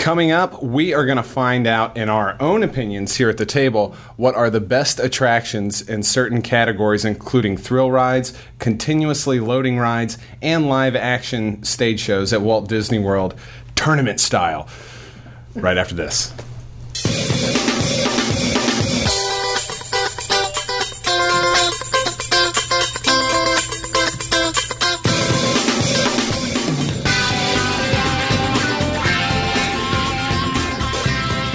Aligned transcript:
Coming 0.00 0.30
up, 0.30 0.62
we 0.62 0.94
are 0.94 1.04
going 1.04 1.18
to 1.18 1.22
find 1.22 1.66
out 1.66 1.94
in 1.94 2.08
our 2.08 2.34
own 2.40 2.62
opinions 2.62 3.16
here 3.16 3.28
at 3.28 3.36
the 3.36 3.44
table 3.44 3.94
what 4.16 4.34
are 4.34 4.48
the 4.48 4.58
best 4.58 4.98
attractions 4.98 5.86
in 5.86 6.02
certain 6.02 6.40
categories, 6.40 7.04
including 7.04 7.58
thrill 7.58 7.90
rides, 7.90 8.32
continuously 8.58 9.40
loading 9.40 9.78
rides, 9.78 10.16
and 10.40 10.66
live 10.70 10.96
action 10.96 11.62
stage 11.64 12.00
shows 12.00 12.32
at 12.32 12.40
Walt 12.40 12.66
Disney 12.66 12.98
World, 12.98 13.34
tournament 13.74 14.20
style. 14.20 14.66
Right 15.54 15.76
after 15.76 15.94
this. 15.94 16.32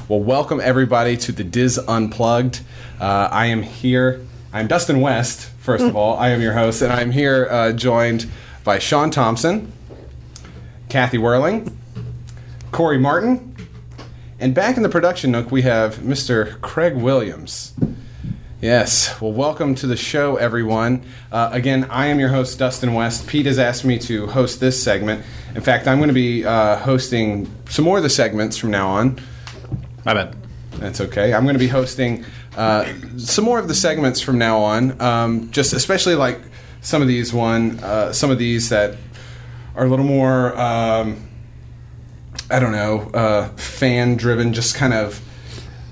Well, 0.07 0.19
welcome 0.19 0.59
everybody 0.63 1.15
to 1.17 1.31
the 1.31 1.43
Dis 1.43 1.79
Unplugged. 1.87 2.61
Uh, 2.99 3.29
I 3.31 3.45
am 3.45 3.61
here. 3.61 4.25
I'm 4.51 4.65
Dustin 4.65 4.99
West, 4.99 5.51
first 5.59 5.83
of 5.83 5.95
all. 5.95 6.17
I 6.17 6.29
am 6.29 6.41
your 6.41 6.53
host, 6.53 6.81
and 6.81 6.91
I'm 6.91 7.11
here 7.11 7.47
uh, 7.51 7.71
joined 7.71 8.27
by 8.63 8.79
Sean 8.79 9.11
Thompson, 9.11 9.71
Kathy 10.89 11.19
Werling, 11.19 11.71
Corey 12.71 12.97
Martin, 12.97 13.48
and 14.39 14.55
back 14.55 14.77
in 14.77 14.83
the 14.83 14.89
production 14.89 15.31
nook, 15.31 15.51
we 15.51 15.63
have 15.63 15.97
Mr. 15.97 16.59
Craig 16.61 16.95
Williams. 16.95 17.73
Yes, 18.61 19.19
well, 19.21 19.31
welcome 19.31 19.75
to 19.75 19.87
the 19.87 19.97
show, 19.97 20.37
everyone. 20.37 21.03
Uh, 21.31 21.49
again, 21.51 21.85
I 21.89 22.07
am 22.07 22.19
your 22.19 22.29
host, 22.29 22.57
Dustin 22.59 22.93
West. 22.93 23.27
Pete 23.27 23.45
has 23.45 23.59
asked 23.59 23.85
me 23.85 23.99
to 23.99 24.27
host 24.27 24.59
this 24.59 24.81
segment. 24.81 25.25
In 25.55 25.61
fact, 25.61 25.87
I'm 25.87 25.97
going 25.97 26.09
to 26.09 26.13
be 26.13 26.45
uh, 26.45 26.77
hosting 26.77 27.53
some 27.69 27.85
more 27.85 27.97
of 27.97 28.03
the 28.03 28.09
segments 28.09 28.57
from 28.57 28.71
now 28.71 28.87
on. 28.87 29.19
I 30.05 30.13
bet. 30.13 30.33
That's 30.73 31.01
okay. 31.01 31.33
I'm 31.33 31.43
going 31.43 31.55
to 31.55 31.59
be 31.59 31.67
hosting 31.67 32.25
uh, 32.55 32.91
some 33.17 33.45
more 33.45 33.59
of 33.59 33.67
the 33.67 33.75
segments 33.75 34.21
from 34.21 34.37
now 34.37 34.59
on. 34.59 35.01
Um, 35.01 35.51
just 35.51 35.73
especially 35.73 36.15
like 36.15 36.39
some 36.81 37.01
of 37.01 37.07
these 37.07 37.33
one, 37.33 37.79
uh, 37.79 38.13
some 38.13 38.31
of 38.31 38.37
these 38.37 38.69
that 38.69 38.95
are 39.75 39.85
a 39.85 39.89
little 39.89 40.05
more. 40.05 40.57
Um, 40.57 41.28
I 42.51 42.59
don't 42.59 42.71
know, 42.71 43.11
uh, 43.13 43.49
fan 43.49 44.15
driven, 44.15 44.53
just 44.53 44.75
kind 44.75 44.93
of 44.93 45.21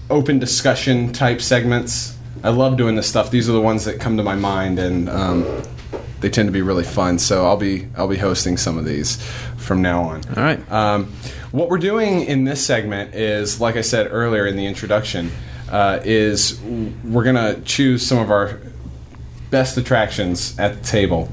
open 0.10 0.40
discussion 0.40 1.14
type 1.14 1.42
segments. 1.42 2.18
I 2.44 2.50
love 2.50 2.78
doing 2.78 2.96
this 2.96 3.08
stuff. 3.08 3.30
These 3.30 3.50
are 3.50 3.52
the 3.52 3.62
ones 3.62 3.86
that 3.86 4.00
come 4.00 4.18
to 4.18 4.24
my 4.24 4.36
mind, 4.36 4.80
and 4.80 5.10
um, 5.10 5.64
they 6.20 6.30
tend 6.30 6.48
to 6.48 6.52
be 6.52 6.62
really 6.62 6.84
fun. 6.84 7.20
So 7.20 7.46
I'll 7.46 7.58
be 7.58 7.88
I'll 7.96 8.08
be 8.08 8.18
hosting 8.18 8.58
some 8.58 8.78
of 8.78 8.86
these 8.86 9.22
from 9.58 9.82
now 9.82 10.04
on. 10.04 10.22
All 10.36 10.44
right. 10.44 10.72
Um, 10.72 11.14
what 11.52 11.70
we're 11.70 11.78
doing 11.78 12.22
in 12.22 12.44
this 12.44 12.66
segment 12.66 13.16
is, 13.16 13.62
like 13.62 13.76
I 13.76 13.82
said 13.82 14.08
earlier 14.12 14.46
in 14.48 14.56
the 14.56 14.66
introduction, 14.66 15.32
uh, 15.70 16.00
is 16.04 16.60
we're 17.04 17.24
gonna 17.24 17.62
choose 17.62 18.06
some 18.06 18.18
of 18.18 18.32
our 18.32 18.60
best 19.50 19.78
attractions 19.78 20.58
at 20.60 20.82
the 20.82 20.84
table, 20.84 21.30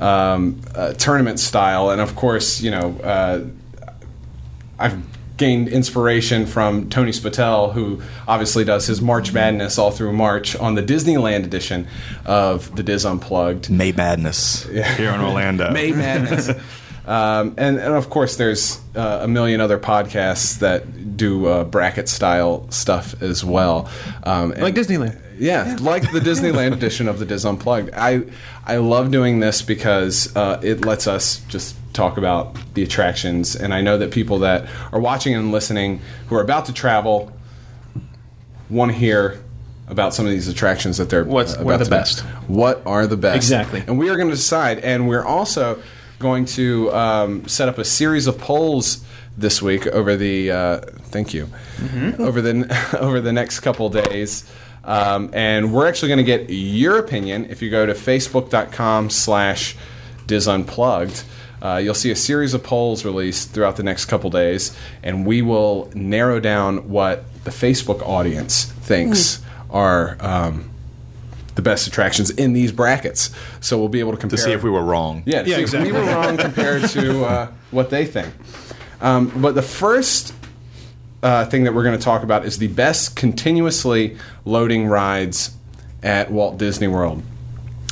um, 0.00 0.60
uh, 0.74 0.92
tournament 0.94 1.40
style, 1.40 1.90
and 1.90 2.00
of 2.00 2.14
course, 2.14 2.60
you 2.60 2.70
know. 2.70 2.96
Uh, 3.02 3.44
I've 4.78 4.98
gained 5.36 5.68
inspiration 5.68 6.46
from 6.46 6.88
Tony 6.90 7.12
Spatel, 7.12 7.72
who 7.72 8.02
obviously 8.26 8.64
does 8.64 8.86
his 8.86 9.00
March 9.00 9.32
Madness 9.32 9.78
all 9.78 9.90
through 9.92 10.12
March 10.12 10.56
on 10.56 10.74
the 10.74 10.82
Disneyland 10.82 11.44
edition 11.44 11.86
of 12.26 12.74
the 12.74 12.82
Dis 12.82 13.04
Unplugged. 13.04 13.70
May 13.70 13.92
Madness 13.92 14.64
here 14.64 15.10
in 15.12 15.20
Orlando. 15.20 15.70
May 15.72 15.92
Madness. 15.92 16.50
Um, 17.06 17.54
and, 17.56 17.78
and 17.78 17.94
of 17.94 18.10
course, 18.10 18.36
there's 18.36 18.80
uh, 18.94 19.20
a 19.22 19.28
million 19.28 19.60
other 19.60 19.78
podcasts 19.78 20.58
that 20.58 21.16
do 21.16 21.46
uh, 21.46 21.64
bracket 21.64 22.08
style 22.08 22.70
stuff 22.70 23.20
as 23.22 23.44
well. 23.44 23.88
Um, 24.24 24.52
and- 24.52 24.62
Like 24.62 24.74
Disneyland. 24.74 25.18
yeah, 25.38 25.76
like 25.80 26.02
the 26.12 26.20
Disneyland 26.20 26.72
edition 26.72 27.08
of 27.08 27.18
the 27.18 27.24
Dis 27.24 27.44
Unplugged. 27.44 27.90
I 27.94 28.24
I 28.66 28.76
love 28.78 29.10
doing 29.10 29.40
this 29.40 29.62
because 29.62 30.34
uh, 30.36 30.60
it 30.62 30.84
lets 30.84 31.06
us 31.06 31.38
just 31.48 31.76
talk 31.98 32.16
about 32.16 32.56
the 32.74 32.82
attractions, 32.82 33.54
and 33.56 33.74
I 33.74 33.80
know 33.82 33.98
that 33.98 34.10
people 34.12 34.38
that 34.40 34.66
are 34.92 35.00
watching 35.00 35.34
and 35.34 35.50
listening 35.52 36.00
who 36.28 36.36
are 36.36 36.40
about 36.42 36.64
to 36.66 36.72
travel 36.72 37.32
want 38.70 38.92
to 38.92 38.96
hear 38.98 39.42
about 39.88 40.14
some 40.14 40.24
of 40.26 40.30
these 40.32 40.48
attractions 40.48 40.98
that 40.98 41.10
they're 41.10 41.24
What's- 41.24 41.56
uh, 41.56 41.62
what 41.62 41.78
the 41.78 41.90
best? 41.90 42.20
What 42.46 42.82
are 42.86 43.06
the 43.06 43.16
best? 43.16 43.36
Exactly. 43.36 43.82
and 43.86 43.98
we 43.98 44.08
are 44.10 44.16
going 44.16 44.28
to 44.28 44.34
decide, 44.36 44.78
and 44.80 45.08
we're 45.08 45.24
also 45.24 45.82
going 46.18 46.44
to 46.44 46.92
um, 46.92 47.46
set 47.48 47.68
up 47.68 47.78
a 47.78 47.84
series 47.84 48.26
of 48.26 48.38
polls 48.38 49.04
this 49.36 49.62
week 49.62 49.86
over 49.86 50.16
the 50.16 50.50
uh, 50.50 50.78
thank 51.12 51.32
you 51.32 51.48
over 52.18 52.40
the 52.42 52.96
over 53.00 53.20
the 53.20 53.32
next 53.32 53.60
couple 53.60 53.88
days. 53.88 54.44
Um, 54.84 55.30
and 55.32 55.72
we're 55.72 55.86
actually 55.86 56.08
going 56.08 56.24
to 56.24 56.24
get 56.24 56.50
your 56.50 56.98
opinion 56.98 57.46
if 57.50 57.60
you 57.62 57.70
go 57.70 57.84
to 57.86 57.92
facebook.com 57.92 59.10
slash 59.10 59.76
disunplugged. 60.26 61.24
Uh, 61.62 61.76
you'll 61.82 61.94
see 61.94 62.10
a 62.10 62.16
series 62.16 62.54
of 62.54 62.62
polls 62.62 63.04
released 63.04 63.50
throughout 63.50 63.76
the 63.76 63.82
next 63.82 64.04
couple 64.06 64.30
days, 64.30 64.76
and 65.02 65.26
we 65.26 65.42
will 65.42 65.90
narrow 65.94 66.38
down 66.40 66.88
what 66.88 67.24
the 67.44 67.50
Facebook 67.50 68.00
audience 68.02 68.64
thinks 68.64 69.40
are 69.70 70.16
um, 70.20 70.70
the 71.56 71.62
best 71.62 71.86
attractions 71.88 72.30
in 72.30 72.52
these 72.52 72.70
brackets. 72.72 73.30
So 73.60 73.78
we'll 73.78 73.88
be 73.88 74.00
able 74.00 74.12
to 74.12 74.18
compare 74.18 74.36
to 74.36 74.42
see 74.42 74.52
if 74.52 74.62
we 74.62 74.70
were 74.70 74.82
wrong. 74.84 75.22
yeah, 75.26 75.42
to 75.42 75.48
Yeah, 75.50 75.56
see 75.56 75.62
exactly. 75.62 75.90
if 75.90 75.94
we 75.96 76.00
were 76.00 76.06
wrong 76.14 76.36
compared 76.36 76.88
to 76.90 77.24
uh, 77.24 77.46
what 77.72 77.90
they 77.90 78.06
think. 78.06 78.32
Um, 79.00 79.32
but 79.42 79.54
the 79.54 79.62
first 79.62 80.32
uh, 81.22 81.44
thing 81.46 81.64
that 81.64 81.74
we're 81.74 81.82
going 81.84 81.98
to 81.98 82.04
talk 82.04 82.22
about 82.22 82.44
is 82.44 82.58
the 82.58 82.68
best 82.68 83.16
continuously 83.16 84.16
loading 84.44 84.86
rides 84.86 85.56
at 86.02 86.30
Walt 86.30 86.58
Disney 86.58 86.86
World. 86.86 87.22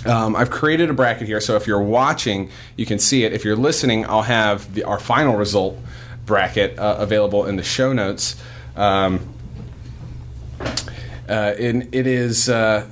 Um, 0.07 0.37
I've 0.37 0.51
created 0.51 0.91
a 0.91 0.93
bracket 0.95 1.27
here, 1.27 1.41
so 1.41 1.57
if 1.57 1.67
you're 1.67 1.83
watching, 1.83 2.51
you 2.77 2.87
can 2.87 2.99
see 2.99 3.25
it. 3.25 3.33
If 3.33 3.45
you're 3.45 3.57
listening, 3.57 4.07
I'll 4.07 4.23
have 4.23 4.75
the, 4.75 4.85
our 4.85 4.99
final 4.99 5.37
result 5.37 5.79
bracket 6.25 6.79
uh, 6.79 6.97
available 6.99 7.47
in 7.47 7.57
the 7.57 7.63
show 7.63 7.93
notes. 7.93 8.37
Um, 8.77 9.33
uh, 11.29 11.55
and 11.59 11.93
it 11.95 12.07
is 12.07 12.49
uh, 12.49 12.89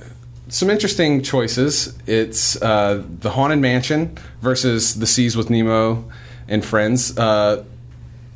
some 0.49 0.69
interesting 0.69 1.21
choices. 1.21 1.97
It's 2.05 2.61
uh, 2.61 3.03
the 3.07 3.31
Haunted 3.31 3.59
Mansion 3.59 4.17
versus 4.41 4.99
the 4.99 5.07
Seas 5.07 5.37
with 5.37 5.49
Nemo 5.49 6.09
and 6.47 6.65
Friends. 6.65 7.17
Uh, 7.17 7.63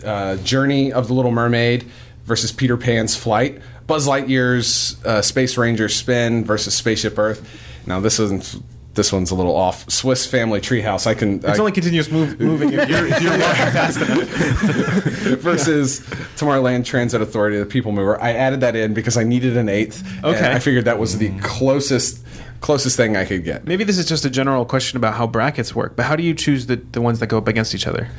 uh, 0.04 0.38
Journey 0.38 0.94
of 0.94 1.08
the 1.08 1.14
Little 1.14 1.32
Mermaid 1.32 1.86
versus 2.26 2.52
Peter 2.52 2.78
Pan's 2.78 3.16
Flight. 3.16 3.62
Buzz 3.88 4.08
Lightyear's 4.08 4.98
Space 5.26 5.58
Ranger 5.58 5.90
Spin 5.90 6.46
versus 6.46 6.76
Spaceship 6.76 7.18
Earth. 7.18 7.48
Now 7.86 8.00
this 8.00 8.20
isn't. 8.20 8.62
This 8.96 9.14
one's 9.14 9.32
a 9.32 9.36
little 9.36 9.56
off. 9.56 9.90
Swiss 9.90 10.26
Family 10.26 10.60
Treehouse. 10.60 11.08
I 11.08 11.14
can. 11.14 11.36
It's 11.38 11.46
I, 11.46 11.58
only 11.60 11.72
continuous 11.72 12.12
move, 12.12 12.40
moving 12.40 12.74
if 12.74 12.90
you're, 12.90 13.08
if 13.08 13.22
you're 13.22 13.32
walking 13.32 13.72
fast 13.72 14.02
enough. 14.02 14.28
versus 15.40 16.02
Tomorrowland 16.36 16.86
Transit 16.86 17.22
Authority, 17.22 17.60
the 17.60 17.66
People 17.66 17.92
Mover. 17.92 18.22
I 18.22 18.34
added 18.34 18.62
that 18.62 18.76
in 18.76 18.94
because 18.94 19.16
I 19.16 19.24
needed 19.24 19.56
an 19.58 19.70
eighth. 19.70 20.04
and 20.18 20.26
Okay. 20.26 20.52
I 20.52 20.60
figured 20.60 20.86
that 20.86 21.00
was 21.00 21.18
the 21.18 21.38
closest 21.40 22.26
closest 22.62 22.98
thing 22.98 23.16
I 23.16 23.24
could 23.24 23.46
get. 23.46 23.66
Maybe 23.66 23.86
this 23.86 23.98
is 23.98 24.06
just 24.06 24.26
a 24.26 24.30
general 24.30 24.66
question 24.66 24.98
about 24.98 25.14
how 25.14 25.26
brackets 25.28 25.74
work, 25.74 25.96
but 25.96 26.04
how 26.04 26.18
do 26.18 26.24
you 26.24 26.34
choose 26.34 26.66
the, 26.66 26.76
the 26.76 27.00
ones 27.00 27.20
that 27.20 27.28
go 27.28 27.38
up 27.38 27.48
against 27.48 27.74
each 27.74 27.88
other? 27.88 28.10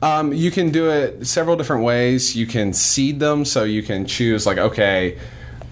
Um, 0.00 0.32
you 0.32 0.52
can 0.52 0.70
do 0.70 0.88
it 0.90 1.26
several 1.26 1.56
different 1.56 1.82
ways. 1.82 2.36
You 2.36 2.46
can 2.46 2.72
seed 2.72 3.18
them, 3.18 3.44
so 3.44 3.64
you 3.64 3.82
can 3.82 4.06
choose 4.06 4.46
like, 4.46 4.58
okay, 4.58 5.18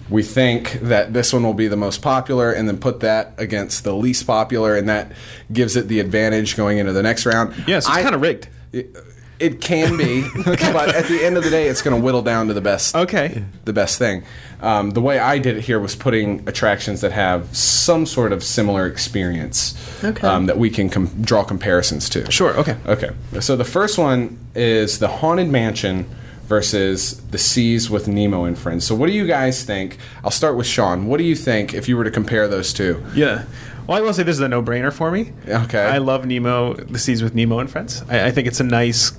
we 0.09 0.23
think 0.23 0.73
that 0.81 1.13
this 1.13 1.31
one 1.33 1.43
will 1.43 1.53
be 1.53 1.67
the 1.67 1.77
most 1.77 2.01
popular, 2.01 2.51
and 2.51 2.67
then 2.67 2.77
put 2.77 2.99
that 3.01 3.33
against 3.37 3.83
the 3.83 3.93
least 3.93 4.25
popular, 4.25 4.75
and 4.75 4.89
that 4.89 5.11
gives 5.51 5.75
it 5.75 5.87
the 5.87 5.99
advantage 5.99 6.55
going 6.57 6.77
into 6.77 6.93
the 6.93 7.03
next 7.03 7.25
round. 7.25 7.53
Yes, 7.67 7.85
it's 7.87 7.97
kind 7.97 8.15
of 8.15 8.21
rigged. 8.21 8.47
It, 8.73 8.95
it 9.39 9.61
can 9.61 9.95
be, 9.95 10.27
but 10.45 10.93
at 10.93 11.05
the 11.05 11.23
end 11.23 11.37
of 11.37 11.43
the 11.45 11.49
day, 11.49 11.67
it's 11.69 11.81
going 11.81 11.95
to 11.95 12.03
whittle 12.03 12.21
down 12.21 12.47
to 12.47 12.53
the 12.53 12.59
best. 12.61 12.93
Okay. 12.93 13.43
The 13.63 13.71
best 13.71 13.97
thing. 13.97 14.23
Um, 14.61 14.89
the 14.91 14.99
way 14.99 15.17
I 15.17 15.39
did 15.39 15.55
it 15.55 15.61
here 15.63 15.79
was 15.79 15.95
putting 15.95 16.45
attractions 16.47 16.99
that 17.01 17.13
have 17.13 17.55
some 17.55 18.05
sort 18.05 18.33
of 18.33 18.43
similar 18.43 18.85
experience 18.85 19.75
Okay. 20.03 20.27
um, 20.27 20.47
that 20.47 20.57
we 20.57 20.69
can 20.69 20.89
com- 20.89 21.21
draw 21.21 21.45
comparisons 21.45 22.09
to. 22.09 22.29
Sure, 22.29 22.53
okay. 22.57 22.75
Okay. 22.85 23.11
So 23.39 23.55
the 23.55 23.63
first 23.63 23.97
one 23.97 24.37
is 24.55 24.99
the 24.99 25.07
Haunted 25.07 25.47
Mansion 25.47 26.09
versus 26.49 27.21
the 27.29 27.37
Seas 27.37 27.89
with 27.91 28.07
Nemo 28.07 28.43
and 28.43 28.57
Friends. 28.57 28.85
So 28.85 28.95
what 28.95 29.05
do 29.05 29.13
you 29.13 29.27
guys 29.27 29.63
think? 29.63 29.99
I'll 30.23 30.31
start 30.31 30.57
with 30.57 30.65
Sean. 30.65 31.05
What 31.05 31.19
do 31.19 31.23
you 31.23 31.35
think 31.35 31.75
if 31.75 31.87
you 31.87 31.95
were 31.95 32.03
to 32.03 32.11
compare 32.11 32.47
those 32.47 32.73
two? 32.73 33.05
Yeah. 33.13 33.45
Well, 33.85 33.97
I 33.97 34.01
will 34.01 34.13
say 34.13 34.23
this 34.23 34.35
is 34.35 34.41
a 34.41 34.47
no-brainer 34.47 34.91
for 34.91 35.11
me. 35.11 35.31
Okay. 35.47 35.83
I 35.83 35.99
love 35.99 36.25
Nemo, 36.25 36.73
The 36.73 36.99
Seas 36.99 37.21
with 37.23 37.35
Nemo 37.35 37.59
and 37.59 37.69
Friends. 37.69 38.03
I, 38.09 38.25
I 38.25 38.31
think 38.31 38.47
it's 38.47 38.59
a 38.59 38.63
nice 38.63 39.13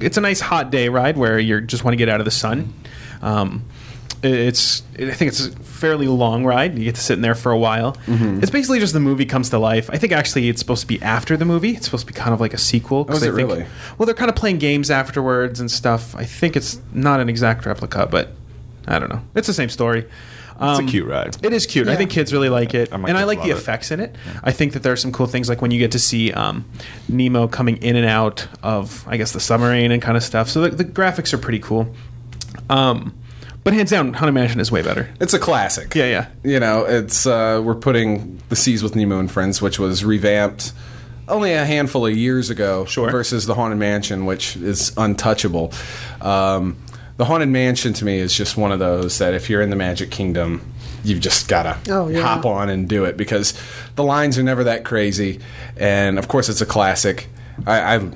it's 0.00 0.16
a 0.16 0.20
nice 0.20 0.40
hot 0.40 0.70
day 0.70 0.88
ride 0.88 1.16
where 1.16 1.38
you 1.38 1.60
just 1.60 1.84
want 1.84 1.92
to 1.92 1.96
get 1.96 2.08
out 2.08 2.20
of 2.20 2.24
the 2.24 2.30
sun. 2.30 2.74
Um, 3.22 3.64
it's 4.22 4.82
I 4.98 5.10
think 5.12 5.30
it's 5.30 5.46
a 5.46 5.50
fairly 5.52 6.06
long 6.06 6.44
ride. 6.44 6.78
You 6.78 6.84
get 6.84 6.94
to 6.94 7.00
sit 7.00 7.14
in 7.14 7.22
there 7.22 7.34
for 7.34 7.50
a 7.52 7.58
while. 7.58 7.96
It's 8.06 8.50
basically 8.50 8.78
just 8.78 8.92
the 8.92 9.00
movie 9.00 9.26
comes 9.26 9.50
to 9.50 9.58
life. 9.58 9.90
I 9.92 9.98
think 9.98 10.12
actually 10.12 10.48
it's 10.48 10.60
supposed 10.60 10.82
to 10.82 10.86
be 10.86 11.00
after 11.02 11.36
the 11.36 11.44
movie. 11.44 11.70
It's 11.76 11.86
supposed 11.86 12.06
to 12.06 12.12
be 12.12 12.16
kind 12.18 12.32
of 12.32 12.40
like 12.40 12.54
a 12.54 12.58
sequel. 12.58 13.06
Oh, 13.08 13.12
is 13.12 13.22
it 13.22 13.26
think- 13.34 13.36
really? 13.36 13.66
Well, 13.98 14.06
they're 14.06 14.14
kind 14.14 14.28
of 14.30 14.36
playing 14.36 14.58
games 14.58 14.90
afterwards 14.90 15.58
and 15.60 15.70
stuff. 15.70 16.14
I 16.14 16.24
think 16.24 16.56
it's 16.56 16.80
not 16.92 17.20
an 17.20 17.28
exact 17.28 17.66
replica, 17.66 18.06
but 18.06 18.30
I 18.86 18.98
don't 18.98 19.08
know. 19.10 19.22
It's 19.34 19.46
the 19.46 19.54
same 19.54 19.68
story. 19.70 20.06
It's 20.54 20.78
Um, 20.78 20.86
a 20.86 20.88
cute 20.88 21.08
ride. 21.08 21.36
It 21.42 21.52
is 21.52 21.66
cute. 21.66 21.88
I 21.88 21.96
think 21.96 22.10
kids 22.10 22.32
really 22.32 22.48
like 22.50 22.74
it, 22.74 22.92
And 22.92 23.04
and 23.08 23.18
I 23.18 23.24
like 23.24 23.38
the 23.42 23.48
love 23.48 23.56
it. 23.58 23.60
effects 23.60 23.90
in 23.90 23.98
it. 23.98 24.14
I 24.44 24.52
think 24.52 24.74
that 24.74 24.84
there 24.84 24.92
are 24.92 24.96
some 24.96 25.10
cool 25.10 25.26
things, 25.26 25.48
like 25.48 25.60
when 25.62 25.72
you 25.72 25.78
get 25.80 25.90
to 25.92 25.98
see 25.98 26.30
um, 26.32 26.64
Nemo 27.08 27.48
coming 27.48 27.78
in 27.78 27.96
and 27.96 28.06
out 28.06 28.46
of, 28.62 29.04
I 29.08 29.16
guess, 29.16 29.32
the 29.32 29.40
submarine 29.40 29.90
and 29.90 30.00
kind 30.00 30.16
of 30.16 30.22
stuff. 30.22 30.48
So 30.48 30.60
the, 30.60 30.70
the 30.70 30.84
graphics 30.84 31.32
are 31.32 31.38
pretty 31.38 31.58
cool. 31.58 31.92
Um, 32.70 33.14
but 33.64 33.72
hands 33.74 33.90
down, 33.90 34.12
Haunted 34.14 34.34
Mansion 34.34 34.60
is 34.60 34.70
way 34.72 34.82
better. 34.82 35.08
It's 35.20 35.34
a 35.34 35.38
classic. 35.38 35.94
Yeah, 35.94 36.06
yeah. 36.06 36.26
You 36.44 36.60
know, 36.60 36.84
it's 36.84 37.26
uh, 37.26 37.60
we're 37.64 37.74
putting 37.74 38.40
the 38.48 38.56
Seas 38.56 38.82
with 38.82 38.96
Nemo 38.96 39.18
and 39.18 39.30
Friends, 39.30 39.60
which 39.62 39.78
was 39.78 40.04
revamped 40.04 40.72
only 41.28 41.52
a 41.52 41.64
handful 41.64 42.04
of 42.06 42.16
years 42.16 42.50
ago, 42.50 42.84
Sure. 42.84 43.10
versus 43.10 43.46
the 43.46 43.54
Haunted 43.54 43.78
Mansion, 43.78 44.26
which 44.26 44.56
is 44.56 44.92
untouchable. 44.96 45.72
Um, 46.20 46.76
the 47.16 47.24
Haunted 47.24 47.48
Mansion 47.48 47.92
to 47.94 48.04
me 48.04 48.18
is 48.18 48.34
just 48.36 48.56
one 48.56 48.72
of 48.72 48.78
those 48.80 49.18
that 49.18 49.32
if 49.34 49.48
you're 49.48 49.62
in 49.62 49.70
the 49.70 49.76
Magic 49.76 50.10
Kingdom, 50.10 50.60
you've 51.04 51.20
just 51.20 51.46
gotta 51.48 51.78
Oh, 51.88 52.08
yeah. 52.08 52.22
hop 52.22 52.44
on 52.44 52.68
and 52.68 52.88
do 52.88 53.04
it 53.04 53.16
because 53.16 53.54
the 53.96 54.02
lines 54.02 54.38
are 54.38 54.42
never 54.42 54.64
that 54.64 54.84
crazy, 54.84 55.40
and 55.76 56.18
of 56.18 56.26
course 56.28 56.48
it's 56.48 56.60
a 56.60 56.66
classic. 56.66 57.28
I, 57.66 57.96
I 57.96 58.10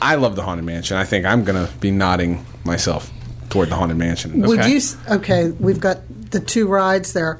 I 0.00 0.14
love 0.16 0.36
the 0.36 0.42
Haunted 0.42 0.64
Mansion. 0.66 0.96
I 0.96 1.04
think 1.04 1.24
I'm 1.26 1.42
gonna 1.44 1.68
be 1.80 1.90
nodding 1.90 2.44
myself 2.64 3.10
toward 3.54 3.70
the 3.70 3.76
Haunted 3.76 3.96
Mansion. 3.96 4.40
Would 4.40 4.58
Okay. 4.58 4.68
you? 4.72 4.80
Okay, 5.08 5.52
we've 5.60 5.78
got 5.78 5.98
the 6.32 6.40
two 6.40 6.66
rides 6.66 7.12
there. 7.12 7.38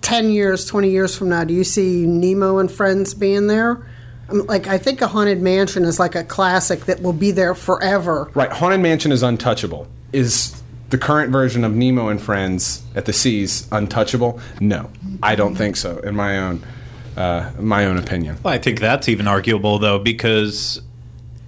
Ten 0.00 0.30
years, 0.30 0.64
twenty 0.64 0.88
years 0.90 1.14
from 1.14 1.28
now, 1.28 1.44
do 1.44 1.52
you 1.52 1.64
see 1.64 2.06
Nemo 2.06 2.56
and 2.56 2.70
Friends 2.72 3.12
being 3.12 3.46
there? 3.46 3.82
Um, 4.30 4.46
Like, 4.46 4.68
I 4.68 4.78
think 4.78 5.02
a 5.02 5.06
haunted 5.06 5.42
mansion 5.42 5.84
is 5.84 5.98
like 5.98 6.14
a 6.14 6.24
classic 6.24 6.86
that 6.86 7.02
will 7.02 7.12
be 7.12 7.30
there 7.30 7.54
forever. 7.54 8.30
Right, 8.32 8.50
Haunted 8.50 8.80
Mansion 8.80 9.12
is 9.12 9.22
untouchable. 9.22 9.86
Is 10.14 10.54
the 10.88 10.96
current 10.96 11.30
version 11.30 11.62
of 11.62 11.74
Nemo 11.76 12.08
and 12.08 12.18
Friends 12.20 12.80
at 12.96 13.04
the 13.04 13.12
Seas 13.12 13.68
untouchable? 13.70 14.40
No, 14.60 14.88
I 15.22 15.34
don't 15.34 15.56
think 15.56 15.76
so. 15.76 15.98
In 15.98 16.16
my 16.16 16.38
own, 16.38 16.62
uh, 17.18 17.50
my 17.60 17.84
own 17.84 17.98
opinion. 17.98 18.38
Well, 18.42 18.54
I 18.54 18.58
think 18.58 18.80
that's 18.80 19.10
even 19.10 19.28
arguable 19.28 19.78
though 19.78 19.98
because 19.98 20.80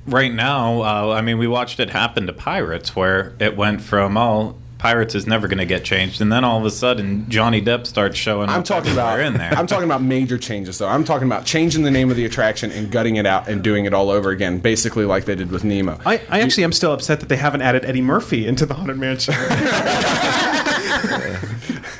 right 0.06 0.32
now, 0.32 0.82
uh, 0.82 1.14
I 1.14 1.20
mean, 1.22 1.38
we 1.38 1.46
watched 1.46 1.80
it 1.80 1.90
happen 1.90 2.26
to 2.26 2.32
Pirates, 2.32 2.94
where 2.96 3.34
it 3.38 3.56
went 3.56 3.80
from 3.82 4.16
oh, 4.16 4.56
Pirates 4.78 5.14
is 5.14 5.26
never 5.28 5.46
going 5.46 5.58
to 5.58 5.64
get 5.64 5.84
changed, 5.84 6.20
and 6.20 6.32
then 6.32 6.42
all 6.42 6.58
of 6.58 6.64
a 6.64 6.70
sudden 6.70 7.28
Johnny 7.30 7.62
Depp 7.62 7.86
starts 7.86 8.16
showing 8.16 8.48
I'm 8.48 8.60
up 8.60 8.64
talking 8.64 8.90
about. 8.92 9.12
everywhere 9.12 9.32
in 9.32 9.38
there. 9.38 9.52
I'm 9.52 9.68
talking 9.68 9.84
about 9.84 10.02
major 10.02 10.36
changes, 10.38 10.78
though. 10.78 10.88
I'm 10.88 11.04
talking 11.04 11.28
about 11.28 11.44
changing 11.44 11.84
the 11.84 11.90
name 11.92 12.10
of 12.10 12.16
the 12.16 12.24
attraction 12.24 12.72
and 12.72 12.90
gutting 12.90 13.14
it 13.14 13.24
out 13.24 13.48
and 13.48 13.62
doing 13.62 13.84
it 13.84 13.94
all 13.94 14.10
over 14.10 14.30
again, 14.30 14.58
basically 14.58 15.04
like 15.04 15.24
they 15.24 15.36
did 15.36 15.52
with 15.52 15.62
Nemo. 15.62 16.00
I, 16.04 16.20
I 16.28 16.40
actually 16.40 16.64
am 16.64 16.72
still 16.72 16.92
upset 16.92 17.20
that 17.20 17.28
they 17.28 17.36
haven't 17.36 17.62
added 17.62 17.84
Eddie 17.84 18.02
Murphy 18.02 18.44
into 18.44 18.66
the 18.66 18.74
Haunted 18.74 18.98
Mansion. 18.98 19.34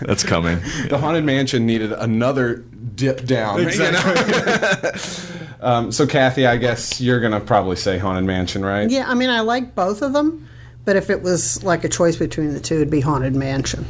That's 0.01 0.25
coming. 0.25 0.59
the 0.89 0.99
Haunted 0.99 1.25
Mansion 1.25 1.65
needed 1.67 1.93
another 1.93 2.65
dip 2.97 3.25
down. 3.25 3.61
you 3.61 3.67
know? 3.79 4.93
Um, 5.63 5.93
so, 5.93 6.07
Kathy, 6.07 6.47
I 6.47 6.57
guess 6.57 7.01
you're 7.01 7.21
gonna 7.21 7.41
probably 7.41 7.77
say 7.77 7.99
Haunted 7.99 8.25
Mansion, 8.25 8.65
right? 8.65 8.91
Yeah, 8.91 9.09
I 9.09 9.15
mean, 9.15 9.31
I 9.31 9.41
like 9.41 9.75
both 9.75 10.03
of 10.03 10.13
them, 10.13 10.49
but 10.85 10.97
if 10.97 11.09
it 11.09 11.23
was 11.23 11.63
like 11.63 11.85
a 11.85 11.89
choice 11.89 12.17
between 12.17 12.53
the 12.53 12.61
two, 12.61 12.77
it'd 12.77 12.91
be 12.91 13.01
Haunted 13.01 13.35
Mansion. 13.35 13.87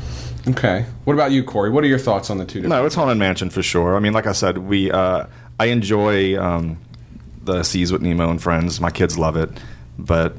Okay. 0.49 0.85
What 1.05 1.15
about 1.15 1.31
you, 1.31 1.45
Corey? 1.45 1.71
What 1.71 1.85
are 1.85 1.87
your 1.87 1.99
thoughts 1.99 2.29
on 2.29 2.39
the 2.39 2.45
two? 2.45 2.63
No, 2.63 2.85
it's 2.85 2.95
Haunted 2.95 3.17
Mansion 3.19 3.49
for 3.49 3.63
sure. 3.63 3.97
I 3.97 4.01
mean, 4.01 4.13
like 4.13 4.27
I 4.27 4.33
said, 4.33 4.59
we 4.59 4.91
uh, 4.91 5.27
I 5.59 5.67
enjoy 5.67 6.41
um, 6.41 6.79
the 7.43 7.63
Seas 7.63 7.93
with 7.93 8.03
Nemo 8.03 8.31
and 8.31 8.43
Friends. 8.43 8.81
My 8.81 8.91
kids 8.91 9.17
love 9.17 9.37
it, 9.37 9.51
but 9.99 10.37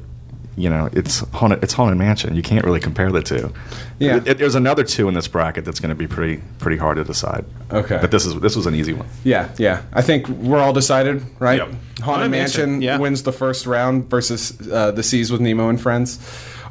you 0.56 0.70
know, 0.70 0.88
it's 0.92 1.20
haunted. 1.30 1.62
It's 1.62 1.72
Haunted 1.72 1.98
Mansion. 1.98 2.34
You 2.36 2.42
can't 2.42 2.64
really 2.64 2.80
compare 2.80 3.10
the 3.10 3.22
two. 3.22 3.52
Yeah. 3.98 4.16
It- 4.16 4.28
it- 4.28 4.38
there's 4.38 4.54
another 4.54 4.84
two 4.84 5.08
in 5.08 5.14
this 5.14 5.26
bracket 5.28 5.64
that's 5.64 5.80
going 5.80 5.88
to 5.90 5.94
be 5.94 6.06
pretty 6.06 6.42
pretty 6.58 6.76
hard 6.76 6.96
to 6.96 7.04
decide. 7.04 7.44
Okay. 7.72 7.98
but 8.00 8.10
this 8.10 8.24
is 8.26 8.38
this 8.40 8.54
was 8.56 8.66
an 8.66 8.74
easy 8.74 8.92
one. 8.92 9.06
Yeah, 9.24 9.48
yeah. 9.58 9.82
I 9.92 10.02
think 10.02 10.28
we're 10.28 10.58
all 10.60 10.72
decided, 10.72 11.22
right? 11.38 11.58
Yep. 11.58 11.68
Haunted, 11.68 12.04
Haunted 12.04 12.30
Mansion, 12.30 12.60
Mansion, 12.70 12.82
yeah. 12.82 12.98
wins 12.98 13.22
the 13.24 13.32
first 13.32 13.66
round 13.66 14.08
versus 14.10 14.56
uh, 14.70 14.90
the 14.90 15.02
Seas 15.02 15.30
with 15.32 15.40
Nemo 15.40 15.68
and 15.68 15.80
Friends. 15.80 16.18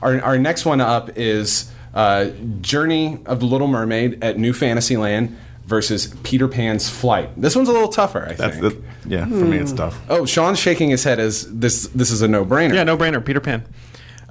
Our, 0.01 0.21
our 0.21 0.37
next 0.37 0.65
one 0.65 0.81
up 0.81 1.11
is 1.17 1.71
uh, 1.93 2.25
Journey 2.61 3.19
of 3.25 3.39
the 3.39 3.45
Little 3.45 3.67
Mermaid 3.67 4.23
at 4.23 4.37
New 4.37 4.51
Fantasyland 4.53 5.37
versus 5.65 6.13
Peter 6.23 6.47
Pan's 6.47 6.89
Flight. 6.89 7.29
This 7.39 7.55
one's 7.55 7.69
a 7.69 7.71
little 7.71 7.87
tougher, 7.89 8.27
I 8.29 8.33
That's 8.33 8.57
think. 8.59 8.83
the, 9.03 9.09
yeah. 9.09 9.25
For 9.25 9.45
me, 9.45 9.57
it's 9.57 9.71
tough. 9.73 9.99
oh, 10.09 10.25
Sean's 10.25 10.59
shaking 10.59 10.89
his 10.89 11.03
head 11.03 11.19
as 11.19 11.45
this. 11.53 11.87
This 11.87 12.11
is 12.11 12.21
a 12.21 12.27
no-brainer. 12.27 12.73
yeah, 12.75 12.83
no 12.83 12.97
brainer. 12.97 13.23
Peter 13.23 13.39
Pan. 13.39 13.65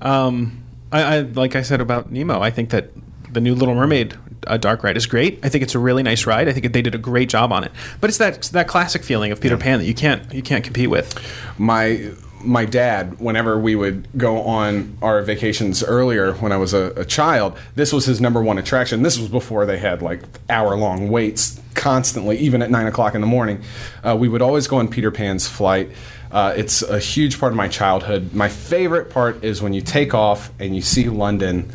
Um, 0.01 0.63
I, 0.91 1.03
I 1.03 1.21
like 1.21 1.57
I 1.57 1.63
said 1.63 1.81
about 1.81 2.11
Nemo. 2.13 2.41
I 2.41 2.51
think 2.51 2.71
that 2.71 2.91
the 3.33 3.41
new 3.41 3.55
Little 3.55 3.75
Mermaid 3.75 4.15
uh, 4.47 4.57
dark 4.59 4.83
ride 4.83 4.97
is 4.97 5.07
great. 5.07 5.39
I 5.43 5.49
think 5.49 5.63
it's 5.63 5.75
a 5.75 5.79
really 5.79 6.03
nice 6.03 6.27
ride. 6.27 6.49
I 6.49 6.53
think 6.53 6.71
they 6.73 6.83
did 6.83 6.95
a 6.95 6.99
great 6.99 7.29
job 7.31 7.51
on 7.53 7.65
it. 7.65 7.73
But 8.01 8.11
it's 8.11 8.19
that 8.19 8.37
it's 8.37 8.49
that 8.51 8.69
classic 8.69 9.03
feeling 9.03 9.33
of 9.33 9.41
Peter 9.41 9.57
Pan 9.57 9.79
that 9.79 9.87
you 9.87 9.95
can't 9.95 10.33
you 10.35 10.43
can't 10.43 10.65
compete 10.65 10.91
with. 10.91 11.19
my 11.59 12.11
my 12.45 12.65
dad, 12.65 13.19
whenever 13.21 13.59
we 13.59 13.75
would 13.75 14.09
go 14.17 14.43
on 14.43 14.97
our 15.03 15.23
vacations 15.23 15.83
earlier 15.83 16.35
when 16.35 16.53
I 16.53 16.57
was 16.57 16.75
a, 16.75 16.93
a 16.97 17.05
child, 17.05 17.57
this 17.75 17.93
was 17.93 18.05
his 18.05 18.21
number 18.21 18.43
one 18.43 18.59
attraction. 18.59 19.03
This 19.03 19.19
was 19.19 19.29
before 19.29 19.67
they 19.67 19.79
had 19.79 20.03
like 20.03 20.23
hour 20.49 20.77
long 20.77 21.11
waits 21.11 21.61
constantly, 21.75 22.39
even 22.39 22.63
at 22.63 22.71
nine 22.71 22.87
o'clock 22.87 23.15
in 23.15 23.21
the 23.21 23.27
morning. 23.27 23.63
Uh, 24.03 24.17
we 24.19 24.29
would 24.29 24.43
always 24.43 24.67
go 24.67 24.77
on 24.77 24.89
Peter 24.89 25.11
Pan's 25.11 25.49
flight. 25.49 25.91
Uh, 26.31 26.55
it's 26.57 26.83
a 26.83 26.99
huge 26.99 27.39
part 27.39 27.53
of 27.53 27.57
my 27.57 27.69
childhood. 27.69 28.33
My 28.33 28.49
favorite 28.49 29.11
part 29.11 29.45
is 29.45 29.61
when 29.61 29.73
you 29.73 29.83
take 29.83 30.15
off 30.15 30.51
and 30.59 30.75
you 30.75 30.83
see 30.83 31.09
London 31.09 31.71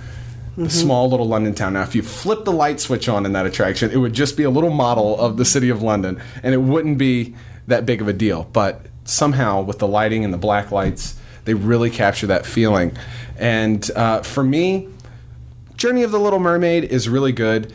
the 0.58 0.70
small 0.72 1.08
little 1.08 1.28
London 1.28 1.54
town. 1.54 1.74
Now, 1.74 1.84
if 1.84 1.94
you 1.94 2.02
flip 2.02 2.44
the 2.44 2.52
light 2.52 2.80
switch 2.80 3.08
on 3.08 3.28
in 3.28 3.34
that 3.34 3.46
attraction, 3.46 3.92
it 3.92 3.98
would 3.98 4.14
just 4.14 4.36
be 4.36 4.42
a 4.42 4.50
little 4.50 4.72
model 4.72 5.18
of 5.20 5.38
the 5.38 5.46
city 5.46 5.70
of 5.70 5.84
London, 5.84 6.20
and 6.42 6.54
it 6.54 6.58
wouldn't 6.58 6.98
be 6.98 7.36
that 7.68 7.86
big 7.86 8.02
of 8.02 8.08
a 8.08 8.14
deal. 8.14 8.50
But 8.54 8.87
somehow, 9.08 9.62
with 9.62 9.80
the 9.80 9.88
lighting 9.88 10.24
and 10.24 10.34
the 10.34 10.38
black 10.38 10.72
lights, 10.72 11.20
they 11.46 11.54
really 11.54 11.90
capture 11.90 12.28
that 12.28 12.46
feeling. 12.46 12.96
And 13.38 13.90
uh, 13.96 14.22
for 14.22 14.44
me, 14.44 14.90
Journey 15.76 16.04
of 16.04 16.12
the 16.12 16.20
Little 16.20 16.40
Mermaid 16.40 16.86
is 16.86 17.08
really 17.08 17.32
good. 17.32 17.74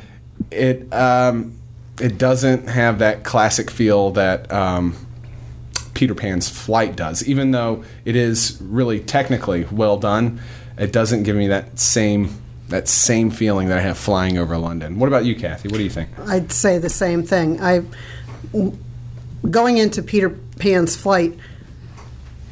It 0.51 0.93
um, 0.93 1.57
it 2.01 2.19
doesn't 2.19 2.69
have 2.69 2.99
that 3.01 3.25
classic 3.25 3.71
feel 3.71 4.11
that. 4.13 4.53
Um, 4.53 4.97
Peter 5.95 6.15
Pan's 6.15 6.49
flight 6.49 6.97
does. 6.97 7.23
Even 7.29 7.51
though 7.51 7.85
it 8.05 8.17
is 8.17 8.59
really 8.61 8.99
technically 8.99 9.65
well 9.71 9.99
done, 9.99 10.41
it 10.79 10.91
doesn't 10.91 11.23
give 11.23 11.37
me 11.37 11.49
that 11.49 11.79
same 11.79 12.31
that 12.69 12.89
same 12.89 13.31
feeling 13.31 13.69
that 13.69 13.79
I 13.79 13.83
have 13.83 13.99
flying 13.99 14.39
over 14.39 14.57
London. 14.57 14.99
What 14.99 15.07
about 15.07 15.25
you, 15.25 15.37
Kathy? 15.37 15.69
What 15.69 15.77
do 15.77 15.85
you 15.85 15.91
think? 15.91 16.09
I'd 16.27 16.51
say 16.51 16.79
the 16.79 16.89
same 16.89 17.23
thing. 17.23 17.61
I 17.61 17.83
going 19.51 19.79
into 19.79 20.03
Peter 20.03 20.31
Pan's 20.63 20.95
flight 20.95 21.37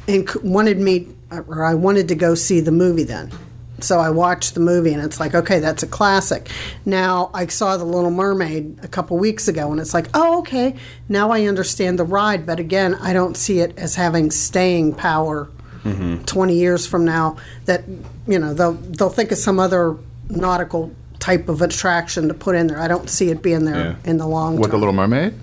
and 0.05 0.29
wanted 0.43 0.77
me 0.79 1.07
or 1.31 1.63
I 1.63 1.75
wanted 1.75 2.09
to 2.09 2.15
go 2.15 2.35
see 2.35 2.59
the 2.59 2.73
movie 2.73 3.05
then. 3.05 3.31
So 3.79 3.99
I 3.99 4.09
watched 4.09 4.53
the 4.53 4.59
movie 4.59 4.91
and 4.93 5.01
it's 5.01 5.17
like, 5.17 5.33
okay, 5.33 5.59
that's 5.59 5.81
a 5.81 5.87
classic. 5.87 6.49
Now 6.85 7.31
I 7.33 7.47
saw 7.47 7.77
The 7.77 7.85
Little 7.85 8.11
Mermaid 8.11 8.79
a 8.83 8.89
couple 8.89 9.17
weeks 9.17 9.47
ago 9.47 9.71
and 9.71 9.79
it's 9.79 9.93
like, 9.93 10.07
oh, 10.13 10.39
okay, 10.39 10.75
now 11.07 11.31
I 11.31 11.45
understand 11.45 11.97
the 11.97 12.03
ride. 12.03 12.45
But 12.45 12.59
again, 12.59 12.95
I 12.95 13.13
don't 13.13 13.37
see 13.37 13.59
it 13.59 13.77
as 13.77 13.95
having 13.95 14.29
staying 14.29 14.95
power 14.95 15.49
mm-hmm. 15.85 16.23
20 16.25 16.53
years 16.53 16.85
from 16.85 17.05
now 17.05 17.37
that, 17.63 17.85
you 18.27 18.37
know, 18.37 18.53
they'll, 18.53 18.73
they'll 18.73 19.09
think 19.09 19.31
of 19.31 19.37
some 19.37 19.57
other 19.57 19.95
nautical 20.29 20.93
type 21.19 21.47
of 21.47 21.61
attraction 21.61 22.27
to 22.27 22.33
put 22.33 22.55
in 22.55 22.67
there. 22.67 22.79
I 22.79 22.89
don't 22.89 23.09
see 23.09 23.29
it 23.29 23.41
being 23.41 23.63
there 23.63 23.97
Yeah. 24.03 24.11
in 24.11 24.17
the 24.17 24.27
long 24.27 24.57
What 24.57 24.65
term. 24.65 24.71
the 24.71 24.77
Little 24.79 24.93
Mermaid? 24.93 25.33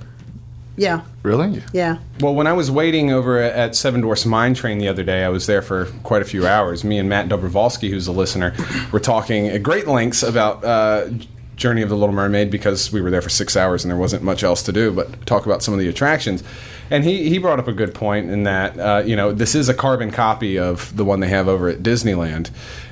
Yeah, 0.79 1.03
Really? 1.23 1.63
yeah. 1.73 1.99
Well, 2.21 2.35
when 2.35 2.47
I 2.47 2.53
was 2.53 2.71
waiting 2.71 3.13
over 3.13 3.39
at 3.39 3.75
Seven 3.75 4.01
Dwarfs 4.01 4.25
Mine 4.25 4.55
Train 4.55 4.79
the 4.79 4.89
other 4.89 5.03
day, 5.03 5.25
I 5.25 5.29
was 5.29 5.47
there 5.47 5.63
for 5.63 5.87
quite 6.03 6.23
a 6.23 6.25
few 6.25 6.47
hours. 6.47 6.85
Me 6.85 6.99
and 6.99 7.09
Matt 7.09 7.29
Dobrovolsky, 7.29 7.91
who's 7.91 8.07
a 8.07 8.13
listener, 8.13 8.55
were 8.93 9.01
talking 9.01 9.49
at 9.49 9.63
great 9.63 9.87
lengths 9.87 10.23
about 10.23 10.65
uh, 10.65 11.09
Journey 11.57 11.83
of 11.83 11.89
the 11.89 11.97
Little 11.97 12.15
Mermaid 12.15 12.51
because 12.51 12.93
we 12.93 13.01
were 13.01 13.11
there 13.11 13.21
for 13.21 13.29
six 13.29 13.57
hours 13.57 13.85
and 13.85 13.91
there 13.91 13.99
wasn't 13.99 14.23
much 14.23 14.43
else 14.45 14.63
to 14.63 14.73
do 14.73 14.93
but 14.93 15.27
talk 15.27 15.45
about 15.45 15.63
some 15.63 15.75
of 15.75 15.81
the 15.81 15.89
attractions. 15.89 16.43
And 16.91 17.05
he, 17.05 17.29
he 17.29 17.37
brought 17.39 17.59
up 17.59 17.69
a 17.69 17.73
good 17.73 17.93
point 17.95 18.31
in 18.31 18.45
that, 18.45 18.79
uh, 18.79 19.03
you 19.05 19.15
know, 19.17 19.33
this 19.33 19.55
is 19.55 19.69
a 19.69 19.75
carbon 19.75 20.11
copy 20.11 20.59
of 20.59 20.97
the 20.97 21.05
one 21.05 21.21
they 21.21 21.29
have 21.29 21.47
over 21.49 21.69
at 21.69 21.83
Disneyland. 21.83 22.51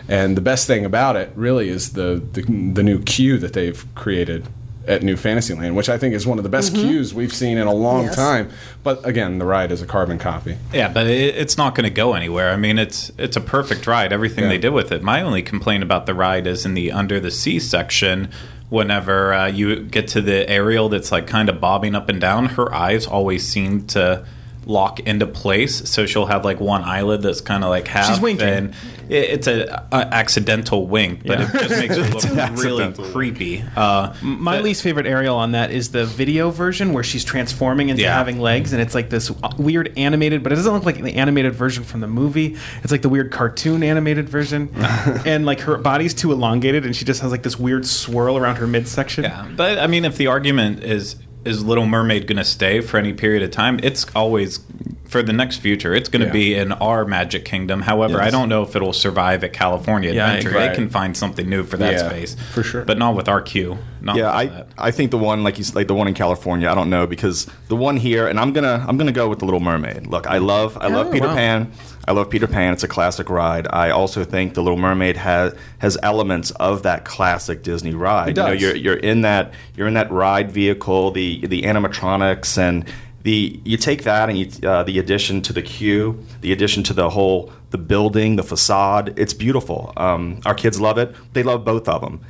And 0.09 0.37
the 0.37 0.40
best 0.43 0.66
thing 0.66 0.85
about 0.85 1.16
it 1.16 1.31
really 1.35 1.69
is 1.69 1.93
the, 1.95 2.23
the, 2.33 2.43
the 2.43 2.83
new 2.83 3.00
queue 3.02 3.38
that 3.38 3.55
they've 3.55 3.87
created 3.95 4.47
at 4.87 5.02
New 5.02 5.16
Fantasyland, 5.16 5.75
which 5.76 5.88
I 5.88 5.99
think 5.99 6.14
is 6.14 6.26
one 6.26 6.38
of 6.38 6.45
the 6.45 6.49
best 6.50 6.75
queues 6.75 7.12
we've 7.12 7.33
seen 7.33 7.59
in 7.59 7.66
a 7.66 7.73
long 7.75 8.05
Yes. 8.05 8.16
time. 8.16 8.50
But 8.85 9.05
again, 9.07 9.38
the 9.38 9.45
ride 9.45 9.73
is 9.73 9.83
a 9.83 9.87
carbon 9.87 10.19
copy. 10.19 10.57
Yeah, 10.73 10.88
but 10.88 11.07
it, 11.07 11.35
it's 11.37 11.57
not 11.59 11.75
going 11.75 11.85
to 11.85 11.90
go 11.90 12.14
anywhere. 12.14 12.50
I 12.50 12.57
mean, 12.57 12.78
it's 12.78 13.11
it's 13.19 13.37
a 13.37 13.40
perfect 13.40 13.87
ride. 13.87 14.12
Everything 14.12 14.45
Yeah. 14.45 14.50
they 14.50 14.59
did 14.59 14.71
with 14.71 14.93
it. 14.93 15.02
My 15.02 15.23
only 15.23 15.43
complaint 15.43 15.83
about 15.83 16.07
the 16.07 16.14
ride 16.14 16.47
is 16.47 16.64
in 16.64 16.75
the 16.75 16.93
under 16.93 17.19
the 17.21 17.31
sea 17.31 17.59
section. 17.59 18.28
Whenever 18.69 19.33
uh, 19.33 19.47
you 19.47 19.76
get 19.85 20.09
to 20.09 20.21
the 20.21 20.49
Ariel 20.50 20.88
that's 20.88 21.12
like 21.12 21.28
kind 21.28 21.49
of 21.49 21.61
bobbing 21.61 21.95
up 21.95 22.09
and 22.09 22.21
down, 22.21 22.47
her 22.47 22.75
eyes 22.75 23.07
always 23.07 23.47
seem 23.47 23.87
to 23.88 24.25
lock 24.66 24.99
into 25.00 25.26
place. 25.26 25.88
So 25.88 26.04
she'll 26.06 26.26
have 26.26 26.44
like 26.44 26.58
one 26.61 26.82
eyelid 26.82 27.23
that's 27.23 27.40
kind 27.40 27.62
of 27.64 27.70
like 27.70 27.87
half. 27.87 28.08
She's 28.08 28.20
winking. 28.20 28.49
And 28.49 28.75
it, 29.08 29.30
it's 29.30 29.46
a, 29.46 29.87
a 29.92 29.96
accidental 29.96 30.88
wink, 30.88 31.23
but 31.25 31.38
Yeah. 31.38 31.49
it 31.54 31.68
just 31.68 31.80
makes 31.80 31.96
it 31.96 32.12
look 32.35 32.50
really 32.64 32.92
creepy. 33.12 33.62
Uh, 33.76 34.12
My 34.23 34.56
but- 34.56 34.64
least 34.64 34.82
favorite 34.82 35.06
Ariel 35.06 35.37
on 35.37 35.52
that 35.52 35.70
is 35.70 35.92
the 35.92 36.04
video 36.04 36.50
version 36.50 36.92
where 36.92 37.04
she's 37.04 37.25
transforming 37.25 37.90
into 37.90 38.02
Yeah. 38.02 38.14
having 38.16 38.40
legs, 38.40 38.73
and 38.73 38.82
it's 38.82 38.94
like 38.94 39.08
this 39.08 39.30
weird 39.56 39.92
animated, 39.96 40.42
but 40.42 40.50
it 40.52 40.56
doesn't 40.56 40.73
look 40.75 40.85
like 40.85 41.00
the 41.00 41.14
animated 41.14 41.54
version 41.54 41.85
from 41.85 42.00
the 42.00 42.08
movie. 42.08 42.56
It's 42.82 42.90
like 42.90 43.02
the 43.02 43.08
weird 43.08 43.30
cartoon 43.30 43.85
animated 43.85 44.28
version, 44.28 44.70
and 45.25 45.46
like 45.46 45.61
her 45.61 45.76
body's 45.78 46.12
too 46.12 46.32
elongated, 46.32 46.85
and 46.85 46.96
she 46.96 47.04
just 47.04 47.23
has 47.23 47.30
like 47.30 47.44
this 47.44 47.56
weird 47.58 47.87
swirl 47.87 48.37
around 48.37 48.56
her 48.56 48.66
midsection. 48.66 49.23
Yeah, 49.23 49.49
but 49.54 49.78
I 49.78 49.87
mean, 49.87 50.04
if 50.04 50.16
the 50.16 50.26
argument 50.26 50.82
is 50.82 51.14
is 51.46 51.64
Little 51.64 51.86
Mermaid 51.86 52.26
going 52.26 52.38
to 52.38 52.44
stay 52.44 52.80
for 52.80 52.96
any 52.98 53.12
period 53.12 53.42
of 53.42 53.50
time, 53.50 53.78
it's 53.82 54.06
always 54.14 54.60
for 55.04 55.22
the 55.22 55.32
next 55.32 55.58
future. 55.58 55.94
It's 55.94 56.08
going 56.08 56.20
to 56.20 56.26
Yeah. 56.26 56.32
be 56.32 56.54
in 56.56 56.72
our 56.72 57.04
Magic 57.04 57.44
Kingdom. 57.44 57.82
However, 57.82 58.20
I 58.20 58.30
don't 58.30 58.48
know 58.48 58.62
if 58.64 58.74
it'll 58.74 58.92
survive 58.92 59.44
at 59.44 59.52
California 59.52 60.12
Yeah, 60.12 60.26
I 60.26 60.28
Adventure. 60.34 60.48
agree. 60.50 60.68
They 60.68 60.74
can 60.74 60.88
find 60.88 61.16
something 61.16 61.48
new 61.48 61.62
for 61.62 61.76
that 61.76 61.92
Yeah, 61.92 62.08
space 62.08 62.36
for 62.52 62.64
sure. 62.64 62.84
but 62.84 62.98
not 62.98 63.14
with 63.14 63.28
our 63.28 63.40
queue. 63.40 63.78
Not 64.00 64.16
yeah, 64.16 64.32
I, 64.32 64.46
that. 64.46 64.68
I 64.76 64.90
think 64.90 65.12
the 65.12 65.18
one 65.18 65.42
like 65.44 65.58
you 65.60 65.64
like 65.74 65.86
the 65.88 65.94
one 65.94 66.06
in 66.08 66.14
California. 66.14 66.68
I 66.68 66.74
don't 66.74 66.90
know 66.90 67.06
because 67.06 67.46
the 67.68 67.76
one 67.76 67.96
here, 67.96 68.26
and 68.26 68.38
I'm 68.38 68.52
gonna 68.52 68.84
I'm 68.86 68.96
gonna 68.96 69.10
go 69.12 69.28
with 69.28 69.38
the 69.38 69.44
Little 69.44 69.60
Mermaid. 69.60 70.06
Look, 70.08 70.26
I 70.26 70.38
love 70.38 70.76
I 70.80 70.88
love 70.88 71.08
Oh, 71.08 71.12
Peter 71.12 71.26
wow. 71.28 71.34
Pan. 71.34 71.72
I 72.08 72.12
love 72.12 72.30
Peter 72.30 72.46
Pan. 72.46 72.72
It's 72.72 72.84
a 72.84 72.88
classic 72.88 73.28
ride. 73.28 73.66
I 73.70 73.90
also 73.90 74.22
think 74.25 74.54
the 74.54 74.62
Little 74.62 74.78
Mermaid 74.78 75.16
has 75.16 75.54
has 75.78 75.98
elements 76.02 76.50
of 76.52 76.82
that 76.84 77.04
classic 77.04 77.62
Disney 77.62 77.94
ride. 77.94 78.30
It 78.30 78.36
You 78.36 78.42
know, 78.46 78.52
you're 78.52 78.76
you're 78.76 78.96
in 78.96 79.22
that 79.22 79.52
you're 79.76 79.88
in 79.88 79.94
that 79.94 80.10
ride 80.10 80.52
vehicle, 80.52 81.10
the 81.10 81.46
the 81.46 81.62
animatronics 81.62 82.58
and. 82.58 82.84
The, 83.22 83.60
you 83.64 83.76
take 83.76 84.04
that 84.04 84.28
and 84.28 84.38
you, 84.38 84.46
uh, 84.68 84.84
the 84.84 85.00
addition 85.00 85.42
to 85.42 85.52
the 85.52 85.60
queue, 85.60 86.25
the 86.42 86.52
addition 86.52 86.84
to 86.84 86.92
the 86.92 87.10
whole 87.10 87.50
the 87.70 87.76
building, 87.78 88.36
the 88.36 88.44
facade. 88.44 89.18
It's 89.18 89.34
beautiful. 89.34 89.92
Um, 89.96 90.38
our 90.46 90.54
kids 90.54 90.80
love 90.80 90.96
it. 90.96 91.12
They 91.32 91.42
love 91.42 91.64
both 91.64 91.88
of 91.88 92.02
them. 92.02 92.20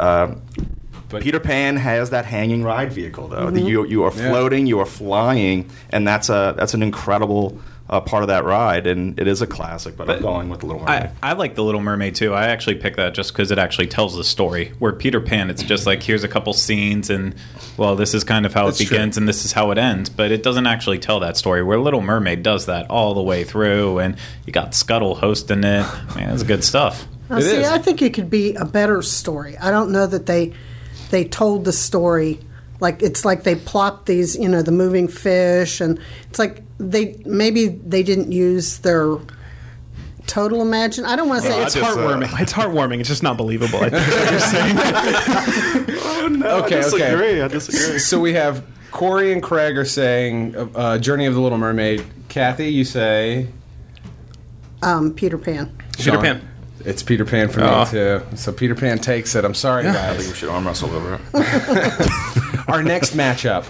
Uh, 0.00 0.36
But- 1.10 1.22
Peter 1.22 1.38
Pan 1.38 1.76
has 1.76 2.08
that 2.10 2.24
hanging 2.24 2.62
ride 2.62 2.90
vehicle, 2.94 3.28
though. 3.28 3.50
The- 3.50 3.60
you 3.60 3.84
you 3.84 4.04
are 4.04 4.10
floating, 4.10 4.66
you 4.66 4.80
are 4.80 4.86
flying, 4.86 5.66
and 5.90 6.08
that's 6.08 6.30
a 6.30 6.54
that's 6.56 6.72
an 6.72 6.82
incredible 6.82 7.58
uh, 7.90 8.00
part 8.00 8.22
of 8.22 8.28
that 8.28 8.44
ride, 8.44 8.86
and 8.86 9.18
it 9.18 9.26
is 9.26 9.40
a 9.40 9.46
classic. 9.46 9.96
But, 9.96 10.10
I'm 10.10 10.20
going 10.20 10.48
with 10.48 10.60
the 10.60 10.66
Little 10.66 10.82
Mermaid. 10.82 11.10
I, 11.22 11.30
I 11.30 11.32
like 11.32 11.54
the 11.54 11.64
Little 11.64 11.80
Mermaid 11.80 12.14
too. 12.14 12.34
I 12.34 12.48
actually 12.48 12.76
picked 12.76 12.96
that 12.96 13.14
just 13.14 13.32
because 13.32 13.50
it 13.50 13.58
actually 13.58 13.86
tells 13.86 14.16
the 14.16 14.24
story. 14.24 14.72
Where 14.78 14.92
Peter 14.92 15.20
Pan, 15.20 15.48
it's 15.50 15.62
just 15.62 15.86
like 15.86 16.02
here's 16.02 16.24
a 16.24 16.28
couple 16.28 16.52
scenes, 16.52 17.08
and 17.08 17.34
well, 17.76 17.96
this 17.96 18.14
is 18.14 18.24
kind 18.24 18.44
of 18.44 18.52
how 18.52 18.66
That's 18.66 18.80
it 18.80 18.90
begins, 18.90 19.16
true. 19.16 19.22
and 19.22 19.28
this 19.28 19.44
is 19.44 19.52
how 19.52 19.70
it 19.70 19.78
ends. 19.78 20.10
But 20.10 20.30
it 20.32 20.42
doesn't 20.42 20.66
actually 20.66 20.98
tell 20.98 21.20
that 21.20 21.36
story. 21.36 21.62
Where 21.62 21.78
Little 21.78 22.02
Mermaid 22.02 22.42
does 22.42 22.66
that 22.66 22.90
all 22.90 23.14
the 23.14 23.22
way 23.22 23.44
through, 23.44 24.00
and 24.00 24.16
you 24.46 24.52
got 24.52 24.74
Scuttle 24.74 25.14
hosting 25.14 25.64
it. 25.64 25.86
Man, 26.14 26.30
it's 26.34 26.42
good 26.42 26.64
stuff. 26.64 27.06
Now, 27.30 27.38
It 27.38 27.42
see, 27.42 27.56
is. 27.56 27.68
I 27.68 27.78
think 27.78 28.02
it 28.02 28.14
could 28.14 28.30
be 28.30 28.54
a 28.54 28.64
better 28.64 29.02
story. 29.02 29.56
I 29.58 29.70
don't 29.70 29.92
know 29.92 30.06
that 30.06 30.26
they 30.26 30.52
they 31.10 31.24
told 31.24 31.64
the 31.64 31.72
story 31.72 32.40
like 32.80 33.02
it's 33.02 33.24
like 33.24 33.42
they 33.42 33.54
plopped 33.54 34.06
these, 34.06 34.36
you 34.36 34.48
know, 34.48 34.62
the 34.62 34.72
moving 34.72 35.08
fish, 35.08 35.80
and 35.80 35.98
it's 36.28 36.38
like 36.38 36.62
they 36.78 37.20
maybe 37.26 37.66
they 37.68 38.02
didn't 38.02 38.32
use 38.32 38.78
their 38.78 39.16
total 40.26 40.60
imagine. 40.62 41.04
I 41.04 41.16
don't 41.16 41.28
want 41.28 41.42
to 41.42 41.48
say 41.48 41.54
Well, 41.54 41.62
I 41.62 41.66
It's 41.66 41.74
it's 41.76 41.84
just, 41.84 41.98
uh, 41.98 42.00
heartwarming. 42.02 42.40
it's 42.40 42.52
heartwarming. 42.52 43.00
It's 43.00 43.08
just 43.08 43.22
not 43.22 43.36
believable. 43.36 43.78
I 43.82 43.88
think 43.90 44.06
what 44.06 44.30
you're 44.30 44.40
saying. 45.86 45.98
oh, 46.02 46.28
no, 46.30 46.56
Okay, 46.64 46.78
I 46.78 46.82
disagree. 46.82 47.06
okay. 47.06 47.42
I 47.42 47.48
disagree. 47.48 47.98
So 47.98 48.20
we 48.20 48.34
have 48.34 48.64
Corey 48.90 49.32
and 49.32 49.42
Craig 49.42 49.76
are 49.78 49.84
saying 49.84 50.54
uh, 50.74 50.98
Journey 50.98 51.26
of 51.26 51.34
the 51.34 51.40
Little 51.40 51.58
Mermaid. 51.58 52.04
Kathy, 52.28 52.68
you 52.68 52.84
say 52.84 53.48
um, 54.82 55.14
Peter 55.14 55.38
Pan. 55.38 55.76
Peter 55.96 56.18
Pan. 56.18 56.46
It's 56.84 57.02
Peter 57.02 57.24
Pan 57.24 57.48
for 57.48 57.62
Oh. 57.62 57.84
me 57.84 57.90
too. 57.90 58.22
So 58.36 58.52
Peter 58.52 58.74
Pan 58.74 58.98
takes 58.98 59.34
it. 59.34 59.44
I'm 59.44 59.54
sorry, 59.54 59.86
I 59.86 59.92
guys. 59.92 60.16
think 60.18 60.28
we 60.30 60.34
should 60.36 60.48
arm 60.48 60.66
wrestle 60.66 60.90
over 60.94 61.14
it. 61.14 61.20
Our 62.68 62.82
next 62.82 63.14
matchup: 63.16 63.64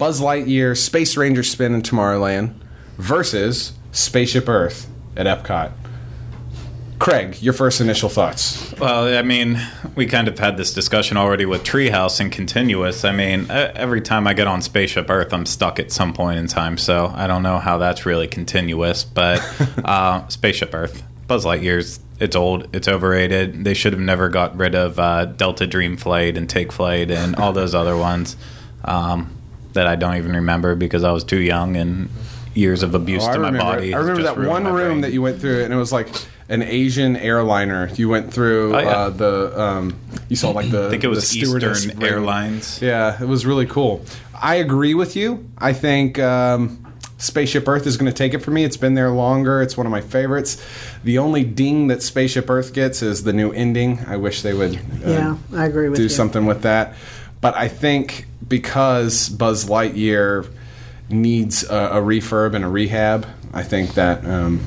Buzz 0.00 0.18
Lightyear 0.18 0.74
Space 0.74 1.14
Ranger 1.18 1.42
Spin 1.42 1.74
in 1.74 1.82
Tomorrowland 1.82 2.54
versus 2.96 3.74
Spaceship 3.92 4.48
Earth 4.48 4.88
at 5.14 5.26
Epcot. 5.26 5.72
Craig, 6.98 7.36
your 7.42 7.52
first 7.52 7.82
initial 7.82 8.08
thoughts. 8.08 8.72
Well, 8.78 9.14
I 9.14 9.20
mean, 9.20 9.60
we 9.96 10.06
kind 10.06 10.26
of 10.26 10.38
had 10.38 10.56
this 10.56 10.72
discussion 10.72 11.18
already 11.18 11.44
with 11.44 11.64
Treehouse 11.64 12.18
and 12.18 12.32
Continuous. 12.32 13.04
I 13.04 13.12
mean, 13.12 13.50
every 13.50 14.00
time 14.00 14.26
I 14.26 14.32
get 14.32 14.46
on 14.46 14.62
Spaceship 14.62 15.10
Earth, 15.10 15.34
I'm 15.34 15.44
stuck 15.44 15.78
at 15.78 15.92
some 15.92 16.14
point 16.14 16.38
in 16.38 16.46
time, 16.46 16.78
so 16.78 17.12
I 17.14 17.26
don't 17.26 17.42
know 17.42 17.58
how 17.58 17.76
that's 17.76 18.06
really 18.06 18.26
continuous. 18.26 19.04
But 19.04 19.42
uh, 19.84 20.26
Spaceship 20.28 20.74
Earth, 20.74 21.02
Buzz 21.26 21.44
Lightyear's, 21.44 22.00
it's 22.18 22.34
old, 22.34 22.74
it's 22.74 22.88
overrated. 22.88 23.64
They 23.64 23.74
should 23.74 23.92
have 23.92 24.00
never 24.00 24.30
got 24.30 24.56
rid 24.56 24.74
of 24.74 24.98
uh, 24.98 25.26
Delta 25.26 25.66
Dream 25.66 25.98
Flight 25.98 26.38
and 26.38 26.48
Take 26.48 26.72
Flight 26.72 27.10
and 27.10 27.36
all 27.36 27.52
those 27.52 27.74
other 27.74 27.98
ones 27.98 28.38
um, 28.84 29.36
that 29.72 29.86
I 29.86 29.96
don't 29.96 30.16
even 30.16 30.32
remember 30.32 30.74
because 30.74 31.04
I 31.04 31.12
was 31.12 31.24
too 31.24 31.40
young 31.40 31.76
and 31.76 32.08
years 32.54 32.82
of 32.82 32.94
abuse 32.94 33.22
Oh, 33.24 33.30
I 33.30 33.32
to 33.34 33.38
my 33.38 33.50
body. 33.56 33.94
I 33.94 33.98
remember 33.98 34.22
that 34.22 34.38
one 34.38 34.64
room 34.66 35.02
that 35.02 35.12
you 35.12 35.22
went 35.22 35.40
through, 35.40 35.62
and 35.64 35.72
it 35.72 35.76
was 35.76 35.92
like 35.92 36.08
an 36.48 36.62
Asian 36.62 37.16
airliner. 37.16 37.88
You 37.94 38.08
went 38.08 38.32
through 38.34 38.74
Oh, 38.74 38.78
yeah. 38.80 38.88
uh, 38.88 39.10
the. 39.10 39.60
Um, 39.60 39.98
you 40.28 40.36
saw 40.36 40.50
like 40.50 40.70
the. 40.70 40.86
I 40.86 40.90
think 40.90 41.04
it 41.04 41.08
was 41.08 41.36
Eastern 41.36 41.96
ring. 41.98 42.02
Airlines. 42.10 42.82
Yeah, 42.82 43.22
it 43.22 43.26
was 43.26 43.46
really 43.46 43.66
cool. 43.66 44.04
I 44.34 44.56
agree 44.56 44.94
with 44.94 45.14
you. 45.16 45.48
I 45.58 45.72
think 45.74 46.18
um, 46.18 46.92
Spaceship 47.18 47.68
Earth 47.68 47.86
is 47.86 47.96
going 47.96 48.10
to 48.10 48.16
take 48.16 48.32
it 48.34 48.38
for 48.38 48.50
me. 48.50 48.64
It's 48.64 48.76
been 48.78 48.94
there 48.94 49.10
longer. 49.10 49.60
It's 49.62 49.76
one 49.76 49.86
of 49.86 49.92
my 49.92 50.00
favorites. 50.00 50.60
The 51.04 51.18
only 51.18 51.44
ding 51.44 51.86
that 51.88 52.02
Spaceship 52.02 52.48
Earth 52.50 52.72
gets 52.72 53.02
is 53.02 53.22
the 53.22 53.32
new 53.32 53.52
ending. 53.52 54.00
I 54.06 54.16
wish 54.16 54.42
they 54.42 54.54
would. 54.54 54.76
uh, 54.76 54.80
Yeah, 55.06 55.36
I 55.54 55.66
agree 55.66 55.88
with 55.88 55.98
do 55.98 56.04
you. 56.04 56.08
something 56.08 56.46
with 56.46 56.62
that. 56.62 56.94
But 57.40 57.54
I 57.56 57.68
think 57.68 58.26
because 58.50 59.30
Buzz 59.30 59.64
Lightyear 59.64 60.46
needs 61.08 61.62
a, 61.64 61.74
a 61.92 62.00
refurb 62.02 62.54
and 62.54 62.64
a 62.64 62.68
rehab, 62.68 63.26
I 63.54 63.62
think 63.62 63.94
that 63.94 64.24
um, 64.26 64.60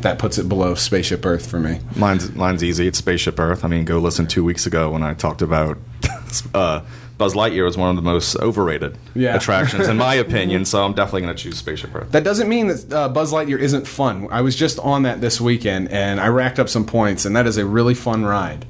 that 0.00 0.18
puts 0.18 0.38
it 0.38 0.48
below 0.48 0.74
Spaceship 0.74 1.24
Earth 1.24 1.48
for 1.48 1.60
me. 1.60 1.78
Mine's 1.96 2.32
mine's 2.34 2.64
easy. 2.64 2.88
It's 2.88 2.98
Spaceship 2.98 3.38
Earth. 3.38 3.64
I 3.64 3.68
mean, 3.68 3.84
go 3.84 3.98
listen 3.98 4.26
two 4.26 4.42
weeks 4.44 4.66
ago 4.66 4.90
when 4.90 5.02
I 5.04 5.14
talked 5.14 5.42
about 5.42 5.78
uh, 6.54 6.80
Buzz 7.16 7.34
Lightyear 7.34 7.64
was 7.64 7.76
one 7.76 7.90
of 7.90 7.96
the 7.96 8.02
most 8.02 8.36
overrated 8.36 8.96
Yeah. 9.14 9.34
attractions 9.34 9.88
in 9.88 9.96
my 9.96 10.14
opinion. 10.26 10.64
So 10.66 10.84
I'm 10.84 10.92
definitely 10.92 11.22
going 11.22 11.34
to 11.36 11.42
choose 11.42 11.58
Spaceship 11.58 11.92
Earth. 11.94 12.12
That 12.12 12.22
doesn't 12.22 12.48
mean 12.48 12.68
that 12.68 12.92
uh, 12.92 13.08
Buzz 13.08 13.32
Lightyear 13.32 13.58
isn't 13.58 13.88
fun. 13.88 14.28
I 14.30 14.40
was 14.42 14.54
just 14.54 14.78
on 14.78 15.02
that 15.02 15.20
this 15.20 15.40
weekend 15.40 15.90
and 15.90 16.20
I 16.20 16.28
racked 16.28 16.58
up 16.60 16.68
some 16.68 16.84
points, 16.86 17.24
and 17.24 17.34
that 17.34 17.46
is 17.46 17.56
a 17.56 17.66
really 17.66 17.94
fun 17.94 18.24
ride. 18.24 18.66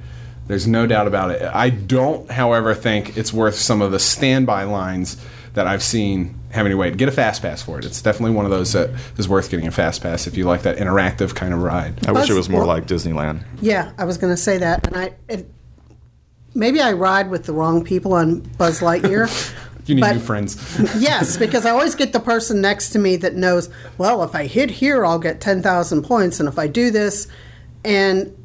There's 0.49 0.67
no 0.67 0.87
doubt 0.87 1.07
about 1.07 1.31
it. 1.31 1.43
I 1.43 1.71
don't, 1.71 2.31
however, 2.31 2.75
think 2.75 3.17
it's 3.17 3.33
worth 3.33 3.55
some 3.55 3.83
of 3.83 3.93
the 3.93 3.99
standby 3.99 4.65
lines 4.65 5.17
that 5.55 5.67
I've 5.67 5.83
seen 5.83 6.39
having 6.51 6.71
to 6.71 6.77
wait. 6.77 6.97
Get 6.97 7.09
a 7.09 7.13
fast 7.13 7.43
pass 7.43 7.63
for 7.63 7.79
it. 7.79 7.85
It's 7.85 8.01
definitely 8.01 8.35
one 8.35 8.45
of 8.47 8.51
those 8.51 8.73
that 8.73 8.91
is 9.19 9.29
worth 9.29 9.51
getting 9.51 9.67
a 9.67 9.71
fast 9.71 10.03
pass 10.03 10.27
if 10.27 10.37
you 10.37 10.45
like 10.45 10.63
that 10.63 10.79
interactive 10.79 11.35
kind 11.35 11.53
of 11.53 11.63
ride. 11.63 12.07
I 12.09 12.13
wish 12.13 12.31
it 12.31 12.35
was 12.35 12.49
more 12.49 12.65
like 12.65 12.87
Disneyland. 12.87 13.45
Yeah, 13.61 13.93
I 13.99 14.05
was 14.05 14.17
going 14.17 14.33
to 14.33 14.41
say 14.41 14.59
that, 14.59 14.87
and 14.87 14.97
I 14.97 15.13
it, 15.29 15.51
maybe 16.55 16.81
I 16.81 16.93
ride 16.93 17.31
with 17.31 17.45
the 17.45 17.53
wrong 17.53 17.85
people 17.85 18.15
on 18.15 18.41
Buzz 18.41 18.81
Lightyear. 18.81 19.29
You 19.87 19.95
need 19.95 20.03
but- 20.03 20.13
new 20.17 20.21
friends. 20.21 20.79
yes, 20.99 21.39
because 21.39 21.65
I 21.65 21.71
always 21.71 21.95
get 21.95 22.13
the 22.13 22.21
person 22.21 22.61
next 22.61 22.91
to 22.91 22.99
me 22.99 23.17
that 23.17 23.37
knows. 23.37 23.71
Well, 23.97 24.23
if 24.23 24.35
I 24.35 24.45
hit 24.45 24.69
here, 24.69 25.07
I'll 25.07 25.19
get 25.19 25.41
ten 25.41 25.63
thousand 25.63 26.03
points, 26.03 26.41
and 26.41 26.47
if 26.47 26.59
I 26.59 26.67
do 26.67 26.91
this, 26.91 27.27
and 27.87 28.37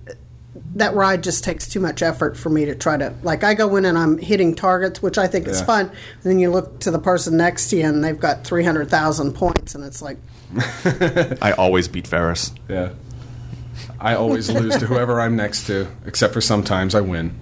that 0.76 0.94
ride 0.96 1.24
just 1.24 1.44
takes 1.44 1.68
too 1.68 1.80
much 1.80 2.02
effort 2.02 2.38
for 2.38 2.50
me 2.50 2.66
to 2.66 2.76
try 2.76 2.98
to 2.98 3.14
like. 3.24 3.44
I 3.44 3.54
go 3.54 3.76
in 3.76 3.86
and 3.86 3.98
I'm 3.98 4.18
hitting 4.18 4.56
targets, 4.56 5.02
which 5.02 5.18
I 5.18 5.28
think 5.28 5.48
is 5.48 5.62
fun. 5.62 5.88
And 5.88 6.24
then 6.24 6.40
you 6.40 6.50
look 6.50 6.80
to 6.82 6.92
the 6.92 7.00
person 7.00 7.38
next 7.38 7.70
to 7.70 7.78
you, 7.78 7.86
and 7.86 8.04
they've 8.04 8.20
got 8.20 8.44
three 8.44 8.64
hundred 8.64 8.90
thousand 8.90 9.34
points, 9.34 9.76
and 9.76 9.84
it's 9.84 10.02
like, 10.02 10.18
I 11.42 11.54
always 11.58 11.88
beat 11.88 12.08
Ferris. 12.08 12.54
Yeah. 12.68 12.94
I 14.00 14.16
always 14.16 14.50
lose 14.50 14.78
to 14.78 14.86
whoever 14.86 15.20
I'm 15.22 15.36
next 15.36 15.66
to, 15.68 15.88
except 16.06 16.34
for 16.34 16.42
sometimes 16.42 16.94
I 16.94 17.02
win. 17.02 17.34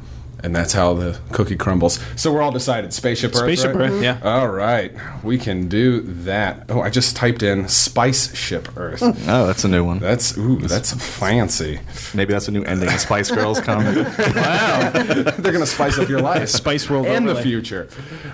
And 0.43 0.55
that's 0.55 0.73
how 0.73 0.93
the 0.93 1.19
cookie 1.31 1.55
crumbles. 1.55 1.99
So 2.15 2.33
we're 2.33 2.41
all 2.41 2.51
decided. 2.51 2.93
Spaceship 2.93 3.31
Earth. 3.35 3.41
Spaceship 3.41 3.75
right? 3.75 3.91
Earth, 3.91 4.01
yeah. 4.01 4.19
All 4.23 4.47
right. 4.49 4.91
We 5.23 5.37
can 5.37 5.67
do 5.67 6.01
that. 6.01 6.65
Oh, 6.69 6.81
I 6.81 6.89
just 6.89 7.15
typed 7.15 7.43
in 7.43 7.67
Spice 7.67 8.35
Ship 8.35 8.67
Earth. 8.77 9.01
Oh, 9.31 9.45
that's 9.45 9.63
a 9.63 9.67
new 9.67 9.85
one. 9.85 9.99
That's 9.99 10.37
ooh, 10.37 10.57
that's 10.57 10.93
fancy. 10.93 11.79
Maybe 12.13 12.33
that's 12.33 12.47
a 12.47 12.51
new 12.51 12.63
ending 12.63 12.91
of 12.91 12.99
Spice 12.99 13.29
Girls 13.29 13.61
comic. 13.61 13.95
Wow, 14.35 14.89
they're 14.93 15.51
gonna 15.51 15.65
spice 15.65 15.97
up 15.99 16.09
your 16.09 16.21
life. 16.21 16.49
Spice 16.49 16.89
World 16.89 17.05
and 17.05 17.27
the 17.27 17.35
future. 17.35 17.87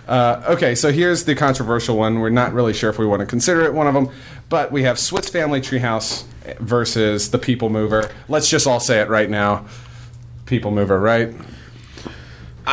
Uh, 0.07 0.43
okay, 0.49 0.75
so 0.75 0.91
here's 0.91 1.25
the 1.25 1.35
controversial 1.35 1.97
one. 1.97 2.19
We're 2.19 2.29
not 2.29 2.53
really 2.53 2.73
sure 2.73 2.89
if 2.89 2.97
we 2.97 3.05
want 3.05 3.19
to 3.19 3.25
consider 3.25 3.63
it 3.63 3.73
one 3.73 3.87
of 3.87 3.93
them, 3.93 4.09
but 4.49 4.71
we 4.71 4.83
have 4.83 4.97
Swiss 4.97 5.29
Family 5.29 5.61
Treehouse 5.61 6.23
versus 6.59 7.31
the 7.31 7.37
People 7.37 7.69
Mover. 7.69 8.09
Let's 8.27 8.49
just 8.49 8.65
all 8.65 8.79
say 8.79 9.01
it 9.01 9.09
right 9.09 9.29
now. 9.29 9.65
People 10.45 10.71
Mover, 10.71 10.99
right? 10.99 11.33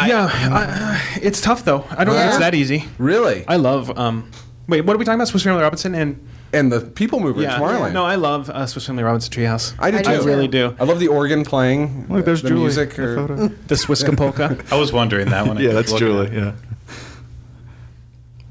Yeah, 0.06 0.28
I, 0.32 1.18
it's 1.22 1.40
tough 1.40 1.64
though. 1.64 1.84
I 1.90 2.04
don't 2.04 2.14
think 2.14 2.28
it's 2.28 2.38
that 2.38 2.54
easy. 2.54 2.84
Really? 2.98 3.44
I 3.46 3.56
love. 3.56 3.96
Um, 3.98 4.30
wait, 4.68 4.82
what 4.82 4.94
are 4.94 4.98
we 4.98 5.04
talking 5.04 5.16
about? 5.18 5.28
Swiss 5.28 5.42
Family 5.44 5.62
Robinson 5.62 5.94
and 5.94 6.26
and 6.52 6.70
the 6.72 6.80
People 6.80 7.20
Mover 7.20 7.42
yeah, 7.42 7.56
in 7.56 7.60
Tomorrowland. 7.62 7.92
no, 7.92 8.04
I 8.04 8.14
love 8.16 8.48
uh, 8.50 8.66
Swiss 8.66 8.86
Family 8.86 9.02
Robinson 9.02 9.32
Treehouse. 9.32 9.74
I 9.78 9.90
do 9.90 9.98
I 9.98 10.02
too. 10.02 10.10
I 10.10 10.16
really 10.18 10.48
do. 10.48 10.76
I 10.78 10.84
love 10.84 11.00
the 11.00 11.08
organ 11.08 11.44
playing. 11.44 12.06
Look, 12.08 12.24
there's 12.24 12.42
the 12.42 12.48
Julie. 12.48 12.60
music. 12.62 12.90
That 12.94 13.02
Or, 13.02 13.16
photo. 13.28 13.48
The 13.66 13.76
Swiss 13.76 14.02
Polka. 14.04 14.58
I 14.70 14.78
was 14.78 14.92
wondering 14.92 15.30
that 15.30 15.46
one. 15.46 15.58
yeah, 15.58 15.72
that's 15.72 15.92
Julie. 15.92 16.34
Yeah. 16.34 16.52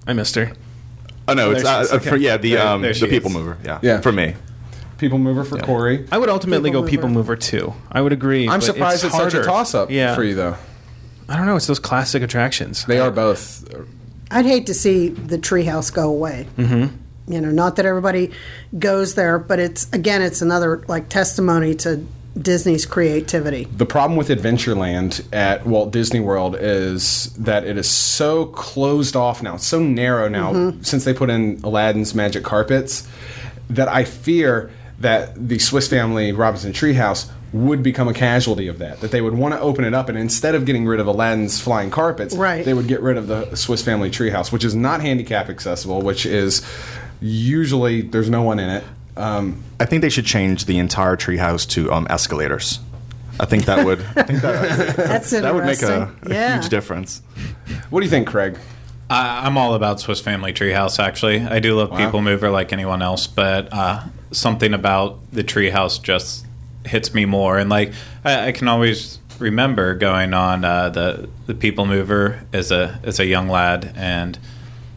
I 0.06 0.14
missed 0.14 0.36
her. 0.36 0.52
Oh 1.28 1.34
no, 1.34 1.52
it's 1.52 1.64
uh, 1.64 1.80
she 1.80 1.86
is. 1.86 1.92
uh, 1.94 2.00
for 2.10 2.18
yeah 2.18 2.38
the 2.38 2.54
There- 2.56 2.68
um 2.68 2.82
there 2.82 2.94
the 2.94 3.08
people 3.08 3.30
is. 3.30 3.38
mover. 3.38 3.58
Yeah, 3.64 3.80
Yeah. 3.82 4.02
For 4.02 4.12
me, 4.12 4.36
People 4.98 5.18
Mover 5.18 5.44
for 5.46 5.58
Corey. 5.60 6.06
I 6.12 6.18
would 6.18 6.30
ultimately 6.30 6.70
People 6.70 6.82
go 6.84 6.88
People 6.90 7.10
Mover. 7.10 7.20
Mover 7.34 7.36
too. 7.38 7.74
I 7.92 8.02
would 8.02 8.12
agree. 8.14 8.48
I'm 8.50 8.62
surprised 8.62 9.04
it's, 9.06 9.16
such 9.16 9.34
a 9.34 9.44
toss 9.44 9.74
up 9.74 9.90
Yeah. 9.90 10.16
for 10.16 10.24
you, 10.24 10.36
though. 10.36 10.58
I 11.30 11.38
don't 11.38 11.46
know. 11.46 11.56
It's 11.56 11.68
those 11.68 11.80
classic 11.80 12.24
attractions. 12.24 12.86
They 12.86 13.00
are 13.00 13.12
both. 13.12 13.68
I'd 14.32 14.46
hate 14.46 14.68
to 14.68 14.74
see 14.74 15.10
the 15.10 15.38
treehouse 15.38 15.94
go 15.94 16.10
away. 16.10 16.48
Mm-hmm. 16.58 16.96
You 17.34 17.42
know, 17.42 17.52
not 17.52 17.78
that 17.78 17.86
everybody 17.86 18.32
goes 18.78 19.16
there, 19.16 19.40
but 19.40 19.60
it's 19.60 19.92
again, 19.94 20.22
it's 20.22 20.42
another 20.42 20.84
like 20.88 21.08
testimony 21.10 21.74
to 21.76 22.06
Disney's 22.38 22.86
creativity. 22.86 23.66
The 23.66 23.86
problem 23.86 24.18
with 24.18 24.30
Adventureland 24.30 25.24
at 25.32 25.66
Walt 25.66 25.92
Disney 25.92 26.20
World 26.20 26.56
is 26.60 27.32
that 27.34 27.64
it 27.64 27.78
is 27.78 27.90
so 27.90 28.48
closed 28.48 29.16
off 29.16 29.44
now, 29.44 29.58
so 29.58 29.80
narrow 29.80 30.28
now 30.28 30.74
since 30.82 31.06
they 31.06 31.14
put 31.14 31.30
in 31.30 31.62
Aladdin's 31.64 32.16
magic 32.16 32.44
carpets 32.44 33.08
that 33.70 33.88
I 33.88 34.04
fear 34.04 34.72
that 35.00 35.48
the 35.48 35.60
Swiss 35.60 35.88
Family 35.88 36.32
Robinson 36.32 36.74
Treehouse 36.74 37.30
would 37.54 37.84
become 37.84 38.08
a 38.08 38.14
casualty 38.14 38.68
of 38.68 38.80
that. 38.80 39.00
That 39.02 39.12
they 39.12 39.22
would 39.22 39.36
want 39.36 39.54
to 39.54 39.60
open 39.62 39.86
it 39.86 39.94
up 39.94 40.10
and 40.10 40.18
instead 40.18 40.56
of 40.56 40.66
getting 40.66 40.86
rid 40.86 41.00
of 41.00 41.08
Aladdin's 41.08 41.60
flying 41.62 41.92
carpets, 41.92 42.36
Right. 42.36 42.66
they 42.66 42.74
would 42.74 42.88
get 42.88 43.02
rid 43.02 43.16
of 43.16 43.28
the 43.28 43.56
Swiss 43.56 43.82
Family 43.84 44.10
Treehouse, 44.10 44.52
which 44.52 44.64
is 44.66 44.74
not 44.76 45.02
handicap 45.02 45.50
accessible, 45.50 46.02
which 46.02 46.26
is 46.26 46.62
usually 47.22 48.02
there's 48.02 48.30
no 48.30 48.42
one 48.42 48.60
in 48.60 48.70
it. 48.70 48.84
Um, 49.16 49.64
I 49.80 49.86
think 49.86 50.02
they 50.02 50.10
should 50.10 50.26
change 50.26 50.66
the 50.66 50.80
entire 50.80 51.16
treehouse 51.16 51.68
to 51.70 51.92
um, 51.92 52.08
escalators. 52.10 52.80
I 53.40 53.46
think 53.46 53.66
that 53.66 53.86
would 53.86 54.00
I 54.16 54.24
think 54.24 54.42
that, 54.42 54.96
That's 54.96 55.30
that 55.32 55.54
would 55.54 55.66
make 55.66 55.82
a, 55.82 56.12
a 56.24 56.30
yeah. 56.34 56.56
huge 56.60 56.70
difference. 56.70 57.22
what 57.90 58.00
do 58.00 58.06
you 58.06 58.10
think, 58.10 58.28
Craig? 58.28 58.58
I, 59.10 59.46
I'm 59.46 59.58
all 59.58 59.74
about 59.76 60.00
Swiss 60.00 60.20
Family 60.22 60.54
Treehouse. 60.54 61.00
Actually, 61.00 61.42
I 61.42 61.60
do 61.60 61.76
love 61.76 61.92
Wow. 61.92 61.98
People 61.98 62.22
Mover 62.22 62.50
like 62.50 62.74
anyone 62.74 63.02
else, 63.02 63.28
but 63.28 63.72
uh, 63.72 64.04
something 64.32 64.74
about 64.74 65.20
the 65.32 65.44
Treehouse 65.44 66.02
just 66.02 66.46
hits 66.86 67.14
me 67.14 67.26
more. 67.26 67.58
And 67.58 67.70
like 67.70 67.94
I, 68.24 68.48
I 68.48 68.52
can 68.52 68.68
always 68.68 69.20
remember 69.40 69.96
going 69.96 70.34
on 70.34 70.64
uh, 70.66 70.90
the 70.90 71.30
the 71.46 71.54
People 71.54 71.86
Mover 71.86 72.46
as 72.52 72.72
a 72.72 73.00
as 73.04 73.20
a 73.20 73.26
young 73.26 73.48
lad, 73.48 73.94
and 73.96 74.38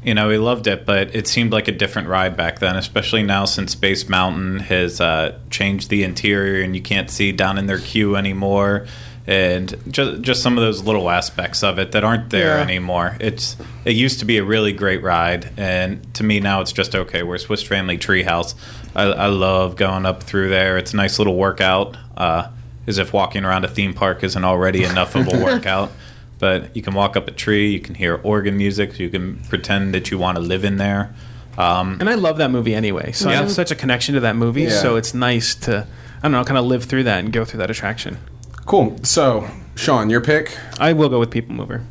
you 0.02 0.14
know 0.14 0.28
we 0.28 0.38
loved 0.38 0.66
it, 0.66 0.86
but 0.86 1.14
it 1.14 1.26
seemed 1.26 1.52
like 1.52 1.68
a 1.68 1.72
different 1.72 2.08
ride 2.08 2.36
back 2.36 2.58
then. 2.58 2.76
Especially 2.76 3.22
now 3.22 3.44
since 3.44 3.72
Space 3.72 4.08
Mountain 4.08 4.60
has 4.60 5.00
uh, 5.00 5.38
changed 5.50 5.90
the 5.90 6.02
interior, 6.02 6.62
and 6.62 6.74
you 6.74 6.82
can't 6.82 7.10
see 7.10 7.32
down 7.32 7.58
in 7.58 7.66
their 7.66 7.78
queue 7.78 8.16
anymore. 8.16 8.86
And 9.28 9.74
just 9.90 10.22
just 10.22 10.42
some 10.42 10.56
of 10.56 10.62
those 10.62 10.84
little 10.84 11.10
aspects 11.10 11.64
of 11.64 11.78
it 11.80 11.92
that 11.92 12.04
aren't 12.04 12.30
there 12.30 12.56
Yeah. 12.58 12.62
anymore. 12.62 13.16
It's 13.18 13.56
it 13.84 13.94
used 13.96 14.20
to 14.20 14.24
be 14.24 14.38
a 14.38 14.44
really 14.44 14.72
great 14.72 15.02
ride, 15.02 15.50
and 15.56 16.14
to 16.14 16.22
me 16.22 16.38
now 16.38 16.60
it's 16.60 16.70
just 16.72 16.94
okay. 16.94 17.22
We're 17.24 17.38
Swiss 17.38 17.62
Family 17.62 17.98
Treehouse. 17.98 18.54
I, 18.94 19.02
I 19.04 19.26
love 19.26 19.74
going 19.76 20.06
up 20.06 20.22
through 20.22 20.50
there. 20.50 20.78
It's 20.78 20.92
a 20.94 20.96
nice 20.96 21.18
little 21.18 21.34
workout. 21.36 21.96
Uh, 22.16 22.48
as 22.86 22.98
if 22.98 23.12
walking 23.12 23.44
around 23.44 23.64
a 23.64 23.68
theme 23.68 23.92
park 23.94 24.22
isn't 24.22 24.44
already 24.44 24.84
enough 24.84 25.16
of 25.16 25.26
a 25.26 25.36
workout. 25.44 25.90
But 26.38 26.76
you 26.76 26.82
can 26.82 26.94
walk 26.94 27.16
up 27.16 27.26
a 27.26 27.32
tree, 27.32 27.72
you 27.72 27.80
can 27.80 27.94
hear 27.96 28.20
organ 28.22 28.56
music, 28.56 28.98
you 29.00 29.08
can 29.08 29.40
pretend 29.48 29.92
that 29.94 30.10
you 30.12 30.18
want 30.18 30.36
to 30.36 30.42
live 30.42 30.64
in 30.64 30.76
there. 30.76 31.12
Um, 31.58 31.96
And 31.98 32.08
I 32.08 32.14
love 32.14 32.36
that 32.36 32.50
movie 32.52 32.74
anyway. 32.76 33.10
So 33.12 33.28
I 33.30 33.32
have 33.34 33.50
such 33.50 33.70
a 33.72 33.74
connection 33.74 34.14
to 34.14 34.20
that 34.20 34.36
movie. 34.36 34.64
Yeah. 34.64 34.80
So 34.82 34.94
it's 34.96 35.14
nice 35.14 35.54
to, 35.64 35.86
I 36.18 36.22
don't 36.22 36.32
know, 36.32 36.44
kind 36.44 36.58
of 36.58 36.66
live 36.66 36.84
through 36.84 37.04
that 37.04 37.18
and 37.24 37.32
go 37.32 37.44
through 37.44 37.58
that 37.58 37.70
attraction. 37.70 38.18
Cool. 38.66 38.96
So, 39.04 39.48
Sean, 39.76 40.10
your 40.10 40.20
pick. 40.20 40.56
I 40.80 40.92
will 40.92 41.08
go 41.08 41.18
with 41.18 41.30
People 41.30 41.54
Mover. 41.54 41.84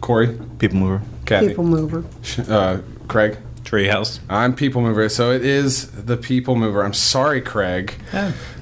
Corey, 0.00 0.38
People 0.58 0.78
mover. 0.78 1.02
Kathy, 1.24 1.48
People 1.48 1.64
mover. 1.64 2.04
uh, 2.48 2.80
Craig. 3.08 3.38
Treehouse. 3.64 4.18
I'm 4.28 4.54
People 4.54 4.82
Mover, 4.82 5.08
so 5.08 5.30
it 5.30 5.44
is 5.44 5.90
the 5.92 6.16
People 6.16 6.56
Mover. 6.56 6.82
I'm 6.84 6.92
sorry, 6.92 7.40
Craig, 7.40 7.94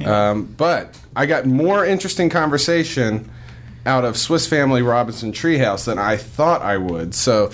um, 0.05 0.45
but 0.57 0.99
I 1.17 1.25
got 1.27 1.47
more 1.47 1.85
interesting 1.87 2.29
conversation 2.29 3.31
out 3.87 4.05
of 4.05 4.19
Swiss 4.19 4.47
Family 4.47 4.83
Robinson 4.83 5.33
Treehouse 5.33 5.87
than 5.87 5.99
I 5.99 6.17
thought 6.19 6.61
I 6.61 6.77
would. 6.77 7.15
So 7.15 7.51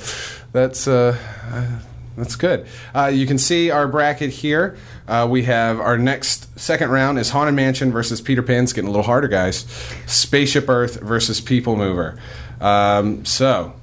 that's 0.52 0.88
uh, 0.88 1.16
uh, 1.52 1.66
that's 2.16 2.36
good. 2.36 2.66
Uh, 2.94 3.06
you 3.06 3.26
can 3.26 3.38
see 3.38 3.70
our 3.70 3.88
bracket 3.88 4.30
here. 4.30 4.76
Uh, 5.08 5.26
we 5.28 5.44
have 5.44 5.80
our 5.80 5.98
next 5.98 6.58
second 6.58 6.90
round 6.90 7.18
is 7.18 7.30
Haunted 7.30 7.54
Mansion 7.54 7.92
versus 7.92 8.20
Peter 8.20 8.42
Pan's 8.42 8.72
getting 8.72 8.88
a 8.88 8.90
little 8.90 9.04
harder, 9.04 9.28
guys. 9.28 9.66
Spaceship 10.06 10.68
Earth 10.68 11.00
versus 11.00 11.40
People 11.40 11.76
Mover. 11.76 12.18
Um, 12.60 13.24
so 13.24 13.74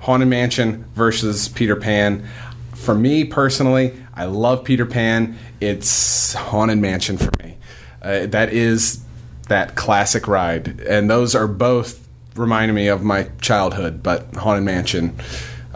Haunted 0.00 0.28
Mansion 0.28 0.84
versus 0.94 1.48
Peter 1.48 1.76
Pan. 1.76 2.28
For 2.74 2.94
me 2.94 3.24
personally, 3.24 3.94
I 4.14 4.26
love 4.26 4.64
Peter 4.64 4.86
Pan. 4.86 5.38
It's 5.60 6.34
Haunted 6.34 6.78
Mansion 6.78 7.16
for 7.18 7.30
me. 7.42 7.56
Uh, 8.02 8.26
that 8.26 8.52
is 8.52 9.02
that 9.48 9.76
classic 9.76 10.28
ride, 10.28 10.80
and 10.80 11.08
those 11.08 11.34
are 11.34 11.46
both 11.46 12.06
reminding 12.34 12.74
me 12.74 12.88
of 12.88 13.02
my 13.02 13.30
childhood. 13.40 14.02
But 14.02 14.34
Haunted 14.34 14.64
Mansion, 14.64 15.18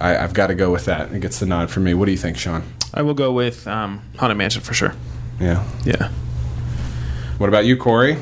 I, 0.00 0.16
I've 0.18 0.32
got 0.32 0.48
to 0.48 0.54
go 0.54 0.70
with 0.70 0.86
that. 0.86 1.12
It 1.12 1.20
gets 1.20 1.38
the 1.40 1.46
nod 1.46 1.70
for 1.70 1.80
me. 1.80 1.94
What 1.94 2.06
do 2.06 2.12
you 2.12 2.18
think, 2.18 2.36
Sean? 2.36 2.62
I 2.94 3.02
will 3.02 3.14
go 3.14 3.32
with 3.32 3.66
um, 3.68 4.02
Haunted 4.18 4.38
Mansion 4.38 4.62
for 4.62 4.74
sure. 4.74 4.94
Yeah. 5.38 5.64
Yeah. 5.84 6.10
What 7.38 7.48
about 7.48 7.64
you, 7.64 7.76
Corey? 7.76 8.18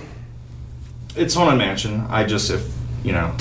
It's 1.17 1.35
haunted 1.35 1.59
mansion. 1.59 2.07
I 2.09 2.25
just 2.25 2.51
if 2.51 2.69
you 3.03 3.13
know. 3.13 3.35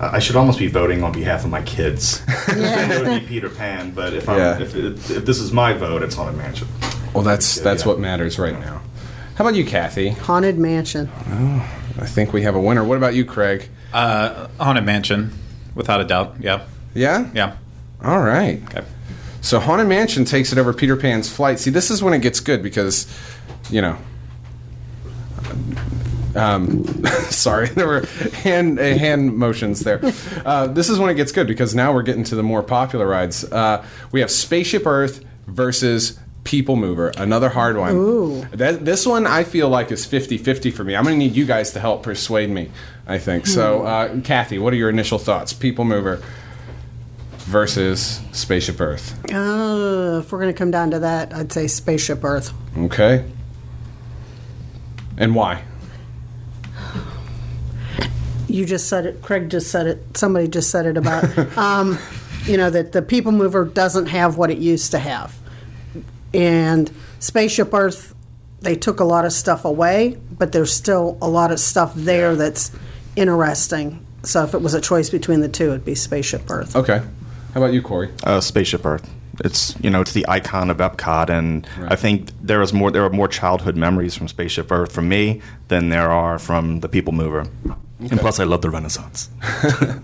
I 0.00 0.16
I 0.16 0.18
should 0.20 0.36
almost 0.36 0.58
be 0.58 0.68
voting 0.68 1.02
on 1.02 1.12
behalf 1.12 1.44
of 1.44 1.50
my 1.50 1.60
kids. 1.62 2.22
it 2.48 3.06
would 3.06 3.20
be 3.20 3.26
Peter 3.26 3.50
Pan, 3.50 3.90
but 3.90 4.14
if, 4.14 4.28
I'm, 4.28 4.38
Yeah. 4.38 4.60
if, 4.60 4.74
it, 4.74 5.10
if 5.10 5.24
this 5.26 5.40
is 5.40 5.52
my 5.52 5.72
vote, 5.74 6.02
it's 6.02 6.14
Haunted 6.14 6.36
Mansion. 6.38 6.68
Well, 7.12 7.24
that's 7.24 7.56
that's 7.60 7.82
Yeah. 7.82 7.88
what 7.88 7.98
matters 7.98 8.38
right 8.38 8.58
now. 8.58 8.80
How 9.34 9.44
about 9.44 9.54
you, 9.56 9.64
Kathy? 9.64 10.10
Haunted 10.10 10.58
mansion. 10.58 11.08
I 12.00 12.06
think 12.06 12.32
we 12.32 12.42
have 12.42 12.54
a 12.54 12.60
winner. 12.60 12.82
What 12.84 12.96
about 12.96 13.14
you, 13.14 13.24
Craig? 13.24 13.68
Uh, 13.92 14.48
Haunted 14.58 14.84
Mansion, 14.84 15.32
without 15.74 16.00
a 16.00 16.04
doubt. 16.04 16.36
Yeah. 16.40 16.64
Yeah. 16.94 17.28
Yeah. 17.34 17.56
All 18.02 18.20
right. 18.20 18.62
Okay. 18.64 18.86
So 19.40 19.58
Haunted 19.58 19.88
Mansion 19.88 20.24
takes 20.24 20.52
it 20.52 20.58
over 20.58 20.72
Peter 20.72 20.96
Pan's 20.96 21.30
Flight. 21.30 21.58
See, 21.58 21.70
this 21.70 21.90
is 21.90 22.02
when 22.02 22.14
it 22.14 22.20
gets 22.20 22.40
good 22.40 22.62
because, 22.62 23.06
you 23.70 23.80
know. 23.80 23.96
Um, 26.34 26.84
sorry, 27.30 27.68
there 27.70 27.86
were 27.86 28.06
hand 28.42 28.78
uh, 28.78 28.82
hand 28.82 29.36
motions 29.36 29.80
there. 29.80 30.00
Uh, 30.44 30.66
this 30.66 30.88
is 30.88 30.98
when 30.98 31.10
it 31.10 31.14
gets 31.14 31.32
good 31.32 31.46
because 31.46 31.74
now 31.74 31.92
we're 31.92 32.02
getting 32.02 32.24
to 32.24 32.34
the 32.34 32.42
more 32.42 32.62
popular 32.62 33.06
rides. 33.06 33.44
Uh, 33.44 33.84
we 34.12 34.20
have 34.20 34.30
Spaceship 34.30 34.86
Earth 34.86 35.24
versus 35.46 36.18
People 36.44 36.76
Mover, 36.76 37.08
another 37.16 37.48
hard 37.48 37.76
one. 37.76 37.94
Ooh. 37.94 38.44
That, 38.52 38.84
this 38.84 39.06
one 39.06 39.26
I 39.26 39.44
feel 39.44 39.68
like 39.68 39.90
is 39.92 40.06
50-50 40.06 40.72
for 40.72 40.84
me. 40.84 40.96
I'm 40.96 41.04
going 41.04 41.18
to 41.18 41.18
need 41.18 41.36
you 41.36 41.44
guys 41.44 41.72
to 41.72 41.80
help 41.80 42.02
persuade 42.02 42.48
me. 42.48 42.70
I 43.06 43.18
think 43.18 43.46
so. 43.46 43.82
Uh, 43.84 44.20
Kathy, 44.22 44.58
what 44.58 44.72
are 44.72 44.76
your 44.76 44.88
initial 44.88 45.18
thoughts? 45.18 45.52
People 45.52 45.84
Mover 45.84 46.22
versus 47.48 48.20
Spaceship 48.32 48.78
Earth. 48.78 49.18
Uh, 49.32 50.20
if 50.22 50.30
we're 50.30 50.38
going 50.38 50.52
to 50.52 50.58
come 50.58 50.70
down 50.70 50.90
to 50.90 50.98
that, 50.98 51.32
I'd 51.34 51.50
say 51.50 51.66
Spaceship 51.66 52.22
Earth. 52.22 52.52
Okay. 52.76 53.24
And 55.16 55.34
why? 55.34 55.62
You 58.48 58.66
just 58.66 58.88
said 58.88 59.06
it. 59.06 59.22
Craig 59.22 59.48
just 59.48 59.70
said 59.70 59.86
it. 59.86 60.16
Somebody 60.16 60.46
just 60.46 60.70
said 60.70 60.84
it 60.84 60.98
about, 60.98 61.24
um, 61.58 61.98
you 62.44 62.58
know, 62.58 62.68
that 62.68 62.92
the 62.92 63.00
People 63.00 63.32
Mover 63.32 63.64
doesn't 63.64 64.06
have 64.06 64.36
what 64.36 64.50
it 64.50 64.58
used 64.58 64.90
to 64.90 64.98
have. 64.98 65.34
And 66.34 66.90
Spaceship 67.18 67.72
Earth, 67.72 68.14
they 68.60 68.76
took 68.76 69.00
a 69.00 69.04
lot 69.04 69.24
of 69.24 69.32
stuff 69.32 69.64
away, 69.64 70.18
but 70.30 70.52
there's 70.52 70.72
still 70.72 71.16
a 71.22 71.28
lot 71.28 71.50
of 71.50 71.60
stuff 71.60 71.94
there 71.94 72.36
that's 72.36 72.70
interesting. 73.16 74.04
So 74.22 74.44
if 74.44 74.52
it 74.52 74.60
was 74.60 74.74
a 74.74 74.82
choice 74.82 75.08
between 75.08 75.40
the 75.40 75.48
two, 75.48 75.68
it'd 75.70 75.86
be 75.86 75.94
Spaceship 75.94 76.50
Earth. 76.50 76.76
Okay. 76.76 77.00
How 77.54 77.60
about 77.62 77.72
you, 77.72 77.82
Corey? 77.82 78.10
Uh, 78.22 78.40
Spaceship 78.40 78.84
Earth. 78.84 79.08
It's 79.44 79.74
you 79.80 79.88
know 79.90 80.00
it's 80.00 80.12
the 80.12 80.26
icon 80.28 80.68
of 80.70 80.78
Epcot, 80.78 81.30
and 81.30 81.66
Right. 81.78 81.92
I 81.92 81.96
think 81.96 82.30
there 82.42 82.60
is 82.60 82.72
more 82.72 82.90
there 82.90 83.04
are 83.04 83.10
more 83.10 83.28
childhood 83.28 83.76
memories 83.76 84.14
from 84.16 84.26
Spaceship 84.28 84.70
Earth 84.72 84.90
for 84.92 85.02
me 85.02 85.40
than 85.68 85.90
there 85.90 86.10
are 86.10 86.38
from 86.38 86.80
the 86.80 86.88
People 86.88 87.12
Mover. 87.12 87.46
And 88.00 88.18
plus, 88.20 88.38
I 88.40 88.44
love 88.44 88.62
the 88.62 88.70
Renaissance. 88.70 89.28
How 89.40 90.00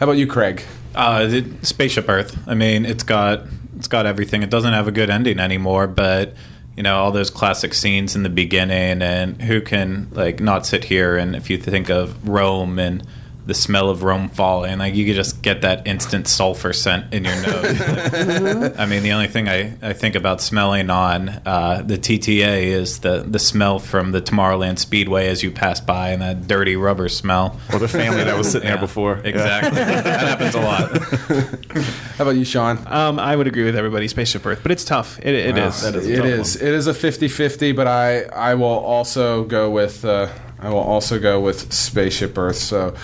about 0.00 0.12
you, 0.16 0.26
Craig? 0.26 0.62
Uh, 0.94 1.26
the 1.26 1.44
Spaceship 1.62 2.08
Earth. 2.08 2.36
I 2.46 2.54
mean, 2.54 2.86
it's 2.86 3.02
got 3.02 3.42
it's 3.76 3.88
got 3.88 4.06
everything. 4.06 4.42
It 4.42 4.50
doesn't 4.50 4.72
have 4.72 4.88
a 4.88 4.92
good 4.92 5.10
ending 5.10 5.38
anymore, 5.40 5.86
but 5.86 6.34
you 6.76 6.82
know 6.82 6.96
all 6.96 7.12
those 7.12 7.28
classic 7.30 7.74
scenes 7.74 8.16
in 8.16 8.22
the 8.22 8.28
beginning, 8.30 9.02
and 9.02 9.42
who 9.42 9.60
can 9.60 10.08
like 10.12 10.40
not 10.40 10.64
sit 10.66 10.84
here 10.84 11.16
and 11.18 11.36
if 11.36 11.50
you 11.50 11.58
think 11.58 11.90
of 11.90 12.26
Rome 12.28 12.78
and 12.78 13.06
the 13.46 13.54
smell 13.54 13.90
of 13.90 14.02
Rome 14.02 14.28
fall 14.28 14.44
falling, 14.54 14.78
like 14.78 14.94
you 14.94 15.04
could 15.06 15.16
just 15.16 15.42
get 15.42 15.62
that 15.62 15.86
instant 15.86 16.28
sulfur 16.28 16.72
scent 16.72 17.12
in 17.12 17.24
your 17.24 17.34
nose. 17.42 17.80
I 18.78 18.86
mean, 18.86 19.02
the 19.02 19.12
only 19.12 19.26
thing 19.26 19.48
I, 19.48 19.74
I 19.82 19.92
think 19.92 20.14
about 20.14 20.40
smelling 20.40 20.90
on 20.90 21.28
uh, 21.28 21.82
the 21.84 21.98
TTA 21.98 22.62
is 22.64 23.00
the 23.00 23.24
the 23.26 23.38
smell 23.38 23.78
from 23.78 24.12
the 24.12 24.20
Tomorrowland 24.20 24.78
Speedway 24.78 25.28
as 25.28 25.42
you 25.42 25.50
pass 25.50 25.80
by, 25.80 26.10
and 26.10 26.22
that 26.22 26.46
dirty 26.46 26.76
rubber 26.76 27.08
smell. 27.08 27.58
Or 27.72 27.78
the 27.78 27.88
family 27.88 28.24
that 28.24 28.36
was 28.36 28.50
sitting 28.52 28.68
Yeah, 28.68 28.74
there 28.76 28.80
before. 28.80 29.20
Yeah. 29.22 29.30
Exactly, 29.30 29.80
that 29.80 30.20
happens 30.20 30.54
a 30.54 30.60
lot. 30.60 31.84
How 32.16 32.24
about 32.24 32.36
you, 32.36 32.44
Sean? 32.44 32.78
Um, 32.86 33.18
I 33.18 33.34
would 33.34 33.46
agree 33.46 33.64
with 33.64 33.76
everybody, 33.76 34.08
Spaceship 34.08 34.44
Earth, 34.46 34.60
but 34.62 34.72
it's 34.72 34.84
tough. 34.84 35.18
It, 35.18 35.34
it 35.34 35.58
is. 35.58 35.82
that 35.82 35.94
is 35.96 36.06
a 36.06 36.12
It 36.12 36.16
tough 36.16 36.26
is. 36.26 36.56
It 36.56 36.74
is 36.74 36.86
a 36.86 36.92
50-50, 36.92 37.74
but 37.74 37.86
I 37.86 38.22
I 38.24 38.54
will 38.54 38.64
also 38.66 39.44
go 39.44 39.70
with 39.70 40.04
uh, 40.04 40.28
I 40.60 40.70
will 40.70 40.78
also 40.78 41.18
go 41.18 41.40
with 41.40 41.72
Spaceship 41.72 42.38
Earth. 42.38 42.56
So, 42.56 42.94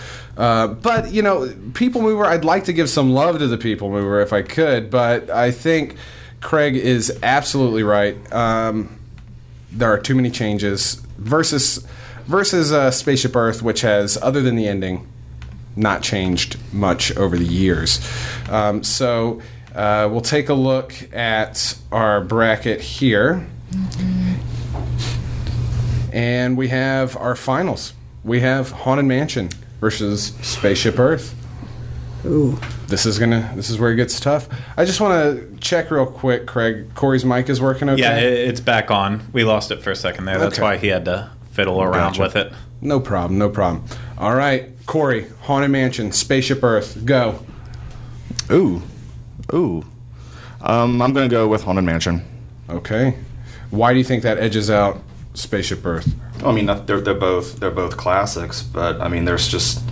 uh, 0.41 0.69
but 0.69 1.13
you 1.13 1.21
know, 1.21 1.55
People 1.75 2.01
Mover. 2.01 2.25
I'd 2.25 2.47
like 2.47 2.65
to 2.65 2.73
give 2.73 2.89
some 2.89 3.11
love 3.11 3.39
to 3.41 3.47
the 3.47 3.59
People 3.59 3.91
Mover 3.91 4.21
if 4.21 4.33
I 4.33 4.41
could, 4.41 4.89
but 4.89 5.29
I 5.29 5.51
think 5.51 5.97
Craig 6.41 6.77
is 6.77 7.19
absolutely 7.23 7.83
right. 7.83 8.17
Um, 8.33 8.99
there 9.71 9.93
are 9.93 9.99
too 9.99 10.15
many 10.15 10.31
changes 10.31 10.95
versus 11.19 11.87
versus 12.25 12.73
uh, 12.73 12.91
Spaceship 12.91 13.37
Earth, 13.37 13.63
which 13.63 13.83
has 13.83 14.17
other 14.23 14.41
than 14.41 14.57
the 14.57 14.67
ending 14.67 15.07
not 15.77 16.03
changed 16.03 16.57
much 16.73 17.15
over 17.19 17.37
the 17.37 17.45
years. 17.45 18.01
Um, 18.49 18.83
so 18.83 19.43
uh, 19.75 20.09
we'll 20.11 20.23
take 20.23 20.49
a 20.49 20.55
look 20.55 20.95
at 21.15 21.77
our 21.93 22.23
bracket 22.23 22.81
here. 22.81 23.47
And 26.15 26.57
we 26.57 26.69
have 26.69 27.15
our 27.19 27.37
finals. 27.37 27.93
We 28.25 28.41
have 28.41 28.71
Haunted 28.71 29.05
Mansion 29.05 29.51
versus 29.81 30.35
Spaceship 30.43 30.99
Earth. 30.99 31.35
Ooh. 32.27 32.59
This 32.89 33.07
is 33.07 33.19
gonna. 33.19 33.51
This 33.57 33.71
is 33.71 33.79
where 33.79 33.91
it 33.93 33.97
gets 33.97 34.21
tough. 34.21 34.49
I 34.77 34.85
just 34.85 35.01
want 35.01 35.37
to 35.39 35.57
check 35.61 35.91
real 35.91 36.07
quick, 36.07 36.47
Craig. 36.47 36.95
Corey's 36.95 37.25
mic 37.25 37.49
is 37.49 37.61
working 37.61 37.89
okay. 37.89 38.03
Yeah, 38.03 38.17
it, 38.19 38.49
it's 38.49 38.61
back 38.61 38.91
on. 38.91 39.23
We 39.33 39.45
lost 39.45 39.71
it 39.71 39.83
for 39.83 39.91
a 39.91 39.97
second 39.97 40.27
there. 40.27 40.39
That's 40.39 40.55
Okay. 40.59 40.63
why 40.63 40.77
he 40.77 40.89
had 40.89 41.07
to 41.07 41.31
fiddle 41.53 41.81
around 41.81 42.13
Gotcha. 42.19 42.23
with 42.23 42.37
it. 42.37 42.53
No 42.83 43.01
problem. 43.01 43.39
No 43.39 43.49
problem. 43.49 43.85
All 44.19 44.35
right, 44.35 44.69
Corey. 44.87 45.29
Haunted 45.43 45.71
Mansion, 45.71 46.13
Spaceship 46.13 46.63
Earth. 46.63 47.05
Go. 47.07 47.39
Ooh, 48.51 48.83
ooh. 49.55 49.85
Um, 50.61 51.01
I'm 51.01 51.13
gonna 51.15 51.29
go 51.29 51.49
with 51.49 51.63
Haunted 51.65 51.85
Mansion. 51.85 52.23
Okay. 52.69 53.17
Why 53.71 53.93
do 53.93 53.99
you 53.99 54.05
think 54.05 54.25
that 54.25 54.39
edges 54.39 54.69
out 54.69 55.01
Spaceship 55.35 55.87
Earth? 55.87 56.13
I 56.45 56.53
mean, 56.53 56.67
they're 56.67 57.01
they're 57.01 57.15
both 57.15 57.61
they're 57.61 57.71
both 57.71 57.97
classics, 57.97 58.63
but 58.63 59.01
I 59.01 59.09
mean, 59.09 59.25
there's 59.25 59.49
just 59.49 59.83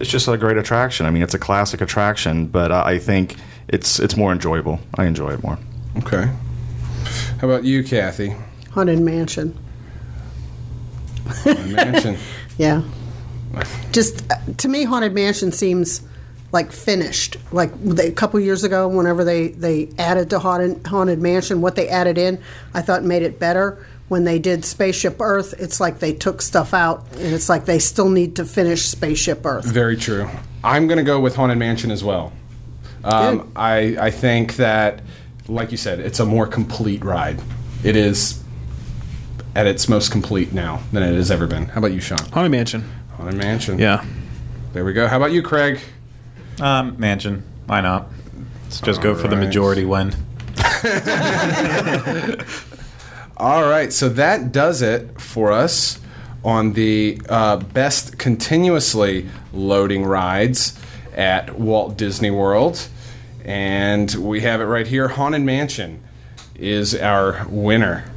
it's 0.00 0.10
just 0.10 0.28
a 0.28 0.36
great 0.36 0.56
attraction. 0.56 1.06
I 1.06 1.10
mean, 1.10 1.22
it's 1.22 1.34
a 1.34 1.38
classic 1.38 1.80
attraction, 1.80 2.46
but 2.46 2.72
I 2.72 2.92
I 2.92 2.98
think 2.98 3.36
it's 3.68 3.98
it's 3.98 4.16
more 4.16 4.32
enjoyable. 4.32 4.80
I 4.96 5.06
enjoy 5.06 5.32
it 5.32 5.42
more. 5.42 5.58
Okay. 5.98 6.30
How 7.40 7.48
about 7.48 7.64
you, 7.64 7.82
Kathy? 7.82 8.34
Haunted 8.72 9.00
Mansion. 9.00 9.56
Haunted 11.26 11.72
Mansion. 11.72 12.16
Yeah. 12.58 12.84
Just 13.92 14.24
uh, 14.32 14.36
to 14.56 14.68
me, 14.68 14.84
Haunted 14.84 15.12
Mansion 15.12 15.52
seems 15.52 16.00
like 16.52 16.72
finished. 16.72 17.36
Like 17.52 17.70
they, 17.82 18.08
a 18.08 18.12
couple 18.12 18.40
years 18.40 18.64
ago, 18.64 18.88
whenever 18.88 19.24
they 19.24 19.48
they 19.48 19.90
added 19.98 20.30
to 20.30 20.38
Haunted, 20.38 20.86
Haunted 20.86 21.20
Mansion, 21.20 21.60
what 21.60 21.76
they 21.76 21.88
added 21.90 22.16
in, 22.16 22.40
I 22.72 22.80
thought 22.80 23.04
made 23.04 23.22
it 23.22 23.38
better. 23.38 23.84
When 24.08 24.24
they 24.24 24.38
did 24.38 24.64
Spaceship 24.64 25.20
Earth, 25.20 25.54
it's 25.58 25.80
like 25.80 25.98
they 25.98 26.12
took 26.12 26.40
stuff 26.40 26.72
out, 26.72 27.04
and 27.12 27.34
it's 27.34 27.48
like 27.48 27.64
they 27.64 27.80
still 27.80 28.08
need 28.08 28.36
to 28.36 28.44
finish 28.44 28.82
Spaceship 28.82 29.44
Earth. 29.44 29.64
Very 29.64 29.96
true. 29.96 30.28
I'm 30.62 30.86
going 30.86 30.98
to 30.98 31.04
go 31.04 31.20
with 31.20 31.34
Haunted 31.34 31.58
Mansion 31.58 31.90
as 31.90 32.04
well. 32.04 32.32
Good. 33.02 33.12
Um, 33.12 33.52
I, 33.56 33.96
I 33.98 34.10
think 34.10 34.56
that, 34.56 35.02
like 35.48 35.72
you 35.72 35.76
said, 35.76 36.00
it's 36.00 36.20
a 36.20 36.24
more 36.24 36.46
complete 36.46 37.04
ride. 37.04 37.40
It 37.82 37.96
is 37.96 38.42
at 39.56 39.66
its 39.66 39.88
most 39.88 40.12
complete 40.12 40.52
now 40.52 40.80
than 40.92 41.02
it 41.02 41.14
has 41.14 41.30
ever 41.30 41.46
been. 41.46 41.66
How 41.66 41.78
about 41.78 41.92
you, 41.92 42.00
Sean? 42.00 42.18
Haunted 42.32 42.52
Mansion. 42.52 42.88
Haunted 43.16 43.36
Mansion. 43.36 43.78
Yeah. 43.78 44.04
There 44.72 44.84
we 44.84 44.92
go. 44.92 45.08
How 45.08 45.16
about 45.16 45.32
you, 45.32 45.42
Craig? 45.42 45.80
Um, 46.60 46.98
mansion. 46.98 47.42
Why 47.66 47.80
not? 47.80 48.08
Let's 48.64 48.80
just 48.80 49.00
go 49.00 49.14
for 49.14 49.28
the 49.28 49.36
majority 49.36 49.84
win. 49.84 50.14
All 53.38 53.68
right, 53.68 53.92
so 53.92 54.08
that 54.08 54.50
does 54.50 54.80
it 54.80 55.20
for 55.20 55.52
us 55.52 56.00
on 56.42 56.72
the 56.72 57.20
uh, 57.28 57.58
best 57.58 58.16
continuously 58.16 59.28
loading 59.52 60.06
rides 60.06 60.78
at 61.14 61.58
Walt 61.58 61.98
Disney 61.98 62.30
World. 62.30 62.88
And 63.44 64.10
we 64.14 64.40
have 64.40 64.62
it 64.62 64.64
right 64.64 64.86
here 64.86 65.08
Haunted 65.08 65.42
Mansion 65.42 66.02
is 66.54 66.94
our 66.94 67.46
winner. 67.50 68.10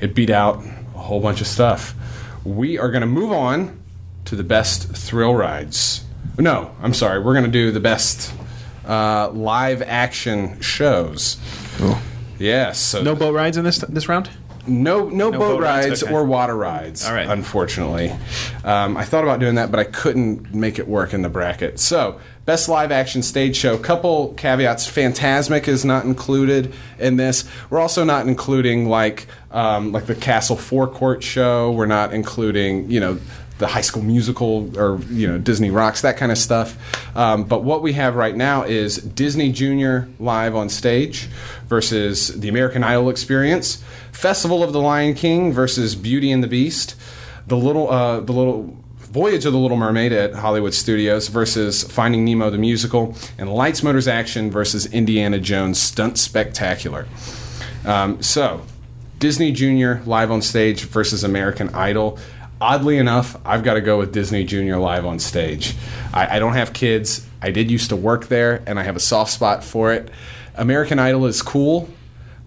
It 0.00 0.14
beat 0.14 0.30
out 0.30 0.64
a 0.94 0.98
whole 0.98 1.20
bunch 1.20 1.42
of 1.42 1.46
stuff. 1.46 1.94
We 2.42 2.78
are 2.78 2.90
going 2.90 3.02
to 3.02 3.06
move 3.06 3.32
on 3.32 3.78
to 4.24 4.36
the 4.36 4.44
best 4.44 4.88
thrill 4.96 5.34
rides. 5.34 6.02
No, 6.38 6.74
I'm 6.80 6.94
sorry, 6.94 7.18
we're 7.18 7.34
going 7.34 7.44
to 7.44 7.50
do 7.50 7.72
the 7.72 7.80
best 7.80 8.32
uh, 8.86 9.28
live 9.32 9.82
action 9.82 10.62
shows. 10.62 11.36
Yes. 12.40 12.78
So 12.78 13.02
No 13.02 13.14
boat 13.14 13.34
rides 13.34 13.56
in 13.56 13.64
this 13.64 13.78
this 13.78 14.08
round. 14.08 14.30
no, 14.66 15.08
no, 15.08 15.30
boat, 15.30 15.38
boat 15.38 15.60
rides, 15.60 15.86
rides 15.86 16.02
okay. 16.02 16.12
or 16.12 16.24
water 16.24 16.56
rides. 16.56 17.06
All 17.06 17.14
right. 17.14 17.28
Unfortunately, 17.28 18.12
um, 18.64 18.96
I 18.96 19.04
thought 19.04 19.24
about 19.24 19.40
doing 19.40 19.54
that, 19.56 19.70
but 19.70 19.78
I 19.80 19.84
couldn't 19.84 20.54
make 20.54 20.78
it 20.78 20.88
work 20.88 21.12
in 21.14 21.22
the 21.22 21.28
bracket. 21.28 21.78
So, 21.78 22.20
best 22.46 22.68
live 22.68 22.90
action 22.92 23.22
stage 23.22 23.56
show. 23.56 23.78
Couple 23.78 24.34
caveats: 24.34 24.90
Fantasmic 24.90 25.68
is 25.68 25.84
not 25.84 26.04
included 26.04 26.72
in 26.98 27.16
this. 27.16 27.44
We're 27.68 27.80
also 27.80 28.04
not 28.04 28.26
including 28.26 28.88
like 28.88 29.26
um, 29.50 29.92
like 29.92 30.06
the 30.06 30.14
Castle 30.14 30.56
Forecourt 30.56 31.22
show. 31.22 31.72
We're 31.72 31.86
not 31.86 32.12
including 32.12 32.90
you 32.90 33.00
know 33.00 33.18
the 33.60 33.68
High 33.68 33.82
School 33.82 34.02
Musical 34.02 34.76
or 34.76 34.98
you 35.10 35.28
know 35.28 35.38
Disney 35.38 35.70
Rocks 35.70 36.00
that 36.00 36.16
kind 36.16 36.32
of 36.32 36.38
stuff. 36.38 36.76
Um, 37.16 37.44
but 37.44 37.62
what 37.62 37.82
we 37.82 37.92
have 37.92 38.16
right 38.16 38.34
now 38.34 38.64
is 38.64 38.96
Disney 38.96 39.52
Junior 39.52 40.08
live 40.18 40.56
on 40.56 40.68
stage 40.68 41.26
versus 41.68 42.28
the 42.40 42.48
American 42.48 42.82
Idol 42.82 43.08
experience, 43.08 43.84
Festival 44.10 44.64
of 44.64 44.72
the 44.72 44.80
Lion 44.80 45.14
King 45.14 45.52
versus 45.52 45.94
Beauty 45.94 46.32
and 46.32 46.42
the 46.42 46.48
Beast, 46.48 46.96
the 47.46 47.56
little 47.56 47.88
uh, 47.88 48.20
the 48.20 48.32
little 48.32 48.76
Voyage 49.10 49.44
of 49.44 49.52
the 49.52 49.58
Little 49.58 49.76
Mermaid 49.76 50.12
at 50.12 50.34
Hollywood 50.34 50.72
Studios 50.72 51.26
versus 51.26 51.82
Finding 51.82 52.24
Nemo 52.24 52.48
the 52.48 52.58
musical, 52.58 53.16
and 53.38 53.52
Lights 53.52 53.82
Motors 53.82 54.06
Action 54.06 54.52
versus 54.52 54.86
Indiana 54.86 55.40
Jones 55.40 55.80
Stunt 55.80 56.16
Spectacular. 56.16 57.08
Um, 57.84 58.22
so, 58.22 58.62
Disney 59.18 59.50
Junior 59.50 60.00
live 60.06 60.30
on 60.30 60.42
stage 60.42 60.84
versus 60.84 61.24
American 61.24 61.74
Idol. 61.74 62.18
Oddly 62.60 62.98
enough, 62.98 63.36
I've 63.46 63.64
got 63.64 63.74
to 63.74 63.80
go 63.80 63.98
with 63.98 64.12
Disney 64.12 64.44
Junior 64.44 64.76
live 64.76 65.06
on 65.06 65.18
stage. 65.18 65.74
I, 66.12 66.36
I 66.36 66.38
don't 66.38 66.52
have 66.52 66.74
kids. 66.74 67.26
I 67.40 67.50
did 67.50 67.70
used 67.70 67.88
to 67.88 67.96
work 67.96 68.26
there, 68.28 68.62
and 68.66 68.78
I 68.78 68.82
have 68.82 68.96
a 68.96 69.00
soft 69.00 69.30
spot 69.30 69.64
for 69.64 69.92
it. 69.94 70.10
American 70.56 70.98
Idol 70.98 71.24
is 71.24 71.40
cool, 71.40 71.88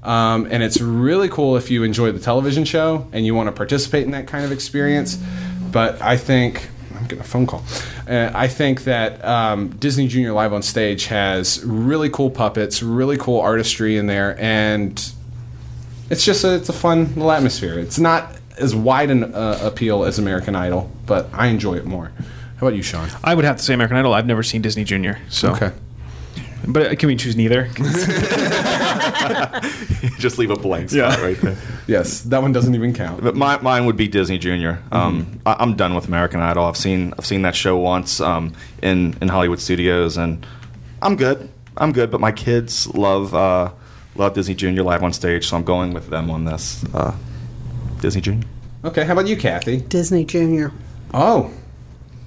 um, 0.04 0.47
and 0.52 0.62
it's 0.62 0.80
really 0.80 1.30
cool 1.30 1.58
if 1.58 1.71
you 1.71 1.82
enjoy 1.82 2.12
the 2.12 2.19
television 2.19 2.63
show 2.63 3.08
and 3.12 3.26
you 3.26 3.34
want 3.34 3.47
to 3.47 3.52
participate 3.52 4.04
in 4.04 4.12
that 4.12 4.28
kind 4.28 4.45
of 4.45 4.52
experience. 4.52 5.17
But 5.71 5.99
I 5.99 6.17
think 6.17 6.69
I'm 6.95 7.04
getting 7.04 7.21
a 7.21 7.23
phone 7.23 7.47
call. 7.47 7.63
Uh, 8.08 8.30
I 8.36 8.47
think 8.47 8.84
that 8.84 9.26
um, 9.26 9.69
Disney 9.78 10.08
Junior 10.08 10.34
Live 10.34 10.54
on 10.54 10.62
Stage 10.62 11.08
has 11.08 11.63
really 11.65 12.12
cool 12.12 12.30
puppets, 12.30 12.84
really 12.84 13.17
cool 13.17 13.39
artistry 13.39 13.97
in 13.97 14.06
there, 14.06 14.39
and 14.39 15.12
it's 16.12 16.23
just 16.23 16.43
a, 16.43 16.54
it's 16.54 16.69
a 16.69 16.73
fun 16.73 17.08
little 17.15 17.32
atmosphere. 17.32 17.80
It's 17.80 17.97
not 17.97 18.32
as 18.58 18.76
wide 18.76 19.10
an 19.10 19.34
uh, 19.34 19.60
appeal 19.62 20.04
as 20.04 20.20
American 20.20 20.56
Idol, 20.56 20.92
but 21.06 21.30
I 21.34 21.48
enjoy 21.48 21.76
it 21.76 21.86
more. 21.86 22.12
How 22.58 22.68
about 22.68 22.76
you, 22.76 22.84
Sean? 22.84 23.10
I 23.24 23.36
would 23.36 23.46
have 23.46 23.58
to 23.58 23.63
say 23.63 23.74
American 23.74 23.98
Idol. 23.98 24.13
I've 24.13 24.28
never 24.28 24.44
seen 24.44 24.62
Disney 24.62 24.84
Junior. 24.84 25.20
So 25.30 25.54
Okay. 25.54 25.72
But 26.66 26.88
uh, 26.88 26.96
can 26.96 27.08
we 27.08 27.16
choose 27.16 27.36
neither? 27.36 27.66
Just 30.18 30.38
leave 30.38 30.50
a 30.50 30.56
blank 30.56 30.89
spot 30.89 31.20
right 31.20 31.38
there. 31.42 31.58
Yes, 31.88 32.22
that 32.22 32.42
one 32.42 32.52
doesn't 32.54 32.74
even 32.74 32.94
count. 32.94 33.22
But 33.22 33.36
my, 33.36 33.60
mine 33.60 33.86
would 33.86 33.98
be 33.98 34.08
Disney 34.08 34.38
Junior. 34.38 34.82
Um, 34.92 35.42
I, 35.46 35.58
I'm 35.60 35.76
done 35.76 35.94
with 35.94 36.08
American 36.08 36.39
Idol. 36.39 36.66
I've 36.66 36.78
seen 36.78 37.13
I've 37.18 37.26
seen 37.26 37.42
that 37.42 37.56
show 37.56 37.78
once 37.78 38.22
um, 38.22 38.54
in 38.82 39.16
in 39.22 39.28
Hollywood 39.28 39.60
studios, 39.60 40.16
and 40.18 40.46
I'm 41.02 41.16
good. 41.16 41.50
I'm 41.76 41.92
good. 41.92 42.12
But 42.12 42.22
my 42.22 42.32
kids 42.32 42.88
love 42.94 43.36
uh, 43.36 43.72
love 44.16 44.34
Disney 44.34 44.56
Junior 44.56 44.84
live 44.84 45.04
on 45.04 45.12
stage, 45.12 45.48
so 45.50 45.58
I'm 45.58 45.63
going 45.63 45.94
with 45.94 46.10
them 46.10 46.32
on 46.32 46.46
this. 46.46 46.86
Uh, 46.94 47.13
Disney 48.04 48.20
Junior. 48.20 48.46
Okay, 48.84 49.06
how 49.06 49.13
about 49.13 49.28
you, 49.28 49.38
Kathy? 49.38 49.78
Disney 49.80 50.26
Junior. 50.26 50.74
Oh, 51.13 51.50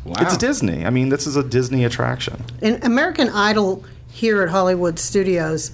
wow. 0.07 0.15
It's 0.21 0.39
Disney. 0.39 0.87
I 0.87 0.91
mean, 0.91 1.11
this 1.11 1.27
is 1.27 1.37
a 1.37 1.43
Disney 1.45 1.85
attraction. 1.85 2.43
In 2.63 2.83
American 2.83 3.29
Idol 3.29 3.85
here 4.11 4.43
at 4.43 4.49
Hollywood 4.49 4.99
Studios, 4.99 5.73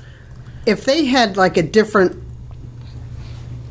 if 0.67 0.85
they 0.85 1.05
had 1.05 1.37
like 1.37 1.57
a 1.57 1.63
different, 1.63 2.21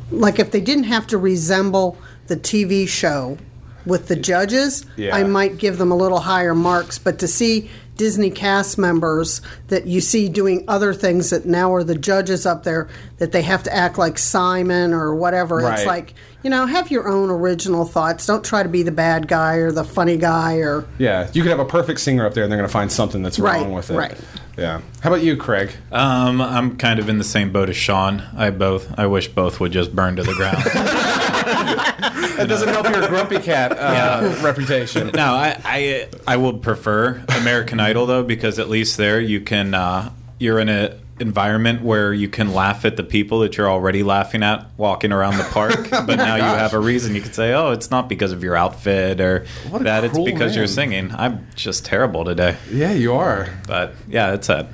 like 0.10 0.40
if 0.40 0.52
they 0.52 0.62
didn't 0.62 0.86
have 0.86 1.06
to 1.08 1.18
resemble 1.18 1.98
the 2.28 2.38
TV 2.38 2.88
show 2.88 3.38
with 3.86 4.08
the 4.08 4.16
judges, 4.16 4.86
Yeah. 4.96 5.14
I 5.14 5.24
might 5.26 5.58
give 5.58 5.78
them 5.80 5.92
a 5.92 5.98
little 5.98 6.22
higher 6.22 6.56
marks. 6.56 6.98
But 6.98 7.20
to 7.20 7.28
see 7.28 7.70
Disney 8.02 8.32
cast 8.32 8.80
members 8.80 9.42
that 9.68 9.86
you 9.86 10.02
see 10.02 10.28
doing 10.28 10.64
other 10.68 10.92
things 10.92 11.30
that 11.30 11.46
now 11.46 11.72
are 11.72 11.84
the 11.84 11.94
judges 11.94 12.48
up 12.48 12.64
there 12.64 12.90
that 13.20 13.32
they 13.32 13.44
have 13.44 13.62
to 13.62 13.72
act 13.76 14.00
like 14.00 14.18
Simon 14.18 14.92
or 14.92 15.14
whatever, 15.14 15.58
Right. 15.58 15.78
it's 15.78 15.86
like, 15.86 16.16
you 16.42 16.50
know, 16.50 16.66
have 16.66 16.90
your 16.90 17.08
own 17.08 17.30
original 17.30 17.86
thoughts. 17.86 18.26
Don't 18.26 18.44
try 18.44 18.64
to 18.64 18.70
be 18.70 18.82
the 18.82 18.92
bad 18.92 19.28
guy 19.28 19.58
or 19.58 19.72
the 19.72 19.84
funny 19.84 20.18
guy 20.18 20.56
or. 20.56 20.84
Yeah, 20.98 21.30
you 21.32 21.44
could 21.44 21.52
have 21.52 21.60
a 21.60 21.66
perfect 21.66 22.00
singer 22.00 22.26
up 22.26 22.34
there, 22.34 22.42
and 22.44 22.52
they're 22.52 22.58
going 22.58 22.68
to 22.68 22.74
find 22.74 22.92
something 22.92 23.22
that's 23.22 23.38
Right, 23.38 23.62
wrong 23.62 23.72
with 23.74 23.92
it. 23.92 23.96
right. 23.96 24.18
Yeah. 24.58 24.82
How 25.02 25.12
about 25.12 25.22
you, 25.22 25.38
Craig? 25.38 25.70
Um, 25.92 26.42
I'm 26.42 26.78
kind 26.78 26.98
of 27.00 27.08
in 27.08 27.20
the 27.20 27.24
same 27.24 27.52
boat 27.52 27.70
as 27.70 27.76
Sean. 27.76 28.24
I 28.36 28.50
both. 28.50 28.98
I 28.98 29.06
wish 29.06 29.28
both 29.28 29.60
would 29.60 29.72
just 29.74 29.96
burn 29.96 30.16
to 30.16 30.24
the 30.24 30.34
ground. 30.34 30.58
That 31.46 32.46
doesn't 32.48 32.70
help 32.70 32.90
your 32.90 33.08
grumpy 33.08 33.40
cat 33.40 33.72
uh, 33.78 34.36
reputation. 34.42 35.12
no, 35.14 35.34
I, 35.34 35.60
I 35.64 36.08
I 36.28 36.38
would 36.38 36.62
prefer 36.62 37.24
American 37.30 37.80
Idol 37.80 38.06
though 38.06 38.24
because 38.24 38.60
at 38.60 38.70
least 38.70 38.98
there 38.98 39.20
you 39.20 39.42
can 39.42 39.74
uh, 39.74 40.12
you're 40.40 40.60
in 40.60 40.70
a 40.70 40.98
environment 41.20 41.84
where 41.84 42.12
you 42.14 42.28
can 42.28 42.52
laugh 42.52 42.84
at 42.84 42.98
the 42.98 43.04
people 43.04 43.40
that 43.42 43.56
you're 43.56 43.70
already 43.70 44.02
laughing 44.02 44.42
at 44.42 44.66
walking 44.76 45.12
around 45.12 45.38
the 45.38 45.44
park. 45.46 45.90
but 45.92 46.16
now 46.16 46.36
you 46.36 46.42
have 46.42 46.74
a 46.74 46.80
reason. 46.80 47.14
You 47.14 47.22
could 47.22 47.36
say, 47.36 47.54
"Oh, 47.54 47.72
it's 47.72 47.92
not 47.92 48.10
because 48.10 48.32
of 48.32 48.44
your 48.44 48.56
outfit 48.56 49.22
or 49.22 49.46
that. 49.80 50.04
It's 50.04 50.18
because 50.18 50.56
you're 50.56 50.68
singing." 50.68 51.12
I'm 51.14 51.48
just 51.56 51.86
terrible 51.86 52.26
today. 52.26 52.58
Yeah, 52.72 52.92
you 52.94 53.14
are. 53.14 53.50
But 53.68 53.94
yeah, 54.08 54.32
that's 54.32 54.50
it. 54.50 54.66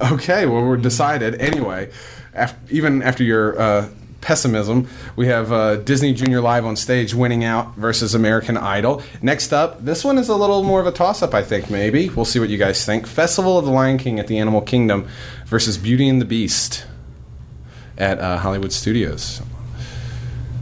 Okay, 0.00 0.46
well, 0.46 0.62
we're 0.62 0.76
decided. 0.76 1.40
Anyway, 1.40 1.90
af- 2.34 2.54
even 2.70 3.02
after 3.02 3.24
your 3.24 3.58
uh, 3.58 3.88
pessimism, 4.20 4.88
we 5.14 5.26
have 5.26 5.52
uh, 5.52 5.76
Disney 5.76 6.12
Junior 6.12 6.40
Live 6.40 6.64
on 6.64 6.76
stage 6.76 7.14
winning 7.14 7.44
out 7.44 7.74
versus 7.76 8.14
American 8.14 8.56
Idol. 8.56 9.02
Next 9.22 9.52
up, 9.52 9.84
this 9.84 10.04
one 10.04 10.18
is 10.18 10.28
a 10.28 10.34
little 10.36 10.62
more 10.62 10.80
of 10.80 10.86
a 10.86 10.92
toss 10.92 11.22
up, 11.22 11.34
I 11.34 11.42
think, 11.42 11.70
maybe. 11.70 12.08
We'll 12.08 12.24
see 12.24 12.40
what 12.40 12.48
you 12.48 12.58
guys 12.58 12.84
think. 12.84 13.06
Festival 13.06 13.58
of 13.58 13.64
the 13.64 13.70
Lion 13.70 13.98
King 13.98 14.18
at 14.18 14.26
the 14.26 14.38
Animal 14.38 14.60
Kingdom 14.62 15.08
versus 15.46 15.78
Beauty 15.78 16.08
and 16.08 16.20
the 16.20 16.24
Beast 16.24 16.86
at 17.98 18.18
uh, 18.18 18.38
Hollywood 18.38 18.72
Studios. 18.72 19.40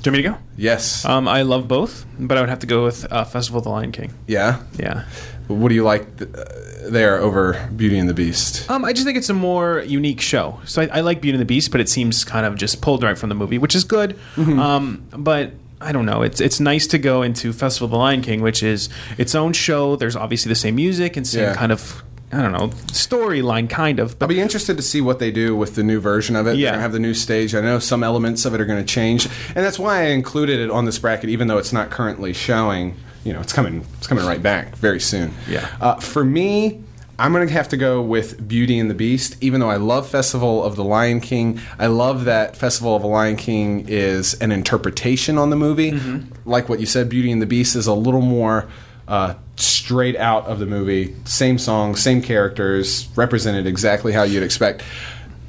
Do 0.02 0.10
you 0.10 0.12
want 0.12 0.16
me 0.18 0.22
to 0.22 0.28
go? 0.30 0.38
Yes. 0.56 1.04
Um, 1.06 1.26
I 1.26 1.42
love 1.42 1.66
both, 1.66 2.04
but 2.18 2.36
I 2.36 2.40
would 2.40 2.50
have 2.50 2.58
to 2.58 2.66
go 2.66 2.84
with 2.84 3.10
uh, 3.10 3.24
Festival 3.24 3.58
of 3.58 3.64
the 3.64 3.70
Lion 3.70 3.90
King. 3.90 4.12
yeah? 4.26 4.62
Yeah. 4.74 5.04
What 5.48 5.68
do 5.68 5.74
you 5.74 5.84
like 5.84 6.16
th- 6.18 6.30
uh, 6.34 6.44
there 6.90 7.18
over 7.18 7.68
Beauty 7.76 7.98
and 7.98 8.08
the 8.08 8.14
Beast? 8.14 8.70
Um, 8.70 8.84
I 8.84 8.92
just 8.92 9.04
think 9.04 9.18
it's 9.18 9.28
a 9.30 9.34
more 9.34 9.80
unique 9.80 10.20
show. 10.20 10.60
So 10.64 10.82
I, 10.82 10.88
I 10.92 11.00
like 11.00 11.20
Beauty 11.20 11.34
and 11.36 11.40
the 11.40 11.46
Beast, 11.46 11.70
but 11.70 11.80
it 11.80 11.88
seems 11.88 12.24
kind 12.24 12.46
of 12.46 12.56
just 12.56 12.80
pulled 12.80 13.02
right 13.02 13.16
from 13.18 13.28
the 13.28 13.34
movie, 13.34 13.58
which 13.58 13.74
is 13.74 13.84
good. 13.84 14.18
Um, 14.36 15.06
but 15.10 15.52
I 15.80 15.92
don't 15.92 16.06
know. 16.06 16.22
It's 16.22 16.40
it's 16.40 16.60
nice 16.60 16.86
to 16.88 16.98
go 16.98 17.22
into 17.22 17.52
Festival 17.52 17.86
of 17.86 17.90
the 17.90 17.98
Lion 17.98 18.22
King, 18.22 18.40
which 18.40 18.62
is 18.62 18.88
its 19.18 19.34
own 19.34 19.52
show. 19.52 19.96
There's 19.96 20.16
obviously 20.16 20.48
the 20.48 20.54
same 20.56 20.76
music 20.76 21.16
and 21.16 21.26
same 21.26 21.42
Yeah. 21.42 21.54
kind 21.54 21.72
of 21.72 22.02
I 22.32 22.40
don't 22.42 22.52
know 22.52 22.68
storyline, 22.88 23.68
kind 23.70 24.00
of. 24.00 24.16
I'll 24.20 24.26
be 24.28 24.40
interested 24.40 24.76
to 24.76 24.82
see 24.82 25.00
what 25.00 25.18
they 25.18 25.30
do 25.30 25.54
with 25.54 25.74
the 25.76 25.82
new 25.84 26.00
version 26.00 26.36
of 26.36 26.46
it. 26.46 26.56
Yeah. 26.56 26.56
They're 26.56 26.70
going 26.72 26.78
to 26.78 26.82
have 26.82 26.92
the 26.92 26.98
new 26.98 27.14
stage. 27.14 27.54
I 27.54 27.60
know 27.60 27.78
some 27.78 28.02
elements 28.02 28.44
of 28.44 28.54
it 28.54 28.60
are 28.60 28.64
going 28.64 28.84
to 28.84 28.92
change, 28.92 29.26
and 29.54 29.56
that's 29.64 29.78
why 29.78 30.00
I 30.00 30.04
included 30.06 30.58
it 30.58 30.70
on 30.70 30.84
this 30.84 30.98
bracket, 30.98 31.28
even 31.30 31.48
though 31.48 31.58
it's 31.58 31.72
not 31.72 31.90
currently 31.90 32.32
showing. 32.32 32.96
You 33.24 33.32
know, 33.32 33.40
it's 33.40 33.52
coming. 33.52 33.84
It's 33.98 34.06
coming 34.06 34.24
right 34.24 34.42
back 34.42 34.76
very 34.76 35.00
soon. 35.00 35.32
Yeah. 35.48 35.66
Uh, 35.80 35.96
for 35.96 36.24
me, 36.24 36.82
I'm 37.18 37.32
going 37.32 37.46
to 37.46 37.52
have 37.52 37.68
to 37.68 37.76
go 37.76 38.02
with 38.02 38.46
Beauty 38.46 38.78
and 38.78 38.90
the 38.90 38.94
Beast. 38.94 39.36
Even 39.40 39.60
though 39.60 39.70
I 39.70 39.76
love 39.76 40.08
Festival 40.08 40.62
of 40.62 40.76
the 40.76 40.84
Lion 40.84 41.20
King, 41.20 41.60
I 41.78 41.86
love 41.86 42.24
that 42.24 42.56
Festival 42.56 42.96
of 42.96 43.02
the 43.02 43.08
Lion 43.08 43.36
King 43.36 43.88
is 43.88 44.34
an 44.34 44.52
interpretation 44.52 45.38
on 45.38 45.50
the 45.50 45.56
movie. 45.56 45.98
Like 46.44 46.68
what 46.68 46.80
you 46.80 46.86
said, 46.86 47.08
Beauty 47.08 47.30
and 47.32 47.40
the 47.40 47.46
Beast 47.46 47.76
is 47.76 47.86
a 47.86 47.94
little 47.94 48.22
more. 48.22 48.68
Uh, 49.06 49.34
straight 49.56 50.16
out 50.16 50.46
of 50.46 50.58
the 50.58 50.66
movie, 50.66 51.14
same 51.26 51.58
song, 51.58 51.94
same 51.94 52.22
characters, 52.22 53.06
represented 53.16 53.66
exactly 53.66 54.12
how 54.12 54.22
you'd 54.22 54.42
expect. 54.42 54.82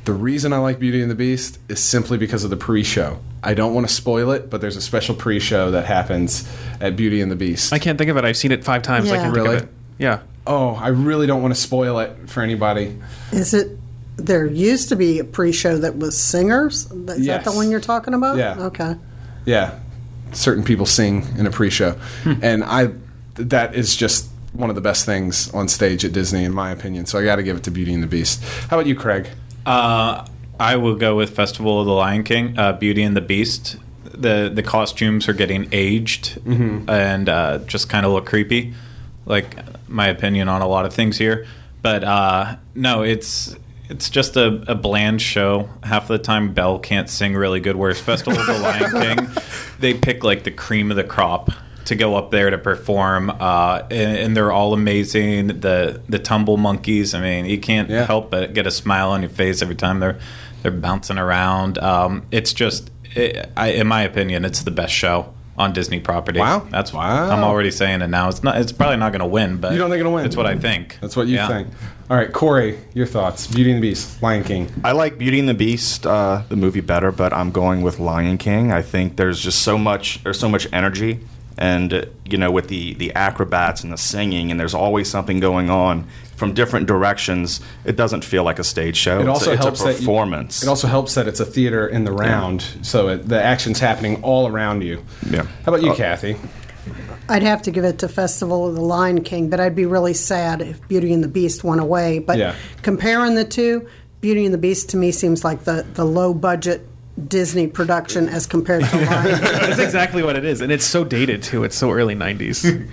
The 0.05 0.13
reason 0.13 0.53
I 0.53 0.57
like 0.59 0.77
Beauty 0.79 1.01
and 1.01 1.09
the 1.09 1.15
Beast 1.15 1.57
is 1.67 1.79
simply 1.83 2.17
because 2.19 2.43
of 2.43 2.51
the 2.51 2.57
pre-show. 2.57 3.19
I 3.43 3.55
don't 3.55 3.73
want 3.73 3.87
to 3.87 3.93
spoil 3.93 4.31
it, 4.31 4.49
but 4.51 4.61
there's 4.61 4.75
a 4.77 4.81
special 4.81 5.15
pre-show 5.15 5.71
that 5.71 5.85
happens 5.85 6.47
at 6.79 6.95
Beauty 6.95 7.21
and 7.21 7.31
the 7.31 7.35
Beast. 7.35 7.73
I 7.73 7.79
can't 7.79 7.97
think 7.97 8.11
of 8.11 8.17
it. 8.17 8.23
I've 8.23 8.37
seen 8.37 8.51
it 8.51 8.63
five 8.63 8.83
times. 8.83 9.09
I 9.09 9.15
Yeah. 9.15 9.21
can't 9.23 9.33
think 9.33 9.43
Really? 9.45 9.57
of 9.57 9.63
it. 9.63 9.69
Yeah. 9.97 10.19
oh, 10.45 10.75
I 10.75 10.89
really 10.89 11.25
don't 11.25 11.41
want 11.41 11.55
to 11.55 11.59
spoil 11.59 11.97
it 11.99 12.15
for 12.27 12.41
anybody. 12.43 12.95
Is 13.31 13.53
it? 13.55 13.77
There 14.17 14.45
used 14.45 14.89
to 14.89 14.95
be 14.95 15.17
a 15.19 15.23
pre-show 15.23 15.79
that 15.79 15.97
was 15.97 16.15
singers. 16.17 16.85
Is 16.91 17.25
Yes. 17.25 17.43
that 17.43 17.51
the 17.51 17.55
one 17.57 17.71
you're 17.71 17.79
talking 17.79 18.13
about? 18.13 18.37
Yeah. 18.37 18.55
Okay. 18.59 18.95
Yeah, 19.45 19.71
certain 20.33 20.63
people 20.63 20.85
sing 20.85 21.25
in 21.37 21.45
a 21.47 21.51
pre-show, 21.51 21.91
hmm. 22.23 22.33
and 22.43 22.63
I 22.63 22.89
that 23.35 23.73
is 23.75 23.95
just 23.95 24.27
one 24.53 24.69
of 24.69 24.75
the 24.75 24.81
best 24.81 25.05
things 25.05 25.51
on 25.53 25.67
stage 25.67 26.05
at 26.05 26.13
Disney, 26.13 26.43
in 26.45 26.53
my 26.53 26.71
opinion. 26.71 27.05
So 27.07 27.17
I 27.19 27.25
got 27.25 27.35
to 27.37 27.43
give 27.43 27.57
it 27.57 27.63
to 27.63 27.71
Beauty 27.71 27.93
and 27.93 28.01
the 28.03 28.07
Beast. 28.07 28.41
How 28.69 28.77
about 28.77 28.85
you, 28.87 28.95
Craig? 28.95 29.27
Uh, 29.65 30.25
I 30.59 30.75
will 30.77 30.95
go 30.95 31.15
with 31.15 31.35
Festival 31.35 31.79
of 31.79 31.85
the 31.85 31.91
Lion 31.93 32.23
King, 32.23 32.57
uh, 32.57 32.73
Beauty 32.73 33.03
and 33.03 33.15
the 33.15 33.21
Beast. 33.21 33.77
The 34.03 34.49
the 34.53 34.63
costumes 34.63 35.27
are 35.27 35.33
getting 35.33 35.67
aged 35.73 36.39
and 36.89 37.27
uh, 37.27 37.57
just 37.59 37.89
kind 37.89 38.05
of 38.05 38.13
look 38.13 38.25
creepy. 38.25 38.73
Like 39.25 39.57
my 39.89 40.07
opinion 40.07 40.47
on 40.47 40.61
a 40.61 40.67
lot 40.67 40.85
of 40.85 40.93
things 40.93 41.17
here, 41.17 41.45
but 41.81 42.03
uh, 42.03 42.55
no, 42.75 43.01
it's 43.01 43.55
it's 43.89 44.09
just 44.09 44.37
a, 44.37 44.63
a 44.67 44.75
bland 44.75 45.21
show. 45.21 45.67
Half 45.83 46.03
of 46.03 46.07
the 46.09 46.19
time, 46.19 46.53
Belle 46.53 46.79
can't 46.79 47.09
sing 47.09 47.35
really 47.35 47.59
good. 47.59 47.75
Whereas 47.75 47.99
Festival 47.99 48.39
of 48.39 48.45
the 48.45 48.59
Lion 48.59 48.91
King, 49.17 49.29
they 49.79 49.93
pick 49.93 50.23
like 50.23 50.43
the 50.43 50.51
cream 50.51 50.91
of 50.91 50.97
the 50.97 51.03
crop 51.03 51.49
to 51.85 51.95
go 51.95 52.15
up 52.15 52.31
there 52.31 52.49
to 52.49 52.57
perform, 52.57 53.29
uh, 53.29 53.81
and, 53.91 54.17
and 54.17 54.37
they're 54.37 54.51
all 54.51 54.73
amazing. 54.73 55.47
The 55.61 56.01
the 56.09 56.19
tumble 56.19 56.57
monkeys. 56.57 57.13
I 57.13 57.21
mean, 57.21 57.45
you 57.45 57.59
can't 57.59 57.89
Yeah. 57.89 58.05
help 58.05 58.31
but 58.31 58.53
get 58.53 58.67
a 58.67 58.71
smile 58.71 59.11
on 59.11 59.21
your 59.21 59.29
face 59.29 59.61
every 59.61 59.75
time 59.75 59.99
they're 59.99 60.19
they're 60.63 60.71
bouncing 60.71 61.17
around. 61.19 61.77
Um, 61.77 62.23
it's 62.31 62.51
just, 62.51 62.89
it, 63.15 63.51
I, 63.55 63.67
in 63.73 63.85
my 63.87 64.01
opinion, 64.01 64.45
it's 64.45 64.63
the 64.63 64.71
best 64.71 64.93
show 64.93 65.31
on 65.57 65.73
Disney 65.73 65.99
property. 65.99 66.39
Wow. 66.39 66.67
that's 66.71 66.91
Wow. 66.91 67.29
I'm 67.29 67.43
already 67.43 67.69
saying 67.71 68.01
it 68.01 68.07
now. 68.07 68.29
It's 68.29 68.41
not. 68.43 68.57
It's 68.57 68.71
probably 68.71 68.97
not 68.97 69.11
going 69.11 69.19
to 69.21 69.27
win, 69.27 69.57
but 69.57 69.71
You 69.73 69.77
don't 69.77 69.89
think 69.91 69.99
it'll 69.99 70.11
win? 70.13 70.25
It's 70.25 70.35
what 70.35 70.47
I 70.47 70.57
think. 70.57 70.97
That's 71.01 71.15
what 71.15 71.27
you 71.27 71.35
Yeah. 71.35 71.47
think. 71.47 71.67
All 72.09 72.17
right, 72.17 72.31
Corey, 72.31 72.77
your 72.93 73.05
thoughts? 73.07 73.47
Beauty 73.47 73.71
and 73.71 73.81
the 73.81 73.87
Beast, 73.89 74.21
Lion 74.21 74.43
King. 74.43 74.69
I 74.83 74.91
like 74.91 75.17
Beauty 75.17 75.39
and 75.39 75.49
the 75.49 75.53
Beast, 75.55 76.05
uh, 76.05 76.41
the 76.49 76.55
movie, 76.55 76.81
better, 76.81 77.11
but 77.11 77.31
I'm 77.33 77.49
going 77.51 77.81
with 77.81 77.99
Lion 77.99 78.37
King. 78.37 78.71
I 78.71 78.81
think 78.83 79.15
there's 79.17 79.39
just 79.39 79.61
so 79.63 79.75
much, 79.77 80.21
there's 80.23 80.37
so 80.39 80.47
much 80.49 80.67
energy, 80.71 81.21
and 81.57 81.93
uh, 81.93 82.05
you 82.25 82.37
know, 82.37 82.51
with 82.51 82.67
the 82.67 82.93
the 82.95 83.13
acrobats 83.15 83.83
and 83.83 83.91
the 83.93 83.97
singing, 83.97 84.51
and 84.51 84.59
there's 84.59 84.73
always 84.73 85.09
something 85.09 85.39
going 85.39 85.69
on 85.69 86.07
from 86.35 86.53
different 86.53 86.85
directions. 86.87 87.61
It 87.85 87.95
doesn't 87.95 88.25
feel 88.25 88.43
like 88.43 88.59
a 88.59 88.63
stage 88.63 88.97
show. 88.97 89.19
It 89.19 89.21
It's 89.21 89.27
a- 89.27 89.31
also 89.31 89.51
it's 89.53 89.63
helps 89.63 89.81
a 89.81 89.83
that 89.85 89.91
you- 89.93 89.97
performance. 89.99 90.63
It 90.63 90.67
also 90.69 90.87
helps 90.87 91.15
that 91.15 91.27
it's 91.27 91.39
a 91.39 91.45
theater 91.45 91.87
in 91.87 92.03
the 92.03 92.11
round, 92.11 92.61
so 92.81 93.07
it, 93.07 93.27
the 93.27 93.41
action's 93.41 93.79
happening 93.79 94.21
all 94.23 94.47
around 94.47 94.81
you. 94.83 95.03
Yeah. 95.29 95.43
How 95.43 95.73
about 95.73 95.81
you, 95.83 95.91
Uh, 95.91 95.95
Kathy? 95.95 96.35
I'd 97.27 97.41
have 97.41 97.63
to 97.63 97.71
give 97.71 97.83
it 97.85 97.97
to 97.99 98.07
Festival 98.07 98.67
of 98.67 98.75
the 98.75 98.81
Lion 98.81 99.23
King, 99.23 99.49
but 99.49 99.59
I'd 99.59 99.75
be 99.75 99.85
really 99.87 100.13
sad 100.13 100.61
if 100.61 100.85
Beauty 100.87 101.11
and 101.13 101.23
the 101.23 101.27
Beast 101.27 101.63
went 101.63 101.81
away. 101.81 102.19
But 102.19 102.37
Yeah. 102.37 102.53
comparing 102.83 103.33
the 103.33 103.45
two, 103.45 103.87
Beauty 104.21 104.45
and 104.45 104.53
the 104.53 104.59
Beast 104.59 104.89
to 104.89 104.97
me 104.97 105.11
seems 105.11 105.43
like 105.43 105.63
the, 105.63 105.85
the 105.95 106.05
low 106.05 106.33
budget 106.35 106.87
Disney 107.27 107.67
production 107.67 108.27
as 108.27 108.45
compared 108.45 108.83
to 108.85 108.97
Lion 109.05 109.39
King. 109.39 109.41
That's 109.41 109.79
exactly 109.79 110.23
what 110.23 110.35
it 110.35 110.45
is, 110.45 110.61
and 110.61 110.71
it's 110.71 110.85
so 110.85 111.03
dated 111.03 111.43
too. 111.43 111.63
It's 111.63 111.75
so 111.75 111.91
early 111.91 112.15
'90s. 112.15 112.87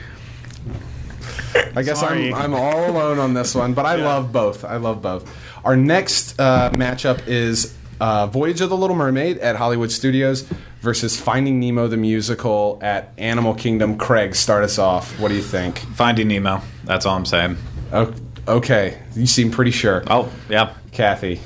I 1.74 1.82
guess 1.82 2.00
Sorry. 2.00 2.32
I'm, 2.32 2.52
I'm 2.52 2.54
all 2.54 2.90
alone 2.90 3.18
on 3.18 3.35
this 3.35 3.54
one, 3.54 3.74
but 3.74 3.85
I 3.85 3.96
love 3.96 4.32
both. 4.32 4.64
I 4.64 4.76
love 4.76 5.02
both. 5.02 5.30
Our 5.64 5.76
next 5.76 6.40
uh, 6.40 6.70
matchup 6.70 7.26
is 7.26 7.76
uh, 8.00 8.26
Voyage 8.26 8.61
of 8.61 8.70
the 8.70 8.76
Little 8.76 8.96
Mermaid 8.96 9.38
at 9.38 9.56
Hollywood 9.56 9.92
Studios 9.92 10.42
versus 10.80 11.20
Finding 11.20 11.61
Nemo 11.61 11.88
the 11.88 11.96
musical 11.96 12.78
at 12.82 13.12
Animal 13.18 13.54
Kingdom. 13.54 13.98
Craig, 13.98 14.35
start 14.35 14.64
us 14.64 14.78
off. 14.78 15.18
What 15.20 15.28
do 15.28 15.35
you 15.35 15.42
think? 15.42 15.78
Finding 15.78 16.28
Nemo. 16.28 16.62
That's 16.85 17.06
all 17.06 17.16
I'm 17.16 17.26
saying. 17.26 17.56
Oh, 17.92 18.12
Okay, 18.48 18.98
you 19.14 19.26
seem 19.26 19.52
pretty 19.52 19.70
sure. 19.70 20.02
Oh, 20.08 20.32
yeah. 20.48 20.74
Kathy. 20.90 21.40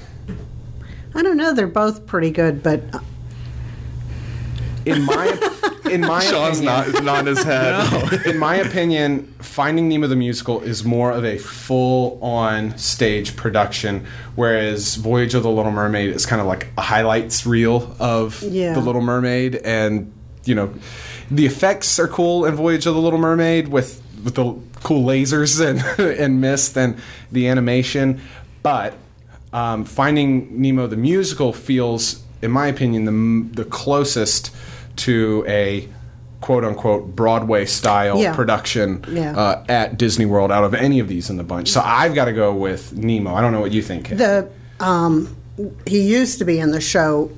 I 1.16 1.22
don't 1.22 1.37
know. 1.37 1.55
They're 1.55 1.66
both 1.66 2.07
pretty 2.07 2.31
good, 2.31 2.62
but 2.62 2.83
uh, 2.94 2.98
In 4.85 5.02
my 5.05 5.26
in 5.90 6.00
my 6.02 6.20
Sean's 6.20 6.59
opinion, 6.61 6.92
not 6.92 7.05
not 7.05 7.18
in 7.20 7.26
his 7.26 7.42
head. 7.42 8.26
in 8.26 8.38
my 8.38 8.57
opinion, 8.57 9.33
Finding 9.40 9.88
Nemo 9.88 10.07
the 10.09 10.16
musical 10.16 10.61
is 10.61 10.85
more 10.85 11.11
of 11.12 11.24
a 11.24 11.38
full 11.38 12.18
on 12.22 12.76
stage 12.79 13.35
production, 13.37 14.05
whereas 14.35 14.96
Voyage 14.96 15.35
of 15.35 15.42
the 15.42 15.50
Little 15.50 15.72
Mermaid 15.72 16.11
is 16.11 16.26
kind 16.26 16.40
of 16.40 16.46
like 16.46 16.68
a 16.76 16.83
highlights 16.83 17.46
reel 17.46 17.96
of 17.98 18.42
Yeah. 18.42 18.74
the 18.74 18.81
Little 18.81 19.00
Mermaid, 19.00 19.57
and 19.57 20.12
you 20.44 20.55
know, 20.55 20.72
the 21.31 21.46
effects 21.46 21.98
are 21.98 22.09
cool 22.09 22.44
in 22.44 22.55
Voyage 22.55 22.87
of 22.87 22.94
the 22.94 23.00
Little 23.00 23.18
Mermaid 23.18 23.68
with 23.68 24.02
with 24.22 24.35
the 24.35 24.55
cool 24.83 25.05
lasers 25.07 25.61
and 25.61 25.81
and 26.20 26.40
mist 26.40 26.76
and 26.76 26.96
the 27.33 27.48
animation, 27.48 28.20
but 28.62 28.94
um, 29.57 29.85
Finding 29.85 30.61
Nemo 30.61 30.87
the 30.87 30.97
musical 30.97 31.53
feels, 31.53 32.23
in 32.42 32.51
my 32.51 32.66
opinion, 32.69 33.05
the 33.05 33.62
the 33.62 33.69
closest 33.69 34.51
to 34.97 35.45
a 35.49 35.88
quote 36.40 36.64
unquote 36.64 37.16
Broadway 37.16 37.64
style 37.64 38.21
Yeah. 38.21 38.35
production 38.35 39.03
Yeah. 39.11 39.37
uh, 39.37 39.64
at 39.69 39.97
Disney 39.99 40.27
World 40.27 40.53
out 40.53 40.64
of 40.64 40.75
any 40.75 41.01
of 41.01 41.09
these 41.09 41.31
in 41.31 41.37
the 41.38 41.42
bunch. 41.42 41.69
So 41.71 41.81
I've 41.83 42.14
got 42.14 42.27
to 42.27 42.33
go 42.33 42.53
with 42.55 42.92
Nemo. 42.92 43.35
I 43.35 43.40
don't 43.40 43.53
know 43.53 43.61
what 43.61 43.73
you 43.73 43.83
think. 43.83 44.07
Kate. 44.07 44.19
the 44.19 44.49
um, 44.79 45.35
he 45.87 46.01
used 46.03 46.38
to 46.38 46.45
be 46.45 46.59
in 46.61 46.71
the 46.71 46.81
show. 46.81 47.31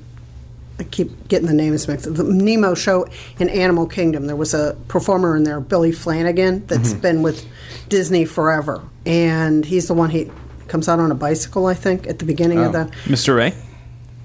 I 0.77 0.83
keep 0.83 1.27
getting 1.29 1.47
the 1.47 1.53
names 1.53 1.87
mixed. 1.87 2.13
The 2.13 2.23
Nemo 2.23 2.73
show 2.73 3.07
in 3.39 3.49
Animal 3.49 3.85
Kingdom. 3.87 4.27
There 4.27 4.35
was 4.35 4.53
a 4.53 4.75
performer 4.89 5.35
in 5.35 5.43
there, 5.43 5.59
Billy 5.59 5.91
Flanagan, 5.93 6.65
that's 6.67 6.91
Mm-hmm. 6.91 6.99
been 7.01 7.21
with 7.21 7.45
Disney 7.89 8.25
forever, 8.25 8.81
and 9.05 9.65
he's 9.65 9.87
the 9.87 9.93
one 9.93 10.09
he 10.09 10.29
comes 10.69 10.87
out 10.87 10.99
on 10.99 11.11
a 11.11 11.15
bicycle. 11.15 11.65
I 11.65 11.73
think 11.73 12.07
at 12.07 12.19
the 12.19 12.25
beginning 12.25 12.59
of 12.59 12.73
Oh. 12.75 12.83
the 12.85 12.91
Mr. 13.11 13.35
Ray. 13.35 13.53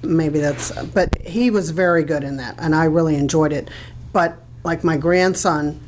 maybe 0.03 0.39
that's 0.39 0.71
but 0.87 1.17
he 1.23 1.51
was 1.51 1.71
very 1.71 2.05
good 2.05 2.23
in 2.25 2.37
that 2.37 2.55
and 2.59 2.75
i 2.75 2.85
really 2.85 3.17
enjoyed 3.17 3.55
it 3.55 3.71
but 4.13 4.37
like 4.63 4.85
my 4.85 4.99
grandson 4.99 5.81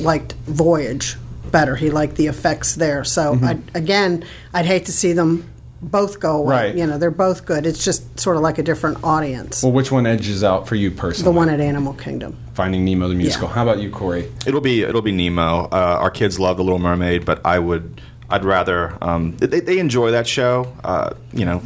liked 0.00 0.32
voyage 0.46 1.16
better 1.50 1.76
he 1.76 1.90
liked 1.90 2.16
the 2.16 2.26
effects 2.28 2.76
there 2.76 3.04
so 3.04 3.38
I, 3.42 3.58
again 3.74 4.24
i'd 4.54 4.64
hate 4.64 4.86
to 4.86 4.92
see 4.92 5.12
them 5.12 5.46
both 5.82 6.18
go 6.18 6.38
away 6.38 6.54
Right. 6.68 6.74
you 6.76 6.86
know 6.86 6.96
they're 6.96 7.10
both 7.10 7.44
good 7.44 7.66
it's 7.66 7.84
just 7.84 8.18
sort 8.18 8.36
of 8.36 8.42
like 8.42 8.56
a 8.56 8.62
different 8.62 9.04
audience 9.04 9.62
well, 9.62 9.72
which 9.72 9.92
one 9.92 10.06
edges 10.06 10.42
out 10.42 10.66
for 10.66 10.76
you 10.76 10.90
personally? 10.90 11.30
the 11.30 11.36
one 11.36 11.50
at 11.50 11.60
animal 11.60 11.92
kingdom 11.92 12.38
Finding 12.54 12.84
Nemo 12.86 13.08
the 13.08 13.14
musical. 13.14 13.48
Yeah. 13.48 13.54
How 13.54 13.62
about 13.62 13.80
you, 13.80 13.90
Corey? 13.90 14.30
It'll 14.46 14.60
be 14.60 14.82
it'll 14.82 15.00
be 15.00 15.10
Nemo. 15.12 15.68
Uh, 15.72 15.96
our 16.00 16.10
kids 16.10 16.38
love 16.38 16.58
the 16.58 16.62
Little 16.62 16.78
Mermaid, 16.78 17.24
but 17.24 17.40
I 17.46 17.58
would 17.58 17.98
I'd 18.32 18.44
rather 18.44 18.96
um, 19.00 19.36
they, 19.36 19.60
they 19.60 19.78
enjoy 19.78 20.10
that 20.12 20.26
show. 20.26 20.74
Uh, 20.82 21.14
you 21.32 21.44
know, 21.44 21.62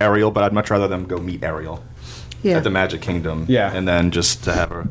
Ariel, 0.00 0.30
but 0.30 0.44
I'd 0.44 0.52
much 0.52 0.70
rather 0.70 0.86
them 0.88 1.06
go 1.06 1.18
meet 1.18 1.42
Ariel 1.42 1.82
yeah 2.42 2.56
at 2.56 2.64
the 2.64 2.70
Magic 2.70 3.02
Kingdom. 3.02 3.44
Yeah. 3.48 3.72
and 3.74 3.86
then 3.88 4.10
just 4.10 4.44
to 4.44 4.52
have 4.52 4.70
her, 4.70 4.88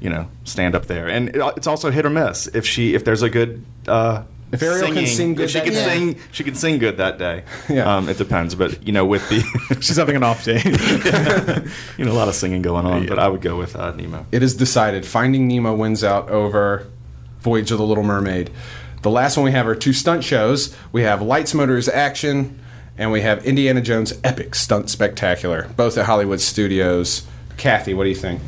you 0.00 0.10
know, 0.10 0.28
stand 0.44 0.74
up 0.74 0.86
there. 0.86 1.06
And 1.08 1.28
it, 1.30 1.42
it's 1.56 1.66
also 1.66 1.90
hit 1.90 2.04
or 2.06 2.10
miss. 2.10 2.46
If 2.48 2.66
she 2.66 2.94
if 2.94 3.04
there's 3.04 3.22
a 3.22 3.30
good 3.30 3.64
uh, 3.86 4.22
If 4.50 4.62
Ariel 4.62 4.92
can 4.92 5.06
sing 5.06 5.34
good 5.34 5.44
if 5.44 5.50
she 5.50 5.58
that 5.58 5.64
can 5.64 5.74
day. 5.74 5.84
sing, 5.84 6.18
she 6.32 6.42
can 6.44 6.54
sing 6.54 6.78
good 6.78 6.96
that 6.96 7.18
day. 7.18 7.44
Yeah. 7.68 7.96
um, 7.96 8.08
it 8.08 8.16
depends. 8.18 8.54
But 8.54 8.84
you 8.86 8.92
know, 8.92 9.04
with 9.04 9.28
the 9.28 9.40
She's 9.80 9.96
having 9.96 10.16
an 10.16 10.22
off 10.24 10.44
day. 10.44 10.60
you 11.98 12.04
know 12.04 12.12
a 12.12 12.18
lot 12.18 12.28
of 12.28 12.34
singing 12.34 12.62
going 12.62 12.86
on. 12.86 13.06
But 13.06 13.18
I 13.18 13.28
would 13.28 13.40
go 13.42 13.56
with 13.56 13.76
uh, 13.76 13.92
Nemo. 13.94 14.26
It 14.32 14.42
is 14.42 14.54
decided. 14.56 15.04
Finding 15.06 15.46
Nemo 15.48 15.74
wins 15.74 16.02
out 16.02 16.30
over 16.30 16.86
Voyage 17.40 17.70
of 17.70 17.78
the 17.78 17.86
Little 17.86 18.04
Mermaid. 18.04 18.50
The 19.02 19.10
last 19.10 19.36
one 19.36 19.44
we 19.44 19.52
have 19.52 19.66
are 19.66 19.74
two 19.74 19.92
stunt 19.92 20.24
shows. 20.24 20.76
We 20.92 21.02
have 21.02 21.22
Lights, 21.22 21.54
Motors, 21.54 21.88
Action, 21.88 22.58
and 22.96 23.12
we 23.12 23.20
have 23.20 23.44
Indiana 23.46 23.80
Jones 23.80 24.12
Epic 24.24 24.54
Stunt 24.54 24.90
Spectacular, 24.90 25.68
both 25.76 25.96
at 25.96 26.06
Hollywood 26.06 26.40
Studios. 26.40 27.26
Kathy, 27.56 27.94
what 27.94 28.04
do 28.04 28.10
you 28.10 28.16
think? 28.16 28.40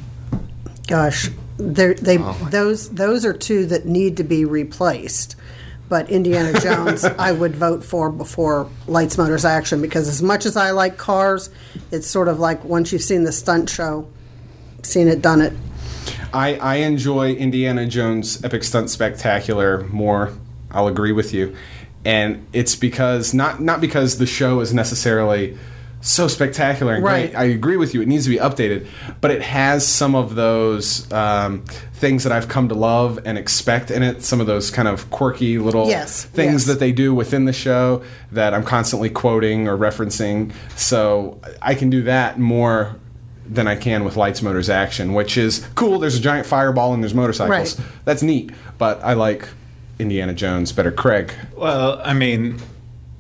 gosh 0.87 1.31
they're, 1.57 1.95
Oh. 2.03 2.49
those 2.51 2.89
those 2.91 3.25
are 3.25 3.33
two 3.33 3.65
that 3.67 3.87
need 3.87 4.17
to 4.17 4.25
be 4.25 4.45
replaced 4.45 5.37
but 5.89 6.09
Indiana 6.09 6.59
Jones, 6.63 7.05
I 7.05 7.33
would 7.33 7.55
vote 7.55 7.85
for 7.85 8.11
before 8.11 8.71
Lights, 8.87 9.19
Motors, 9.19 9.45
Action 9.45 9.83
because 9.83 10.09
as 10.09 10.23
much 10.23 10.47
as 10.47 10.57
I 10.57 10.71
like 10.71 10.97
cars, 10.97 11.51
it's 11.91 12.07
sort 12.07 12.29
of 12.29 12.39
like 12.39 12.65
once 12.65 12.93
you've 12.93 13.03
seen 13.03 13.25
the 13.25 13.33
stunt 13.33 13.69
show, 13.69 14.09
seen 14.83 15.09
it, 15.09 15.21
done 15.21 15.41
it. 15.43 15.53
I, 16.33 16.57
I 16.57 16.75
enjoy 16.77 17.33
Indiana 17.35 17.87
Jones 17.87 18.43
Epic 18.45 18.63
Stunt 18.65 18.91
Spectacular 18.91 19.85
more. 19.89 20.33
I'll 20.71 20.87
agree 20.89 21.13
with 21.13 21.35
you. 21.35 21.57
And 22.05 22.47
it's 22.53 22.77
because 22.77 23.35
not 23.35 23.61
not 23.61 23.81
because 23.81 24.19
the 24.19 24.27
show 24.27 24.61
is 24.61 24.73
necessarily 24.73 25.59
so 26.03 26.29
spectacular 26.29 26.95
and 26.95 27.05
Right. 27.05 27.31
great. 27.33 27.39
I 27.39 27.45
agree 27.45 27.77
with 27.77 27.93
you. 27.93 28.01
It 28.01 28.09
needs 28.09 28.25
to 28.25 28.31
be 28.31 28.39
updated, 28.39 28.87
but 29.21 29.31
it 29.31 29.43
has 29.43 29.87
some 29.87 30.15
of 30.15 30.35
those 30.35 31.11
um, 31.13 31.63
things 31.93 32.25
that 32.25 32.33
I've 32.33 32.49
come 32.49 32.71
to 32.71 32.75
love 32.75 33.19
and 33.27 33.37
expect 33.37 33.91
in 33.91 34.03
it. 34.03 34.23
Some 34.23 34.41
of 34.41 34.47
those 34.47 34.71
kind 34.71 34.89
of 34.89 35.11
quirky 35.11 35.59
little 35.59 35.89
Yes, 35.89 36.25
things 36.25 36.63
yes. 36.63 36.65
that 36.69 36.79
they 36.81 36.91
do 36.93 37.15
within 37.15 37.45
the 37.45 37.53
show 37.53 38.03
that 38.33 38.55
I'm 38.55 38.65
constantly 38.65 39.11
quoting 39.11 39.69
or 39.69 39.77
referencing. 39.77 40.55
So 40.75 41.39
I 41.61 41.75
can 41.75 41.91
do 41.91 42.03
that 42.05 42.39
more 42.39 42.97
than 43.51 43.67
I 43.67 43.75
can 43.75 44.05
with 44.05 44.17
Lights 44.17 44.43
Motors 44.43 44.71
Action, 44.71 45.13
which 45.13 45.37
is 45.37 45.67
cool. 45.75 45.99
There's 45.99 46.17
a 46.17 46.21
giant 46.21 46.47
fireball 46.47 46.95
and 46.95 47.03
there's 47.03 47.15
motorcycles. 47.15 47.79
Right. 47.79 47.89
That's 48.05 48.23
neat, 48.23 48.53
but 48.79 49.03
I 49.03 49.15
like 49.15 49.49
Indiana 49.99 50.33
Jones 50.33 50.73
better. 50.73 50.93
Craig. 50.93 51.35
Well, 51.57 52.01
I 52.05 52.15
mean, 52.15 52.59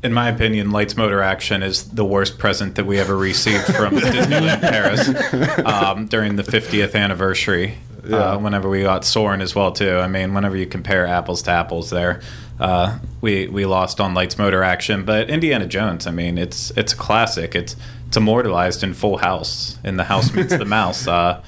in 0.03 0.13
my 0.13 0.29
opinion, 0.29 0.71
Lights 0.71 0.97
Motor 0.97 1.21
Action 1.21 1.63
is 1.63 1.91
the 1.91 2.05
worst 2.05 2.39
present 2.39 2.77
that 2.77 2.87
we 2.87 2.99
ever 2.99 3.17
received 3.17 3.65
from 3.65 3.95
Disneyland 3.97 4.61
Paris 4.61 5.65
um, 5.67 6.07
during 6.07 6.37
the 6.37 6.45
50th 6.45 6.95
anniversary. 6.95 7.75
Uh, 8.11 8.39
whenever 8.39 8.69
we 8.69 8.83
got 8.83 9.05
Soarin' 9.05 9.43
as 9.43 9.55
well 9.55 9.73
too. 9.73 9.99
I 9.99 10.09
mean, 10.09 10.33
whenever 10.33 10.57
you 10.57 10.67
compare 10.67 11.07
apples 11.07 11.43
to 11.43 11.51
apples, 11.51 11.91
there, 11.91 12.23
uh, 12.59 12.99
we 13.21 13.47
we 13.47 13.67
lost 13.67 14.01
on 14.01 14.15
Lights 14.15 14.39
Motor 14.39 14.63
Action, 14.63 15.05
but 15.05 15.29
Indiana 15.29 15.67
Jones. 15.67 16.07
I 16.07 16.11
mean, 16.11 16.39
it's 16.39 16.71
it's 16.79 16.95
a 16.95 16.97
classic. 16.97 17.55
It's 17.55 17.77
it's 18.11 18.17
immortalized 18.17 18.83
in 18.83 18.93
Full 18.93 19.19
House 19.19 19.79
in 19.85 19.97
the 19.97 20.03
House 20.03 20.35
Meets 20.35 20.57
the 20.57 20.65
Mouse. 20.65 21.07
Uh, 21.07 21.41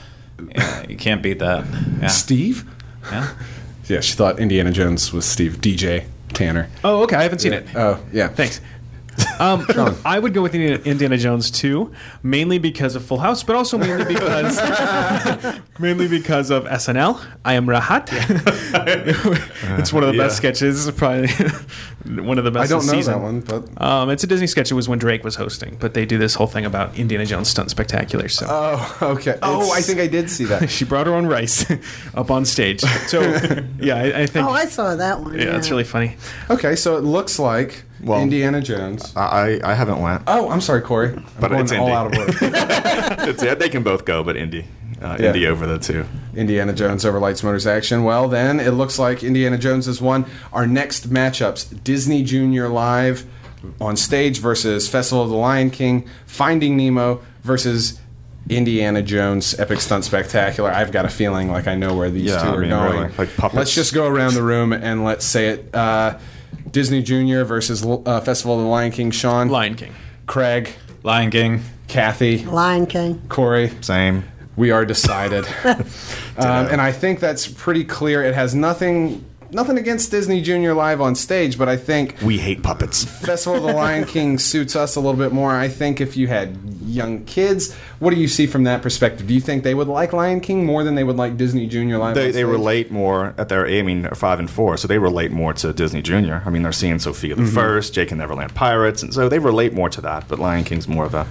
yeah, 0.54 0.86
you 0.88 0.96
can't 0.96 1.20
beat 1.20 1.40
that. 1.40 1.64
Yeah. 2.00 2.06
Steve? 2.06 2.64
yeah. 3.10 3.34
Yeah, 3.88 3.98
she 3.98 4.14
thought 4.14 4.38
Indiana 4.38 4.70
Jones 4.70 5.12
was 5.12 5.24
Steve. 5.24 5.56
DJ 5.60 6.04
Tanner. 6.32 6.68
oh, 6.84 7.02
okay. 7.02 7.16
I 7.16 7.24
haven't 7.24 7.40
seen 7.40 7.52
it. 7.52 7.66
Oh, 7.74 8.00
yeah. 8.12 8.28
Thanks. 8.28 8.60
Um, 9.40 9.66
I 10.04 10.18
would 10.18 10.34
go 10.34 10.42
with 10.42 10.54
Indiana, 10.54 10.80
Indiana 10.84 11.16
Jones 11.18 11.50
too, 11.50 11.92
mainly 12.22 12.58
because 12.58 12.94
of 12.94 13.04
Full 13.04 13.18
House, 13.18 13.42
but 13.42 13.56
also 13.56 13.78
mainly 13.78 14.04
because 14.04 14.58
mainly 15.78 16.08
because 16.08 16.50
of 16.50 16.64
SNL. 16.64 17.20
I 17.44 17.54
am 17.54 17.66
Rahat. 17.66 18.08
it's 19.78 19.92
one 19.92 20.02
of 20.02 20.08
the 20.10 20.16
Yeah. 20.16 20.24
best 20.24 20.36
sketches, 20.36 20.90
probably 20.92 21.28
one 22.22 22.38
of 22.38 22.44
the 22.44 22.50
best. 22.50 22.70
I 22.72 22.76
don't 22.76 22.86
know 22.86 22.92
season. 22.92 23.12
that 23.14 23.20
one, 23.20 23.40
but. 23.40 23.82
Um, 23.82 24.10
it's 24.10 24.24
a 24.24 24.26
Disney 24.26 24.46
sketch. 24.46 24.70
It 24.70 24.74
was 24.74 24.88
when 24.88 24.98
Drake 24.98 25.24
was 25.24 25.34
hosting, 25.36 25.76
but 25.80 25.94
they 25.94 26.06
do 26.06 26.18
this 26.18 26.34
whole 26.34 26.46
thing 26.46 26.64
about 26.64 26.96
Indiana 26.98 27.26
Jones 27.26 27.48
stunt 27.48 27.70
spectacular. 27.70 28.28
So 28.28 28.46
Oh, 28.48 28.98
okay. 29.02 29.38
Oh, 29.42 29.72
I 29.72 29.80
think 29.80 29.98
I 30.00 30.06
did 30.06 30.30
see 30.30 30.44
that. 30.46 30.70
she 30.70 30.84
brought 30.84 31.06
her 31.06 31.14
own 31.14 31.26
rice 31.26 31.66
up 32.14 32.30
on 32.30 32.44
stage. 32.44 32.80
So 33.06 33.20
yeah, 33.80 33.96
I, 33.96 34.20
I 34.22 34.26
think 34.26 34.46
Oh, 34.46 34.50
I 34.50 34.66
saw 34.66 34.94
that 34.96 35.20
one. 35.20 35.34
yeah, 35.38 35.56
it's 35.56 35.70
really 35.70 35.84
funny. 35.84 36.16
Okay, 36.50 36.76
so 36.76 36.96
it 36.96 37.04
looks 37.04 37.38
like 37.38 37.84
Well- 38.02 38.20
Indiana 38.20 38.60
Jones. 38.60 39.12
I 39.16 39.60
I 39.64 39.74
haven't 39.74 40.00
went. 40.00 40.22
Oh, 40.26 40.50
I'm 40.50 40.60
sorry, 40.60 40.80
Corey. 40.82 41.08
I'm 41.14 41.24
But 41.40 41.52
it's 41.52 41.72
all 41.72 41.88
Indy. 41.88 41.92
out 41.92 42.06
of 42.06 42.18
work. 42.18 42.52
It's, 43.28 43.42
yeah, 43.42 43.54
they 43.54 43.68
can 43.68 43.82
both 43.82 44.04
go, 44.04 44.22
but 44.24 44.36
Indy, 44.36 44.64
uh, 45.00 45.16
Yeah. 45.20 45.26
Indy 45.28 45.46
over 45.46 45.66
the 45.66 45.78
two. 45.78 46.04
Indiana 46.34 46.72
Jones 46.72 47.04
over 47.04 47.18
Lights, 47.20 47.42
Motors, 47.42 47.66
Action. 47.66 48.02
Well, 48.04 48.28
then 48.28 48.58
it 48.58 48.70
looks 48.72 48.98
like 48.98 49.22
Indiana 49.22 49.58
Jones 49.58 49.86
has 49.86 50.00
won. 50.00 50.24
Our 50.52 50.66
next 50.66 51.10
matchups: 51.10 51.82
Disney 51.84 52.22
Junior 52.24 52.68
Live 52.68 53.24
on 53.80 53.96
stage 53.96 54.38
versus 54.40 54.88
Festival 54.88 55.22
of 55.22 55.30
the 55.30 55.36
Lion 55.36 55.70
King, 55.70 56.08
Finding 56.26 56.76
Nemo 56.76 57.20
versus 57.44 58.00
Indiana 58.48 59.02
Jones 59.02 59.54
Epic 59.60 59.80
Stunt 59.80 60.04
Spectacular. 60.04 60.70
I've 60.70 60.90
got 60.90 61.04
a 61.04 61.08
feeling 61.08 61.48
like 61.50 61.68
I 61.68 61.76
know 61.76 61.94
where 61.94 62.10
these 62.10 62.30
Yeah, 62.30 62.42
two 62.42 62.48
I 62.48 62.54
are 62.54 62.58
mean, 62.60 62.70
going. 62.70 62.92
really, 63.02 63.12
like. 63.38 63.52
Let's 63.54 63.74
just 63.74 63.94
go 63.94 64.06
around 64.08 64.34
the 64.34 64.42
room 64.42 64.72
and 64.72 65.04
let's 65.04 65.24
say 65.24 65.48
it. 65.50 65.72
Uh, 65.74 66.18
Disney 66.72 67.02
Junior 67.02 67.44
versus 67.44 67.84
uh, 67.84 68.20
Festival 68.20 68.56
of 68.56 68.62
the 68.62 68.68
Lion 68.68 68.90
King. 68.90 69.10
Sean, 69.10 69.48
Lion 69.48 69.74
King. 69.74 69.94
Craig, 70.26 70.70
Lion 71.02 71.30
King. 71.30 71.62
Kathy, 71.88 72.44
Lion 72.44 72.86
King. 72.86 73.20
Corey. 73.28 73.70
Same. 73.82 74.24
We 74.56 74.70
are 74.70 74.84
decided. 74.84 75.46
um, 75.64 75.86
and 76.36 76.80
I 76.80 76.92
think 76.92 77.20
that's 77.20 77.46
pretty 77.46 77.84
clear. 77.84 78.22
It 78.22 78.34
has 78.34 78.54
nothing 78.54 79.24
nothing 79.52 79.78
against 79.78 80.10
Disney 80.10 80.40
Junior 80.40 80.74
live 80.74 81.00
on 81.00 81.14
stage, 81.14 81.58
but 81.58 81.68
I 81.68 81.76
think 81.76 82.16
We 82.22 82.38
hate 82.38 82.62
puppets. 82.62 83.04
Festival 83.04 83.56
of 83.58 83.62
the 83.62 83.72
Lion 83.72 84.04
King 84.04 84.38
suits 84.38 84.74
us 84.74 84.96
a 84.96 85.00
little 85.00 85.18
bit 85.18 85.32
more. 85.32 85.52
I 85.52 85.68
think 85.68 86.00
if 86.00 86.16
you 86.16 86.28
had 86.28 86.56
young 86.84 87.24
kids, 87.24 87.74
what 87.98 88.10
do 88.10 88.16
you 88.16 88.28
see 88.28 88.46
from 88.46 88.64
that 88.64 88.82
perspective? 88.82 89.26
Do 89.26 89.34
you 89.34 89.40
think 89.40 89.62
they 89.62 89.74
would 89.74 89.88
like 89.88 90.12
Lion 90.12 90.40
King 90.40 90.64
more 90.64 90.84
than 90.84 90.94
they 90.94 91.04
would 91.04 91.16
like 91.16 91.36
Disney 91.36 91.66
Junior 91.66 91.98
live? 91.98 92.14
They, 92.14 92.30
they 92.30 92.44
relate 92.44 92.90
more 92.90 93.34
at 93.38 93.48
their. 93.48 93.66
I 93.66 93.82
mean, 93.82 94.08
five 94.14 94.38
and 94.38 94.50
four, 94.50 94.76
so 94.76 94.88
they 94.88 94.98
relate 94.98 95.30
more 95.30 95.52
to 95.54 95.72
Disney 95.72 96.02
Junior. 96.02 96.42
I 96.44 96.50
mean, 96.50 96.62
they're 96.62 96.72
seeing 96.72 96.98
Sofia 96.98 97.34
the 97.34 97.42
mm-hmm. 97.42 97.54
First, 97.54 97.94
Jake 97.94 98.10
and 98.10 98.18
Neverland 98.18 98.54
Pirates, 98.54 99.02
and 99.02 99.12
so 99.12 99.28
they 99.28 99.38
relate 99.38 99.72
more 99.72 99.88
to 99.90 100.00
that. 100.00 100.28
But 100.28 100.38
Lion 100.38 100.64
King's 100.64 100.88
more 100.88 101.04
of 101.04 101.14
a, 101.14 101.26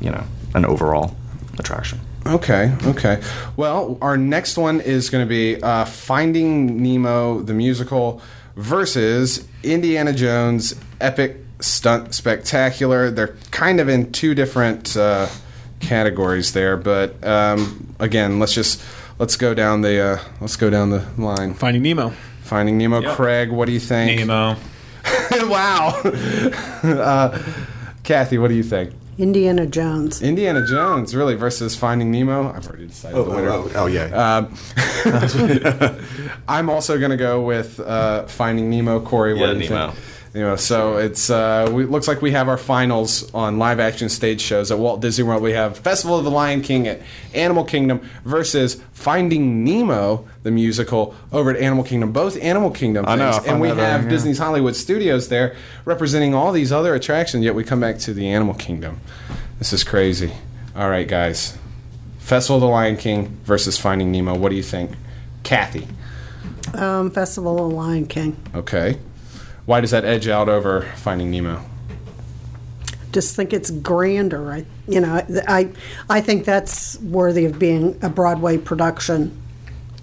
you 0.00 0.10
know, 0.10 0.24
an 0.54 0.64
overall 0.64 1.16
attraction. 1.58 2.00
Okay, 2.26 2.74
okay. 2.84 3.20
Well, 3.56 3.98
our 4.00 4.16
next 4.16 4.56
one 4.56 4.80
is 4.80 5.10
going 5.10 5.24
to 5.24 5.28
be 5.28 5.60
uh, 5.60 5.84
Finding 5.84 6.82
Nemo, 6.82 7.40
the 7.40 7.54
musical, 7.54 8.22
versus 8.56 9.46
Indiana 9.62 10.12
Jones 10.12 10.74
Epic 11.00 11.36
Stunt 11.60 12.14
Spectacular. 12.14 13.10
They're 13.10 13.36
kind 13.50 13.80
of 13.80 13.88
in 13.88 14.12
two 14.12 14.34
different 14.34 14.96
uh, 14.96 15.28
categories 15.80 16.52
there, 16.52 16.76
but 16.76 17.24
um, 17.26 17.94
again, 17.98 18.38
let's 18.38 18.54
just 18.54 18.82
let's 19.18 19.36
go 19.36 19.54
down 19.54 19.80
the 19.82 20.00
uh, 20.00 20.18
let's 20.40 20.56
go 20.56 20.70
down 20.70 20.90
the 20.90 21.06
line. 21.18 21.54
Finding 21.54 21.82
Nemo. 21.82 22.10
Finding 22.42 22.78
Nemo, 22.78 23.14
Craig. 23.14 23.50
What 23.50 23.66
do 23.66 23.72
you 23.72 23.80
think? 23.80 24.20
Nemo. 24.20 24.56
wow. 25.48 26.00
uh, 26.84 27.42
Kathy, 28.04 28.38
what 28.38 28.48
do 28.48 28.54
you 28.54 28.62
think? 28.62 28.92
Indiana 29.18 29.66
Jones. 29.66 30.22
Indiana 30.22 30.66
Jones, 30.66 31.14
really, 31.14 31.34
versus 31.34 31.76
Finding 31.76 32.10
Nemo. 32.10 32.52
I've 32.52 32.66
already 32.66 32.86
decided 32.86 33.16
the 33.16 33.30
winner. 33.30 33.50
oh, 33.74 33.86
yeah. 33.86 34.38
Um, 34.38 34.54
I'm 36.48 36.70
also 36.70 36.98
going 36.98 37.10
to 37.10 37.16
go 37.16 37.42
with 37.42 37.78
uh, 37.80 38.26
Finding 38.26 38.70
Nemo. 38.70 39.00
Corey, 39.00 39.34
what 39.34 39.52
do 39.52 39.60
you 39.60 39.68
Nemo. 39.68 39.90
think? 39.90 40.04
Nemo. 40.34 40.56
So 40.56 40.96
it's 40.96 41.28
uh, 41.28 41.70
we, 41.72 41.84
looks 41.84 42.08
like 42.08 42.22
we 42.22 42.30
have 42.30 42.48
our 42.48 42.56
finals 42.56 43.32
on 43.34 43.58
live 43.58 43.78
action 43.78 44.08
stage 44.08 44.40
shows 44.40 44.70
at 44.70 44.78
Walt 44.78 45.02
Disney 45.02 45.24
World. 45.24 45.42
We 45.42 45.52
have 45.52 45.78
Festival 45.78 46.16
of 46.18 46.24
the 46.24 46.30
Lion 46.30 46.62
King 46.62 46.88
at 46.88 47.02
Animal 47.34 47.64
Kingdom 47.64 48.08
versus 48.24 48.82
Finding 48.92 49.62
Nemo, 49.62 50.26
the 50.42 50.50
musical, 50.50 51.14
over 51.32 51.50
at 51.50 51.56
Animal 51.56 51.84
Kingdom. 51.84 52.12
Both 52.12 52.40
Animal 52.42 52.70
Kingdom 52.70 53.04
I 53.06 53.16
know, 53.16 53.28
I 53.28 53.32
things, 53.32 53.46
and 53.46 53.60
we 53.60 53.68
have 53.68 53.78
out, 53.78 54.02
yeah. 54.04 54.08
Disney's 54.08 54.38
Hollywood 54.38 54.74
Studios 54.74 55.28
there 55.28 55.54
representing 55.84 56.34
all 56.34 56.50
these 56.52 56.72
other 56.72 56.94
attractions. 56.94 57.44
Yet 57.44 57.54
we 57.54 57.62
come 57.62 57.80
back 57.80 57.98
to 57.98 58.14
the 58.14 58.28
Animal 58.28 58.54
Kingdom. 58.54 59.00
This 59.58 59.72
is 59.74 59.84
crazy. 59.84 60.32
All 60.74 60.88
right, 60.88 61.06
guys. 61.06 61.58
Festival 62.20 62.56
of 62.56 62.62
the 62.62 62.68
Lion 62.68 62.96
King 62.96 63.38
versus 63.44 63.76
Finding 63.76 64.10
Nemo. 64.10 64.34
What 64.34 64.48
do 64.48 64.54
you 64.54 64.62
think? 64.62 64.92
Kathy. 65.42 65.86
Um, 66.72 67.10
Festival 67.10 67.66
of 67.66 67.70
the 67.70 67.76
Lion 67.76 68.06
King. 68.06 68.36
Okay. 68.54 68.96
Why 69.66 69.80
does 69.80 69.90
that 69.92 70.04
edge 70.04 70.28
out 70.28 70.48
over 70.48 70.82
Finding 70.96 71.30
Nemo? 71.30 71.64
Just 73.12 73.36
think 73.36 73.52
it's 73.52 73.70
grander. 73.70 74.52
I, 74.52 74.64
you 74.88 75.00
know, 75.00 75.24
I, 75.46 75.68
I 76.08 76.20
think 76.20 76.44
that's 76.44 76.98
worthy 77.00 77.44
of 77.44 77.58
being 77.58 77.98
a 78.02 78.08
Broadway 78.08 78.56
production. 78.58 79.38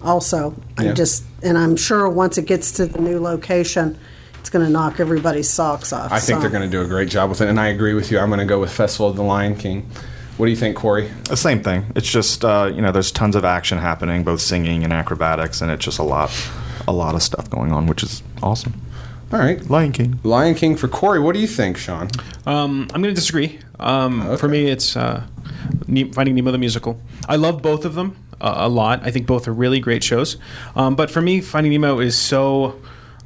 Also, 0.02 0.54
Yeah. 0.78 0.90
I 0.90 0.94
just, 0.94 1.24
and 1.42 1.58
I'm 1.58 1.76
sure 1.76 2.08
once 2.08 2.38
it 2.38 2.46
gets 2.46 2.72
to 2.72 2.86
the 2.86 3.00
new 3.00 3.18
location, 3.20 3.98
it's 4.38 4.48
going 4.48 4.64
to 4.64 4.70
knock 4.70 5.00
everybody's 5.00 5.50
socks 5.50 5.92
off. 5.92 6.10
I 6.12 6.20
think 6.20 6.36
so. 6.36 6.40
they're 6.40 6.50
going 6.50 6.62
to 6.62 6.74
do 6.74 6.82
a 6.82 6.86
great 6.86 7.10
job 7.10 7.28
with 7.28 7.40
it, 7.40 7.48
and 7.48 7.60
I 7.60 7.68
agree 7.68 7.94
with 7.94 8.10
you. 8.10 8.18
I'm 8.18 8.28
going 8.28 8.38
to 8.40 8.46
go 8.46 8.60
with 8.60 8.72
Festival 8.72 9.08
of 9.08 9.16
the 9.16 9.22
Lion 9.22 9.56
King. 9.56 9.90
What 10.38 10.46
do 10.46 10.50
you 10.50 10.56
think, 10.56 10.76
Corey? 10.76 11.10
The 11.24 11.36
same 11.36 11.62
thing. 11.62 11.92
It's 11.94 12.10
just 12.10 12.44
uh, 12.44 12.70
you 12.74 12.80
know, 12.80 12.92
there's 12.92 13.12
tons 13.12 13.36
of 13.36 13.44
action 13.44 13.76
happening, 13.76 14.24
both 14.24 14.40
singing 14.40 14.84
and 14.84 14.92
acrobatics, 14.92 15.60
and 15.60 15.70
it's 15.70 15.84
just 15.84 15.98
a 15.98 16.02
lot, 16.02 16.30
a 16.88 16.92
lot 16.92 17.14
of 17.14 17.22
stuff 17.22 17.50
going 17.50 17.72
on, 17.72 17.86
which 17.86 18.02
is 18.02 18.22
awesome. 18.42 18.80
All 19.32 19.38
right. 19.38 19.68
Lion 19.70 19.92
King. 19.92 20.18
Lion 20.24 20.54
King 20.54 20.76
for 20.76 20.88
Corey. 20.88 21.20
What 21.20 21.34
do 21.34 21.40
you 21.40 21.46
think, 21.46 21.76
Sean? 21.76 22.08
Um, 22.46 22.82
I'm 22.92 23.00
going 23.02 23.14
to 23.14 23.20
disagree. 23.20 23.60
Um, 23.78 24.36
For 24.36 24.48
me, 24.48 24.66
it's 24.68 24.96
uh, 24.96 25.24
Ne- 25.86 26.10
Finding 26.12 26.34
Nemo 26.34 26.50
the 26.50 26.58
musical. 26.58 27.00
I 27.28 27.36
love 27.36 27.62
both 27.62 27.84
of 27.84 27.94
them 27.94 28.16
uh, 28.40 28.54
a 28.56 28.68
lot. 28.68 29.02
I 29.04 29.10
think 29.12 29.26
both 29.26 29.46
are 29.46 29.52
really 29.52 29.78
great 29.80 30.02
shows. 30.02 30.36
Um, 30.74 30.96
but 30.96 31.10
for 31.10 31.20
me, 31.22 31.40
Finding 31.40 31.70
Nemo 31.72 32.00
is 32.00 32.16
so. 32.18 32.80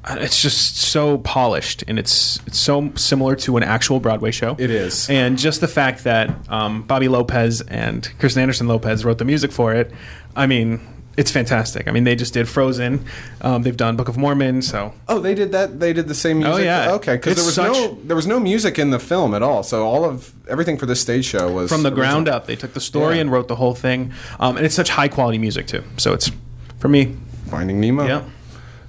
uh, 0.05 0.17
It's 0.21 0.43
just 0.43 0.77
so 0.77 1.17
polished, 1.19 1.85
and 1.89 1.99
it's 1.99 2.39
it's 2.47 2.59
so 2.59 2.93
similar 2.97 3.35
to 3.37 3.57
an 3.57 3.63
actual 3.63 3.99
Broadway 3.99 4.31
show. 4.31 4.57
It 4.59 4.71
is. 4.71 5.09
and 5.09 5.39
just 5.39 5.63
the 5.63 5.69
fact 5.69 6.05
that 6.05 6.29
um, 6.51 6.83
Bobby 6.83 7.09
Lopez 7.09 7.63
and 7.63 8.07
Kristen 8.19 8.43
Anderson 8.43 8.69
Lopez 8.69 9.05
wrote 9.07 9.17
the 9.19 9.25
music 9.25 9.53
for 9.53 9.73
it. 9.75 9.91
I 10.37 10.47
mean, 10.47 10.81
it's 11.17 11.31
fantastic. 11.31 11.87
I 11.89 11.91
mean, 11.93 12.05
they 12.05 12.17
just 12.17 12.35
did 12.35 12.49
Frozen. 12.49 13.05
Um, 13.41 13.63
they've 13.63 13.77
done 13.77 13.97
Book 13.97 14.09
of 14.09 14.17
Mormon. 14.17 14.63
So 14.63 14.93
Oh, 15.09 15.19
they 15.21 15.35
did 15.35 15.53
that. 15.53 15.79
They 15.81 15.93
did 15.93 16.09
the 16.09 16.15
same 16.15 16.39
music. 16.39 16.55
Oh, 16.55 16.59
yeah. 16.59 16.93
Okay, 16.95 17.15
because 17.17 17.37
there 17.37 17.45
was 17.45 17.57
It's 17.59 17.79
no 17.79 17.99
there 18.05 18.17
was 18.17 18.27
no 18.27 18.41
music 18.41 18.79
in 18.79 18.91
the 18.91 18.99
film 18.99 19.35
at 19.35 19.43
all. 19.43 19.63
So 19.63 19.85
all 19.87 20.05
of 20.05 20.33
everything 20.49 20.77
for 20.77 20.87
this 20.87 21.01
stage 21.01 21.25
show 21.25 21.53
was 21.53 21.71
from 21.71 21.83
the 21.83 21.91
ground 21.91 22.29
up. 22.29 22.47
They 22.47 22.57
took 22.57 22.75
the 22.75 22.81
story 22.81 23.15
Yeah. 23.17 23.23
and 23.23 23.33
wrote 23.33 23.49
the 23.49 23.57
whole 23.57 23.75
thing, 23.75 24.13
um, 24.41 24.57
and 24.57 24.67
it's 24.67 24.75
such 24.75 24.91
high 24.91 25.09
quality 25.09 25.39
music 25.39 25.67
too. 25.67 25.85
So 25.99 26.13
it's 26.13 26.31
for 26.79 26.89
me. 26.89 27.17
Finding 27.49 27.81
Nemo. 27.81 28.07
Yeah. 28.07 28.23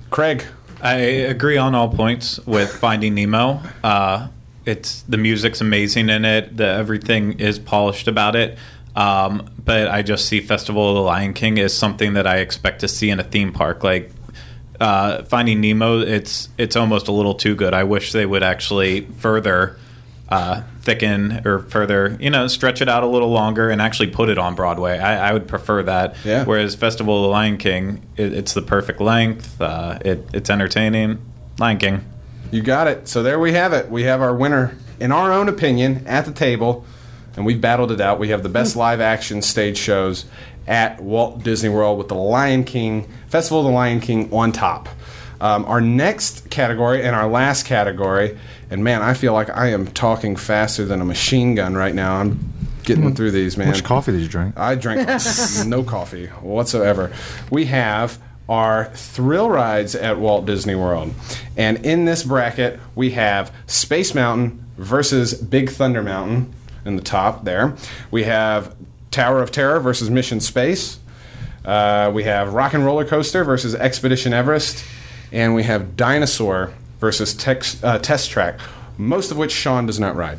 Craig. 0.10 0.44
I 0.82 0.96
agree 0.96 1.58
on 1.58 1.74
all 1.76 1.90
points 1.90 2.40
with 2.46 2.72
Finding 2.72 3.16
Nemo. 3.16 3.62
Uh, 3.84 4.28
it's 4.66 5.02
the 5.04 5.18
music's 5.18 5.62
amazing 5.62 6.10
in 6.10 6.26
it. 6.26 6.58
The 6.58 6.66
everything 6.68 7.40
is 7.40 7.60
polished 7.60 8.08
about 8.08 8.36
it. 8.36 8.58
Um, 8.96 9.50
but 9.64 9.88
I 9.90 10.02
just 10.04 10.26
see 10.26 10.40
Festival 10.40 10.90
of 10.90 10.96
the 10.96 11.02
Lion 11.02 11.34
King 11.34 11.60
as 11.60 11.76
something 11.76 12.14
that 12.14 12.26
I 12.26 12.38
expect 12.38 12.80
to 12.82 12.88
see 12.88 13.10
in 13.10 13.20
a 13.20 13.24
theme 13.24 13.52
park. 13.52 13.84
Like 13.84 14.12
uh, 14.80 15.24
Finding 15.24 15.62
Nemo, 15.62 16.00
it's 16.00 16.50
it's 16.58 16.76
almost 16.76 17.08
a 17.08 17.12
little 17.12 17.34
too 17.34 17.56
good. 17.56 17.74
I 17.74 17.84
wish 17.84 18.12
they 18.14 18.26
would 18.26 18.44
actually 18.44 19.02
further 19.02 19.78
uh, 20.30 20.64
thicken 20.82 21.42
or 21.46 21.60
further, 21.60 22.18
you 22.20 22.30
know, 22.30 22.48
stretch 22.48 22.82
it 22.82 22.90
out 22.90 23.04
a 23.04 23.08
little 23.08 23.30
longer 23.30 23.70
and 23.70 23.82
actually 23.82 24.08
put 24.08 24.30
it 24.30 24.38
on 24.38 24.56
Broadway. 24.56 24.98
I, 24.98 25.30
I 25.30 25.34
would 25.34 25.48
prefer 25.48 25.84
that. 25.84 26.16
Yeah. 26.24 26.46
Whereas 26.46 26.76
Festival 26.76 27.18
of 27.18 27.24
the 27.24 27.30
Lion 27.30 27.58
King, 27.58 28.06
it, 28.18 28.34
it's 28.34 28.54
the 28.54 28.62
perfect 28.62 29.02
length. 29.02 29.62
Uh, 29.62 30.00
it, 30.04 30.28
it's 30.34 30.50
entertaining. 30.50 31.20
Lion 31.60 31.78
King. 31.78 32.06
You 32.52 32.62
got 32.62 32.88
it. 32.88 33.08
So 33.08 33.24
there 33.24 33.40
we 33.40 33.54
have 33.54 33.74
it. 33.74 33.90
We 33.90 34.04
have 34.04 34.22
our 34.22 34.36
winner, 34.36 34.78
in 35.00 35.12
our 35.12 35.32
own 35.32 35.50
opinion, 35.50 36.06
at 36.08 36.26
the 36.26 36.32
table, 36.32 36.86
and 37.36 37.46
we've 37.46 37.62
battled 37.62 37.92
it 37.92 38.02
out. 38.02 38.20
We 38.20 38.30
have 38.30 38.44
the 38.44 38.50
best 38.50 38.76
live 38.76 39.02
action 39.02 39.42
stage 39.42 39.78
shows 39.78 40.26
at 40.68 41.02
Walt 41.02 41.44
Disney 41.44 41.70
World 41.70 41.98
with 41.98 42.08
the 42.08 42.16
Lion 42.16 42.64
King, 42.64 43.08
Festival 43.28 43.60
of 43.60 43.66
the 43.66 43.72
Lion 43.72 44.00
King 44.00 44.34
on 44.34 44.52
top. 44.52 44.90
Um, 45.42 45.66
our 45.66 45.82
next 45.82 46.50
category 46.50 47.04
and 47.04 47.16
our 47.16 47.28
last 47.28 47.66
category, 47.66 48.38
and 48.70 48.84
man, 48.84 49.02
I 49.02 49.14
feel 49.14 49.34
like 49.34 49.50
I 49.50 49.68
am 49.68 49.88
talking 49.88 50.36
faster 50.36 50.86
than 50.86 51.02
a 51.02 51.06
machine 51.06 51.56
gun 51.56 51.76
right 51.76 51.94
now. 51.94 52.16
I'm 52.16 52.40
getting 52.84 53.14
through 53.14 53.32
these, 53.32 53.58
man. 53.58 53.68
How 53.68 53.74
much 53.74 53.84
coffee 53.84 54.14
did 54.14 54.22
you 54.22 54.28
drink? 54.28 54.58
I 54.58 54.76
drank 54.76 55.08
no 55.66 55.84
coffee 55.84 56.28
whatsoever. 56.28 57.12
We 57.52 57.66
have 57.66 58.20
our 58.48 58.86
thrill 58.94 59.50
rides 59.50 59.96
at 59.96 60.20
Walt 60.20 60.46
Disney 60.46 60.76
World. 60.76 61.14
And 61.58 61.86
in 61.86 62.06
this 62.06 62.24
bracket, 62.24 62.80
we 62.94 63.12
have 63.12 63.54
Space 63.66 64.14
Mountain 64.14 64.64
versus 64.78 65.34
Big 65.34 65.70
Thunder 65.70 66.04
Mountain 66.04 66.54
in 66.86 66.96
the 66.96 67.02
top 67.02 67.44
there. 67.44 67.76
We 68.12 68.24
have 68.24 68.76
Tower 69.12 69.42
of 69.42 69.52
Terror 69.52 69.80
versus 69.80 70.10
Mission 70.10 70.40
Space. 70.40 71.00
Uh, 71.64 72.12
we 72.14 72.24
have 72.24 72.54
Rock 72.54 72.74
and 72.74 72.86
Roller 72.86 73.06
Coaster 73.06 73.44
versus 73.44 73.74
Expedition 73.74 74.34
Everest. 74.34 74.86
And 75.32 75.56
we 75.56 75.64
have 75.64 75.98
Dinosaur 75.98 76.74
versus 77.00 77.34
Tex, 77.34 77.84
uh, 77.84 78.00
Test 78.00 78.30
Track, 78.30 78.60
most 78.98 79.32
of 79.32 79.38
which 79.38 79.52
Sean 79.52 79.86
does 79.86 80.00
not 80.00 80.16
ride. 80.16 80.38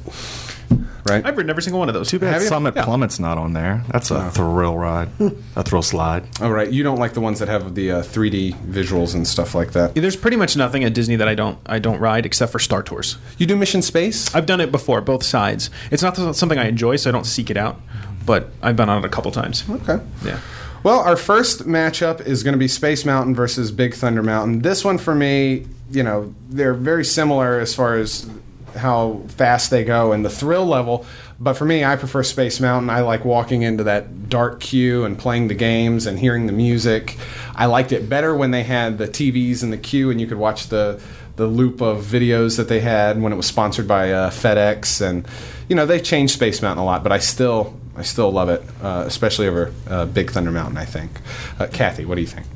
Right? 1.09 1.25
I've 1.25 1.37
ridden 1.37 1.51
every 1.51 1.63
single 1.63 1.79
one 1.79 1.89
of 1.89 1.95
those. 1.95 2.09
Too 2.11 2.19
bad 2.19 2.33
Have 2.35 2.43
you? 2.43 2.49
Summit 2.49 2.75
Yeah. 2.77 2.85
Plummet's 2.85 3.19
not 3.21 3.39
on 3.39 3.53
there. 3.53 3.85
That's 3.91 4.11
a 4.11 4.31
thrill 4.31 4.77
ride, 4.77 5.09
a 5.55 5.63
thrill 5.63 5.83
slide. 5.83 6.27
Oh, 6.41 6.51
right. 6.51 6.71
You 6.71 6.83
don't 6.83 6.99
like 6.99 7.13
the 7.15 7.21
ones 7.21 7.39
that 7.39 7.49
have 7.49 7.75
the 7.75 7.91
uh, 7.93 8.03
3D 8.03 8.55
visuals 8.67 9.15
and 9.15 9.27
stuff 9.27 9.55
like 9.55 9.73
that. 9.73 9.95
There's 9.95 10.17
pretty 10.17 10.37
much 10.37 10.57
nothing 10.57 10.85
at 10.85 10.95
Disney 10.95 11.17
that 11.17 11.29
I 11.29 11.35
don't 11.35 11.59
I 11.67 11.79
don't 11.79 12.01
ride 12.01 12.27
except 12.27 12.53
for 12.53 12.59
Star 12.59 12.83
Tours. 12.83 13.19
You 13.39 13.47
do 13.47 13.57
Mission 13.57 13.83
Space? 13.83 14.35
I've 14.35 14.47
done 14.47 14.61
it 14.61 14.71
before, 14.73 15.01
both 15.01 15.23
sides. 15.23 15.71
It's 15.91 16.03
not 16.03 16.17
something 16.37 16.59
I 16.59 16.67
enjoy, 16.69 16.97
so 16.97 17.11
I 17.11 17.13
don't 17.13 17.27
seek 17.27 17.51
it 17.51 17.57
out. 17.57 17.81
But 18.25 18.51
I've 18.63 18.75
been 18.77 18.89
on 18.89 19.05
it 19.05 19.07
a 19.07 19.09
couple 19.09 19.31
times. 19.31 19.63
Okay. 19.71 19.99
Yeah. 20.25 20.41
Well, 20.83 21.01
our 21.01 21.17
first 21.17 21.67
matchup 21.67 22.21
is 22.27 22.43
going 22.43 22.53
to 22.53 22.59
be 22.59 22.69
Space 22.69 23.05
Mountain 23.05 23.35
versus 23.35 23.71
Big 23.73 23.95
Thunder 23.95 24.23
Mountain. 24.23 24.63
This 24.63 24.85
one 24.85 24.99
for 24.99 25.15
me, 25.15 25.67
you 25.91 26.03
know, 26.03 26.35
they're 26.49 26.75
very 26.75 27.05
similar 27.05 27.59
as 27.59 27.75
far 27.75 27.95
as 27.97 28.29
how 28.77 29.23
fast 29.29 29.71
they 29.71 29.85
go 29.85 30.13
and 30.13 30.25
the 30.25 30.31
thrill 30.31 30.67
level. 30.67 31.07
But 31.39 31.55
for 31.55 31.65
me, 31.65 31.85
I 31.85 31.97
prefer 31.97 32.23
Space 32.23 32.61
Mountain. 32.61 32.89
I 32.91 33.01
like 33.01 33.25
walking 33.25 33.63
into 33.63 33.85
that 33.85 34.29
dark 34.29 34.61
queue 34.61 35.05
and 35.05 35.19
playing 35.19 35.49
the 35.49 35.55
games 35.55 36.07
and 36.07 36.19
hearing 36.19 36.47
the 36.47 36.53
music. 36.53 37.19
I 37.55 37.67
liked 37.67 37.93
it 37.93 38.09
better 38.09 38.35
when 38.35 38.51
they 38.51 38.63
had 38.63 38.99
the 38.99 39.07
TVs 39.09 39.63
in 39.63 39.71
the 39.71 39.79
queue 39.79 40.11
and 40.11 40.21
you 40.21 40.27
could 40.27 40.39
watch 40.39 40.69
the 40.69 41.01
the 41.37 41.47
loop 41.47 41.83
of 41.83 42.03
videos 42.03 42.57
that 42.57 42.67
they 42.69 42.81
had 42.81 43.21
when 43.21 43.31
it 43.31 43.37
was 43.37 43.45
sponsored 43.45 43.87
by 43.87 44.11
uh, 44.11 44.31
FedEx 44.31 45.07
and 45.07 45.29
you 45.69 45.77
know 45.77 45.85
they 45.85 46.01
changed 46.01 46.33
Space 46.33 46.63
Mountain 46.63 46.83
a 46.83 46.87
lot, 46.87 47.03
but 47.03 47.13
I 47.13 47.19
still 47.19 47.79
I 47.97 48.03
still 48.03 48.31
love 48.31 48.49
it, 48.49 48.63
uh, 48.83 49.05
especially 49.07 49.47
over 49.47 49.73
uh, 49.89 50.07
Big 50.07 50.31
Thunder 50.31 50.51
Mountain. 50.51 50.79
I 50.79 50.85
think. 50.85 51.11
Uh, 51.59 51.67
Kathy, 51.67 52.05
what 52.05 52.15
do 52.15 52.23
you 52.23 52.27
think? 52.27 52.47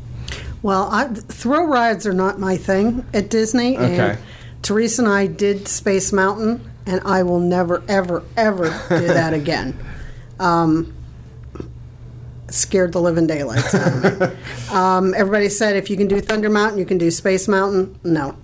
Well, 0.62 0.88
I, 0.90 1.06
thrill 1.08 1.64
rides 1.64 2.06
are 2.06 2.12
not 2.12 2.38
my 2.38 2.56
thing 2.56 3.06
at 3.14 3.30
Disney. 3.30 3.76
Okay. 3.76 4.10
And 4.10 4.18
Teresa 4.62 5.02
and 5.02 5.10
I 5.10 5.26
did 5.26 5.68
Space 5.68 6.12
Mountain, 6.12 6.70
and 6.86 7.00
I 7.04 7.22
will 7.22 7.40
never, 7.40 7.82
ever, 7.88 8.22
ever 8.36 8.64
do 8.88 9.06
that 9.06 9.32
again. 9.34 9.78
Um, 10.38 10.94
scared 12.48 12.92
the 12.92 13.00
living 13.00 13.26
daylights 13.26 13.74
out 13.74 14.04
of 14.04 14.20
me. 14.20 14.26
Um, 14.70 15.14
everybody 15.14 15.48
said 15.48 15.74
if 15.74 15.90
you 15.90 15.96
can 15.96 16.06
do 16.06 16.20
Thunder 16.20 16.48
Mountain, 16.48 16.78
you 16.78 16.86
can 16.86 16.96
do 16.96 17.10
Space 17.10 17.48
Mountain. 17.48 17.98
No, 18.04 18.36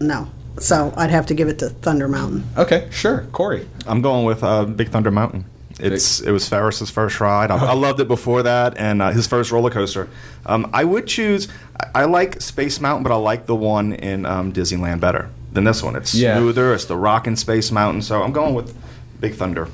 no. 0.00 0.30
So 0.58 0.94
I'd 0.96 1.10
have 1.10 1.26
to 1.26 1.34
give 1.34 1.48
it 1.48 1.58
to 1.58 1.68
Thunder 1.68 2.08
Mountain. 2.08 2.48
Okay, 2.56 2.88
sure. 2.90 3.26
Corey. 3.32 3.68
I'm 3.86 4.00
going 4.00 4.24
with 4.24 4.42
uh, 4.42 4.64
Big 4.64 4.88
Thunder 4.88 5.10
Mountain. 5.10 5.44
It's 5.78 6.20
it 6.20 6.30
was 6.30 6.48
Ferris's 6.48 6.88
first 6.88 7.20
ride. 7.20 7.50
I, 7.50 7.58
I 7.58 7.74
loved 7.74 8.00
it 8.00 8.08
before 8.08 8.42
that, 8.44 8.78
and 8.78 9.02
uh, 9.02 9.10
his 9.10 9.26
first 9.26 9.52
roller 9.52 9.68
coaster. 9.68 10.08
Um, 10.46 10.70
I 10.72 10.84
would 10.84 11.06
choose. 11.06 11.48
I, 11.78 12.02
I 12.02 12.04
like 12.06 12.40
Space 12.40 12.80
Mountain, 12.80 13.02
but 13.02 13.12
I 13.12 13.16
like 13.16 13.44
the 13.44 13.54
one 13.54 13.92
in 13.92 14.24
um, 14.24 14.54
Disneyland 14.54 15.00
better 15.00 15.28
than 15.56 15.64
this 15.64 15.82
one. 15.82 15.96
It's 15.96 16.14
Yeah. 16.14 16.36
smoother. 16.36 16.72
It's 16.72 16.84
the 16.84 16.96
rockin' 16.96 17.34
Space 17.34 17.72
Mountain. 17.72 18.02
So 18.02 18.22
I'm 18.22 18.32
going 18.32 18.54
with 18.54 18.72
Big 19.20 19.34
Thunder. 19.34 19.66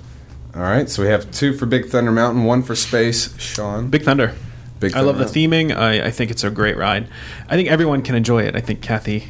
All 0.55 0.63
right, 0.63 0.89
so 0.89 1.03
we 1.03 1.09
have 1.09 1.31
two 1.31 1.53
for 1.55 1.67
Big 1.67 1.87
Thunder 1.89 2.11
Mountain, 2.13 2.45
one 2.45 2.63
for 2.63 2.75
Space. 2.75 3.35
Sean. 3.39 3.89
Big 3.89 4.03
Thunder. 4.03 4.35
Big 4.81 4.93
Thunder 4.93 4.99
I 5.09 5.13
love 5.13 5.19
the 5.19 5.25
theming. 5.25 5.75
I, 5.77 6.07
I 6.07 6.11
think 6.11 6.31
it's 6.31 6.45
a 6.45 6.51
great 6.51 6.77
ride. 6.77 7.09
I 7.49 7.57
think 7.57 7.69
everyone 7.71 8.03
can 8.03 8.15
enjoy 8.15 8.43
it. 8.43 8.55
I 8.57 8.61
think 8.61 8.81
Kathy, 8.83 9.29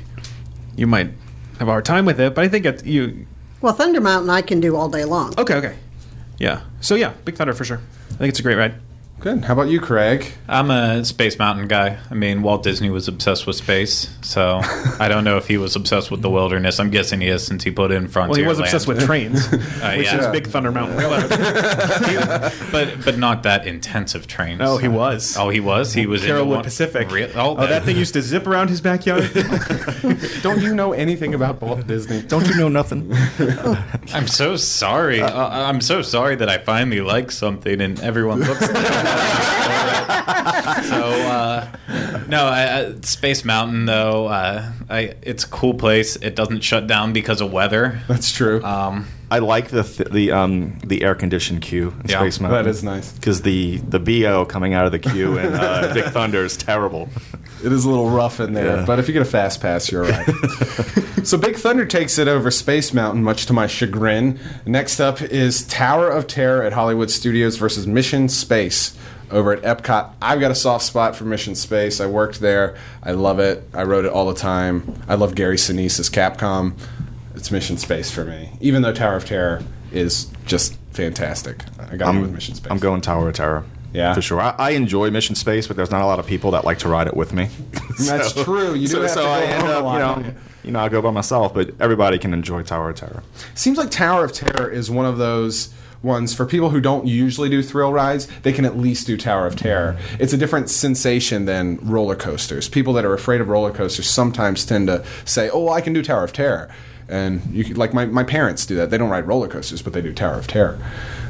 you 0.76 0.86
might 0.86 1.10
have 1.58 1.68
a 1.68 1.70
hard 1.70 1.84
time 1.84 2.04
with 2.06 2.20
it, 2.20 2.34
but 2.34 2.44
I 2.44 2.48
think 2.48 2.64
it, 2.66 2.84
you. 2.84 3.26
Well, 3.60 3.72
Thunder 3.72 4.00
Mountain 4.00 4.30
I 4.30 4.42
can 4.42 4.60
do 4.60 4.74
all 4.76 4.88
day 4.88 5.04
long. 5.04 5.34
Okay, 5.38 5.54
okay, 5.54 5.76
yeah. 6.38 6.62
So 6.80 6.94
yeah, 6.96 7.12
Big 7.24 7.36
Thunder 7.36 7.52
for 7.54 7.64
sure. 7.64 7.80
I 8.10 8.14
think 8.14 8.30
it's 8.30 8.40
a 8.40 8.42
great 8.42 8.56
ride. 8.56 8.74
Good. 9.22 9.44
How 9.44 9.52
about 9.52 9.68
you, 9.68 9.80
Craig? 9.80 10.32
I'm 10.48 10.72
a 10.72 11.04
Space 11.04 11.38
Mountain 11.38 11.68
guy. 11.68 11.96
I 12.10 12.14
mean, 12.14 12.42
Walt 12.42 12.64
Disney 12.64 12.90
was 12.90 13.06
obsessed 13.06 13.46
with 13.46 13.54
space, 13.54 14.12
so 14.20 14.58
I 14.98 15.06
don't 15.06 15.22
know 15.22 15.36
if 15.36 15.46
he 15.46 15.58
was 15.58 15.76
obsessed 15.76 16.10
with 16.10 16.22
the 16.22 16.28
wilderness. 16.28 16.80
I'm 16.80 16.90
guessing 16.90 17.20
he 17.20 17.28
is 17.28 17.46
since 17.46 17.62
he 17.62 17.70
put 17.70 17.92
in 17.92 18.08
Frontierland. 18.08 18.28
Well, 18.30 18.40
he 18.40 18.46
was 18.46 18.58
obsessed 18.58 18.88
with 18.88 19.00
trains, 19.04 19.46
which 19.52 19.62
yeah. 19.80 20.18
is 20.18 20.26
Big 20.32 20.48
Thunder 20.48 20.72
Mountain. 20.72 20.96
but 22.72 23.04
but 23.04 23.16
not 23.16 23.44
that 23.44 23.64
intensive 23.64 24.26
trains. 24.26 24.60
oh, 24.60 24.76
he 24.76 24.88
was. 24.88 25.36
Oh, 25.36 25.50
he 25.50 25.60
was. 25.60 25.92
He 25.92 26.06
was 26.06 26.24
in 26.24 26.30
Carolwood 26.30 26.56
one- 26.56 26.64
Pacific. 26.64 27.08
Real- 27.08 27.30
oh, 27.36 27.54
that 27.64 27.84
thing 27.84 27.96
used 27.96 28.14
to 28.14 28.22
zip 28.22 28.48
around 28.48 28.70
his 28.70 28.80
backyard. 28.80 29.30
Don't 30.42 30.62
you 30.62 30.74
know 30.74 30.94
anything 30.94 31.32
about 31.32 31.62
Walt 31.62 31.86
Disney? 31.86 32.22
Don't 32.22 32.48
you 32.48 32.56
know 32.56 32.68
nothing? 32.68 33.12
I'm 34.12 34.26
so 34.26 34.56
sorry. 34.56 35.22
uh, 35.22 35.48
I'm 35.48 35.80
so 35.80 36.02
sorry 36.02 36.34
that 36.34 36.48
I 36.48 36.58
finally 36.58 37.00
like 37.00 37.30
something 37.30 37.80
and 37.80 38.00
everyone 38.00 38.40
looks. 38.40 38.68
so 40.88 41.02
uh, 41.28 41.68
no, 42.28 42.46
I, 42.46 42.78
I, 42.78 42.94
Space 43.02 43.44
Mountain 43.44 43.86
though. 43.86 44.26
Uh, 44.26 44.72
I 44.88 45.14
it's 45.22 45.44
a 45.44 45.48
cool 45.48 45.74
place. 45.74 46.16
It 46.16 46.34
doesn't 46.34 46.60
shut 46.62 46.86
down 46.86 47.12
because 47.12 47.40
of 47.40 47.52
weather. 47.52 48.00
That's 48.08 48.32
true. 48.32 48.62
Um, 48.62 49.06
I 49.32 49.38
like 49.38 49.68
the 49.68 49.82
th- 49.82 50.10
the 50.10 50.30
um 50.32 50.76
the 50.84 51.02
air 51.02 51.14
conditioned 51.14 51.62
queue 51.62 51.94
in 52.04 52.10
Yeah, 52.10 52.18
Space 52.20 52.38
Mountain. 52.38 52.62
that 52.64 52.68
is 52.70 52.84
nice. 52.84 53.12
because 53.12 53.40
the 53.42 53.78
the 53.78 53.98
bo 53.98 54.44
coming 54.44 54.74
out 54.74 54.84
of 54.84 54.92
the 54.92 54.98
queue 54.98 55.38
in 55.38 55.54
uh, 55.54 55.90
Big 55.94 56.04
Thunder 56.12 56.44
is 56.44 56.56
terrible. 56.58 57.08
It 57.64 57.72
is 57.72 57.86
a 57.86 57.88
little 57.88 58.10
rough 58.10 58.40
in 58.40 58.52
there, 58.52 58.76
Yeah. 58.78 58.84
but 58.84 58.98
if 58.98 59.08
you 59.08 59.14
get 59.14 59.22
a 59.22 59.24
fast 59.24 59.62
pass, 59.62 59.90
you're 59.90 60.04
all 60.04 60.10
right. 60.10 60.26
so 61.24 61.38
Big 61.38 61.56
Thunder 61.56 61.86
takes 61.86 62.18
it 62.18 62.28
over 62.28 62.50
Space 62.50 62.92
Mountain, 62.92 63.22
much 63.24 63.46
to 63.46 63.52
my 63.54 63.66
chagrin. 63.66 64.38
Next 64.66 65.00
up 65.00 65.22
is 65.22 65.62
Tower 65.66 66.10
of 66.10 66.26
Terror 66.26 66.62
at 66.62 66.74
Hollywood 66.74 67.10
Studios 67.10 67.56
versus 67.56 67.86
Mission 67.86 68.28
Space 68.28 68.94
over 69.30 69.52
at 69.54 69.62
Epcot. 69.62 70.10
I've 70.20 70.40
got 70.40 70.50
a 70.50 70.54
soft 70.54 70.84
spot 70.84 71.16
for 71.16 71.24
Mission 71.24 71.54
Space. 71.54 72.00
I 72.02 72.06
worked 72.06 72.40
there. 72.40 72.76
I 73.02 73.12
love 73.12 73.38
it. 73.38 73.66
I 73.72 73.84
rode 73.84 74.04
it 74.04 74.12
all 74.12 74.26
the 74.28 74.34
time. 74.38 75.02
I 75.08 75.14
love 75.14 75.34
Gary 75.34 75.56
Sinise 75.56 75.98
as 76.00 76.10
Capcom. 76.10 76.74
It's 77.34 77.50
Mission 77.50 77.76
Space 77.76 78.10
for 78.10 78.24
me, 78.24 78.50
even 78.60 78.82
though 78.82 78.92
Tower 78.92 79.16
of 79.16 79.24
Terror 79.24 79.62
is 79.92 80.30
just 80.46 80.76
fantastic. 80.92 81.64
I 81.78 81.96
got 81.96 82.12
go 82.12 82.20
with 82.20 82.32
Mission 82.32 82.54
Space. 82.54 82.70
I'm 82.70 82.78
going 82.78 83.00
Tower 83.00 83.28
of 83.28 83.34
Terror. 83.34 83.64
Yeah. 83.92 84.14
for 84.14 84.22
sure. 84.22 84.40
I, 84.40 84.54
I 84.58 84.70
enjoy 84.70 85.10
Mission 85.10 85.34
Space, 85.34 85.66
but 85.66 85.76
there's 85.76 85.90
not 85.90 86.00
a 86.00 86.06
lot 86.06 86.18
of 86.18 86.26
people 86.26 86.52
that 86.52 86.64
like 86.64 86.78
to 86.78 86.88
ride 86.88 87.08
it 87.08 87.14
with 87.14 87.34
me. 87.34 87.50
That's 87.98 88.32
true. 88.32 88.72
You 88.72 88.88
do 88.88 88.94
so, 88.94 89.02
have 89.02 89.10
so 89.10 89.20
to 89.20 89.26
go 89.26 89.30
I 89.30 89.40
end 89.42 89.68
up, 89.68 89.92
you 89.92 89.98
know, 89.98 90.34
you 90.64 90.70
know, 90.70 90.80
I 90.80 90.88
go 90.88 91.02
by 91.02 91.10
myself, 91.10 91.52
but 91.52 91.72
everybody 91.78 92.18
can 92.18 92.32
enjoy 92.32 92.62
Tower 92.62 92.90
of 92.90 92.96
Terror. 92.96 93.22
Seems 93.54 93.76
like 93.76 93.90
Tower 93.90 94.24
of 94.24 94.32
Terror 94.32 94.70
is 94.70 94.90
one 94.90 95.04
of 95.04 95.18
those 95.18 95.74
ones 96.02 96.34
for 96.34 96.46
people 96.46 96.70
who 96.70 96.80
don't 96.80 97.06
usually 97.06 97.48
do 97.48 97.62
thrill 97.62 97.92
rides, 97.92 98.26
they 98.42 98.52
can 98.52 98.64
at 98.64 98.76
least 98.76 99.06
do 99.06 99.16
Tower 99.16 99.46
of 99.46 99.56
Terror. 99.56 99.96
It's 100.18 100.32
a 100.32 100.36
different 100.36 100.68
sensation 100.70 101.44
than 101.44 101.78
roller 101.82 102.16
coasters. 102.16 102.68
People 102.68 102.92
that 102.94 103.04
are 103.04 103.14
afraid 103.14 103.40
of 103.40 103.48
roller 103.48 103.72
coasters 103.72 104.08
sometimes 104.08 104.64
tend 104.66 104.88
to 104.88 105.04
say, 105.24 105.48
"Oh, 105.50 105.68
I 105.68 105.80
can 105.80 105.92
do 105.92 106.02
Tower 106.02 106.24
of 106.24 106.32
Terror." 106.32 106.68
And 107.12 107.42
you 107.52 107.62
could- 107.64 107.76
like 107.78 107.92
my, 107.92 108.06
my 108.06 108.24
parents 108.24 108.64
do 108.64 108.74
that. 108.76 108.90
They 108.90 108.96
don't 108.98 109.10
ride 109.10 109.26
roller 109.26 109.46
coasters, 109.48 109.82
but 109.82 109.92
they 109.92 110.00
do 110.00 110.12
Tower 110.14 110.38
of 110.38 110.46
Terror. 110.46 110.78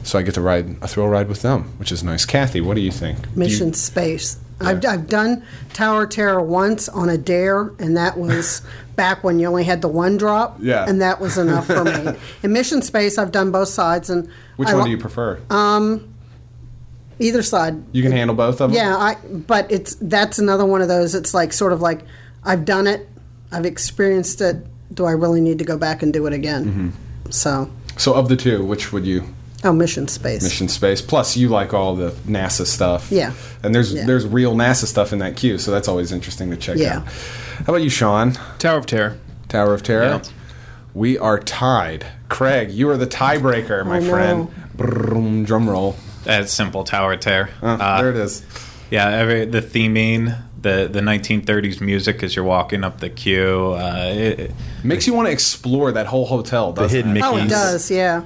So 0.05 0.19
I 0.19 0.23
get 0.23 0.35
to 0.35 0.41
ride 0.41 0.77
a 0.81 0.87
thrill 0.89 1.09
ride 1.09 1.29
with 1.29 1.43
them, 1.43 1.73
which 1.79 1.91
is 1.91 2.05
nice. 2.05 2.25
Kathy, 2.25 2.61
what 2.61 2.75
do 2.75 2.81
you 2.81 2.93
think? 2.93 3.23
Do 3.23 3.29
you- 3.31 3.37
Mission 3.39 3.75
Space. 3.75 4.39
I've, 4.61 4.85
I've 4.87 5.09
done 5.09 5.43
Tower 5.73 6.05
of 6.05 6.11
Terror 6.11 6.41
once 6.41 6.89
on 6.89 7.09
a 7.09 7.19
dare, 7.19 7.73
and 7.81 7.97
that 7.97 8.17
was 8.17 8.63
back 8.95 9.25
when 9.25 9.41
you 9.41 9.49
only 9.49 9.65
had 9.65 9.83
the 9.83 9.89
one 9.89 10.17
drop. 10.17 10.57
Yeah. 10.61 10.85
And 10.89 11.01
that 11.03 11.21
was 11.21 11.37
enough 11.37 11.67
for 11.67 11.83
me. 11.85 12.13
In 12.45 12.53
Mission 12.53 12.81
Space, 12.81 13.19
I've 13.19 13.33
done 13.33 13.51
both 13.51 13.69
sides, 13.71 14.09
and 14.09 14.29
which 14.57 14.69
I 14.69 14.75
one 14.77 14.85
do 14.85 14.91
you 14.93 14.99
prefer? 14.99 15.41
Um, 15.51 16.15
Either 17.19 17.43
side. 17.43 17.83
you 17.93 18.03
can 18.03 18.13
handle 18.13 18.37
both 18.37 18.61
of 18.61 18.71
them. 18.71 18.77
Yeah, 18.77 18.97
I. 18.97 19.15
But 19.17 19.71
it's 19.73 19.97
that's 19.97 20.39
another 20.39 20.65
one 20.65 20.81
of 20.81 20.87
those. 20.89 21.15
It's 21.17 21.35
like 21.35 21.53
sort 21.53 21.73
of 21.73 21.81
like 21.81 22.01
I've 22.45 22.65
done 22.65 22.87
it, 22.87 23.09
I've 23.51 23.67
experienced 23.67 24.41
it. 24.41 24.65
Do 24.93 25.05
I 25.07 25.13
really 25.13 25.41
need 25.41 25.59
to 25.59 25.65
go 25.65 25.77
back 25.79 26.03
and 26.03 26.13
do 26.13 26.27
it 26.27 26.33
again? 26.33 26.65
Mm-hmm. 26.65 27.31
So, 27.31 27.71
So 27.97 28.15
of 28.15 28.29
the 28.29 28.37
two, 28.37 28.65
which 28.65 28.93
would 28.93 29.07
you? 29.07 29.25
oh, 29.65 29.73
Mission 29.73 30.09
Space. 30.09 30.43
Mission 30.43 30.69
Space. 30.69 31.01
Plus, 31.01 31.37
you 31.37 31.49
like 31.49 31.73
all 31.73 31.95
the 31.95 32.11
NASA 32.27 32.67
stuff. 32.67 33.11
Yeah. 33.13 33.33
And 33.63 33.75
there's 33.75 33.93
Yeah. 33.95 34.07
there's 34.07 34.27
real 34.27 34.55
NASA 34.57 34.87
stuff 34.87 35.13
in 35.13 35.21
that 35.21 35.37
queue, 35.37 35.57
so 35.59 35.71
that's 35.71 35.87
always 35.89 36.11
interesting 36.13 36.51
to 36.51 36.57
check 36.57 36.79
Yeah. 36.79 36.97
out. 36.99 37.05
How 37.07 37.65
about 37.75 37.83
you, 37.83 37.89
Sean? 37.91 38.33
Tower 38.59 38.79
of 38.79 38.87
Terror. 38.87 39.17
Tower 39.49 39.73
of 39.75 39.83
Terror. 39.83 40.05
Yeah. 40.05 40.21
We 40.95 41.17
are 41.17 41.39
tied. 41.39 42.05
Craig, 42.29 42.71
you 42.71 42.91
are 42.91 42.97
the 42.97 43.07
tiebreaker, 43.07 43.87
my 43.87 43.99
Oh, 43.99 44.01
no. 44.01 44.11
friend. 44.11 44.49
Brrrm, 44.77 45.47
drum 45.47 45.71
roll. 45.71 45.97
That's 46.25 46.53
simple 46.53 46.83
Tower 46.85 47.17
Tear. 47.17 47.51
Oh, 47.63 47.69
Uh, 47.69 47.99
there 48.01 48.11
it 48.11 48.17
is. 48.17 48.43
Yeah, 48.91 49.09
every, 49.09 49.45
the 49.47 49.63
theming, 49.63 50.37
the 50.63 50.89
the 50.91 51.01
1930s 51.01 51.81
music 51.81 52.23
as 52.23 52.35
you're 52.35 52.45
walking 52.45 52.85
up 52.85 53.01
the 53.01 53.11
queue. 53.11 53.75
Uh, 53.77 54.11
it, 54.15 54.41
it- 54.41 54.51
Makes 54.85 55.07
you 55.07 55.15
want 55.15 55.27
to 55.29 55.33
explore 55.33 55.93
that 55.93 56.07
whole 56.07 56.27
hotel. 56.27 56.73
Doesn't 56.73 56.97
hidden 56.97 57.11
it? 57.13 57.15
Mickey- 57.21 57.27
Oh, 57.27 57.37
it 57.37 57.49
does. 57.49 57.91
Yeah. 57.91 58.25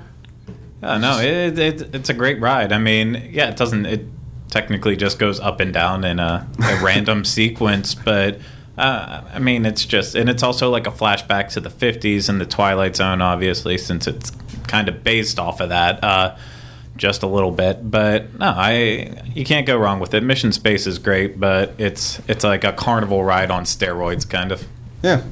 uh, 0.82 0.98
no, 0.98 1.18
it, 1.20 1.58
it, 1.58 1.94
it's 1.94 2.08
a 2.08 2.14
great 2.14 2.40
ride. 2.40 2.72
I 2.72 2.78
mean, 2.78 3.28
yeah, 3.32 3.50
it 3.50 3.56
doesn't. 3.56 3.84
It 3.86 4.06
technically 4.50 4.96
just 4.96 5.18
goes 5.18 5.38
up 5.40 5.60
and 5.60 5.72
down 5.74 6.04
in 6.04 6.18
a, 6.18 6.46
a 6.62 6.80
random 6.84 7.24
sequence, 7.24 7.94
but. 7.94 8.38
Uh, 8.78 9.22
I 9.32 9.38
mean, 9.38 9.64
it's 9.64 9.86
just, 9.86 10.14
and 10.14 10.28
it's 10.28 10.42
also 10.42 10.68
like 10.68 10.86
a 10.86 10.90
flashback 10.90 11.48
to 11.54 11.60
the 11.60 11.70
50s 11.70 12.28
and 12.28 12.38
the 12.38 12.44
Twilight 12.44 12.94
Zone, 12.94 13.22
obviously, 13.22 13.78
since 13.78 14.06
it's 14.06 14.30
kind 14.66 14.90
of 14.90 15.02
based 15.02 15.38
off 15.38 15.60
of 15.60 15.70
that. 15.70 16.04
Uh, 16.04 16.36
just 16.96 17.22
a 17.22 17.26
little 17.26 17.50
bit, 17.50 17.90
but 17.90 18.38
no, 18.38 18.46
I 18.46 19.22
you 19.34 19.44
can't 19.44 19.66
go 19.66 19.76
wrong 19.76 20.00
with 20.00 20.14
it. 20.14 20.22
Mission 20.22 20.52
Space 20.52 20.86
is 20.86 20.98
great, 20.98 21.38
but 21.38 21.72
it's 21.78 22.20
it's 22.28 22.44
like 22.44 22.64
a 22.64 22.72
carnival 22.72 23.24
ride 23.24 23.50
on 23.50 23.64
steroids, 23.64 24.28
kind 24.28 24.52
of. 24.52 24.64
Yeah. 25.02 25.22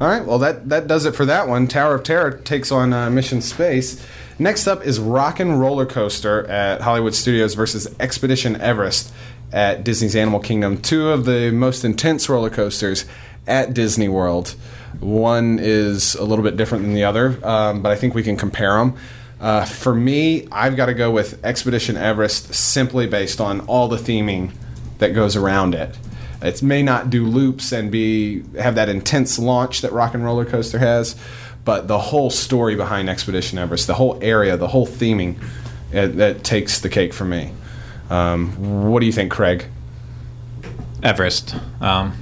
All 0.00 0.08
right. 0.08 0.24
Well, 0.24 0.38
that 0.38 0.68
that 0.68 0.86
does 0.86 1.06
it 1.06 1.14
for 1.14 1.24
that 1.26 1.48
one. 1.48 1.66
Tower 1.66 1.94
of 1.94 2.02
Terror 2.04 2.30
takes 2.30 2.70
on 2.70 2.92
uh, 2.92 3.10
Mission 3.10 3.40
Space. 3.40 4.04
Next 4.38 4.66
up 4.66 4.84
is 4.84 4.98
Rock 4.98 5.40
and 5.40 5.60
Roller 5.60 5.86
Coaster 5.86 6.46
at 6.46 6.80
Hollywood 6.80 7.14
Studios 7.14 7.54
versus 7.54 7.86
Expedition 8.00 8.60
Everest 8.60 9.12
at 9.52 9.84
Disney's 9.84 10.16
Animal 10.16 10.40
Kingdom. 10.40 10.80
Two 10.80 11.10
of 11.10 11.24
the 11.26 11.50
most 11.52 11.84
intense 11.84 12.28
roller 12.28 12.50
coasters 12.50 13.04
at 13.46 13.74
Disney 13.74 14.08
World. 14.08 14.54
One 15.00 15.58
is 15.60 16.14
a 16.14 16.24
little 16.24 16.44
bit 16.44 16.56
different 16.56 16.84
than 16.84 16.94
the 16.94 17.04
other, 17.04 17.38
um, 17.46 17.82
but 17.82 17.92
I 17.92 17.96
think 17.96 18.14
we 18.14 18.22
can 18.22 18.36
compare 18.36 18.74
them. 18.78 18.96
Uh, 19.42 19.64
for 19.64 19.92
me, 19.92 20.46
I've 20.52 20.76
got 20.76 20.86
to 20.86 20.94
go 20.94 21.10
with 21.10 21.44
Expedition 21.44 21.96
Everest 21.96 22.54
simply 22.54 23.08
based 23.08 23.40
on 23.40 23.60
all 23.62 23.88
the 23.88 23.96
theming 23.96 24.52
that 24.98 25.08
goes 25.08 25.34
around 25.34 25.74
it. 25.74 25.98
It 26.40 26.62
may 26.62 26.80
not 26.82 27.10
do 27.10 27.26
loops 27.26 27.72
and 27.72 27.90
be 27.90 28.44
have 28.56 28.76
that 28.76 28.88
intense 28.88 29.40
launch 29.40 29.80
that 29.80 29.92
Rock 29.92 30.14
and 30.14 30.24
Roller 30.24 30.44
Coaster 30.44 30.78
has, 30.78 31.16
but 31.64 31.88
the 31.88 31.98
whole 31.98 32.30
story 32.30 32.76
behind 32.76 33.10
Expedition 33.10 33.58
Everest, 33.58 33.88
the 33.88 33.94
whole 33.94 34.16
area, 34.22 34.56
the 34.56 34.68
whole 34.68 34.86
theming, 34.86 35.36
that 35.90 36.44
takes 36.44 36.80
the 36.80 36.88
cake 36.88 37.12
for 37.12 37.24
me. 37.24 37.52
Um, 38.10 38.90
what 38.90 39.00
do 39.00 39.06
you 39.06 39.12
think, 39.12 39.32
Craig? 39.32 39.66
Everest. 41.02 41.56
Um, 41.80 42.16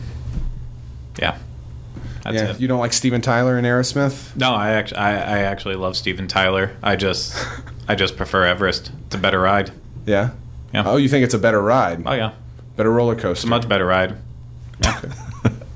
that's 2.31 2.43
yeah, 2.43 2.51
it. 2.51 2.61
you 2.61 2.69
don't 2.69 2.81
like 2.81 2.93
Steven 2.93 3.21
Tyler 3.21 3.57
and 3.57 3.67
Aerosmith? 3.67 4.35
No, 4.37 4.55
I 4.55 4.71
actually, 4.71 4.99
I, 4.99 5.13
I 5.13 5.39
actually 5.41 5.77
love 5.77 5.97
Steven 5.97 6.29
Tyler. 6.29 6.77
I 6.83 6.97
just, 6.97 7.35
I 7.89 7.95
just 7.95 8.17
prefer 8.17 8.45
Everest. 8.45 8.93
It's 9.07 9.15
a 9.15 9.19
better 9.19 9.41
ride. 9.41 9.73
Yeah. 10.07 10.31
Yeah. 10.73 10.85
Oh, 10.87 10.97
you 10.97 11.09
think 11.09 11.25
it's 11.25 11.35
a 11.35 11.39
better 11.39 11.61
ride, 11.61 12.03
Oh 12.07 12.13
yeah, 12.13 12.33
better 12.77 12.93
roller 12.93 13.15
coaster? 13.15 13.33
it's 13.33 13.45
a 13.45 13.49
much 13.49 13.69
better 13.69 13.87
ride. 13.87 14.17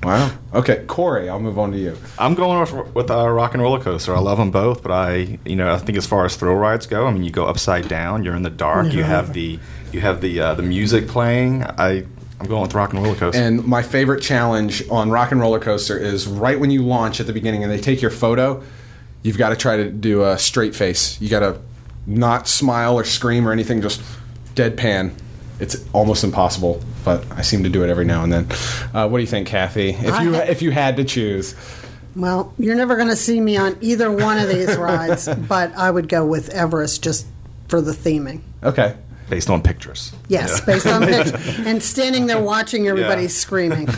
Wow. 0.05 0.31
Okay, 0.53 0.85
Corey, 0.85 1.29
I'll 1.29 1.39
move 1.39 1.57
on 1.57 1.71
to 1.71 1.79
you. 1.79 1.97
I'm 2.19 2.35
going 2.35 2.59
with, 2.59 2.93
with 2.93 3.09
uh, 3.09 3.27
Rock 3.27 3.55
and 3.55 3.63
Roller 3.63 3.81
Coaster. 3.81 4.15
I 4.15 4.19
love 4.19 4.37
them 4.37 4.51
both, 4.51 4.83
but 4.83 4.91
I, 4.91 5.39
you 5.43 5.55
know, 5.55 5.73
I 5.73 5.79
think 5.79 5.97
as 5.97 6.05
far 6.05 6.25
as 6.25 6.35
thrill 6.35 6.53
rides 6.53 6.85
go, 6.85 7.07
I 7.07 7.11
mean, 7.11 7.23
you 7.23 7.31
go 7.31 7.47
upside 7.47 7.87
down, 7.87 8.23
you're 8.23 8.35
in 8.35 8.43
the 8.43 8.51
dark, 8.51 8.93
you 8.93 9.01
have 9.01 9.33
the, 9.33 9.57
you 9.91 10.01
have 10.01 10.21
the 10.21 10.39
uh, 10.39 10.53
the 10.53 10.61
music 10.61 11.07
playing. 11.07 11.63
I, 11.63 12.05
I'm 12.39 12.47
going 12.47 12.61
with 12.63 12.73
Rock 12.73 12.93
and 12.93 13.01
Roller 13.03 13.15
Coaster. 13.15 13.39
And 13.41 13.65
my 13.65 13.81
favorite 13.81 14.21
challenge 14.21 14.87
on 14.89 15.09
Rock 15.09 15.31
and 15.31 15.39
Roller 15.39 15.59
Coaster 15.59 15.97
is 15.97 16.27
right 16.27 16.59
when 16.59 16.69
you 16.69 16.83
launch 16.83 17.19
at 17.19 17.27
the 17.27 17.33
beginning 17.33 17.63
and 17.63 17.71
they 17.71 17.79
take 17.79 18.01
your 18.01 18.11
photo, 18.11 18.61
you've 19.23 19.37
got 19.37 19.49
to 19.49 19.55
try 19.55 19.77
to 19.77 19.89
do 19.89 20.23
a 20.23 20.37
straight 20.37 20.75
face. 20.75 21.19
You 21.21 21.29
got 21.29 21.39
to 21.39 21.59
not 22.05 22.47
smile 22.47 22.95
or 22.99 23.03
scream 23.05 23.47
or 23.47 23.51
anything, 23.51 23.81
just 23.81 24.01
deadpan. 24.53 25.13
It's 25.59 25.83
almost 25.93 26.23
impossible, 26.25 26.81
but 27.05 27.25
I 27.31 27.41
seem 27.41 27.63
to 27.63 27.69
do 27.69 27.83
it 27.85 27.89
every 27.89 28.03
now 28.05 28.23
and 28.23 28.33
then. 28.33 28.47
Uh, 28.93 29.07
what 29.07 29.17
do 29.19 29.21
you 29.21 29.27
think, 29.27 29.47
Kathy? 29.47 29.89
If 29.91 30.21
you 30.21 30.35
if 30.35 30.61
you 30.61 30.71
had 30.71 30.97
to 30.97 31.05
choose, 31.05 31.55
Well, 32.15 32.53
you're 32.59 32.75
never 32.75 32.97
going 32.97 33.07
to 33.07 33.15
see 33.15 33.39
me 33.39 33.55
on 33.55 33.77
either 33.79 34.11
one 34.11 34.37
of 34.37 34.49
these 34.49 34.75
rides, 34.75 35.29
but 35.47 35.73
I 35.75 35.89
would 35.89 36.09
go 36.09 36.25
with 36.25 36.49
Everest 36.49 37.01
just 37.03 37.25
for 37.69 37.79
the 37.81 37.93
theming. 37.93 38.41
okay. 38.61 38.97
Based 39.29 39.49
on 39.49 39.61
pictures. 39.63 40.11
Yes, 40.27 40.61
based 40.61 40.85
on 40.87 41.03
pictures. 41.05 41.59
And 41.65 41.81
standing 41.81 42.27
there 42.27 42.41
watching 42.41 42.87
everybody 42.87 43.23
Yeah. 43.23 43.27
screaming. 43.29 43.87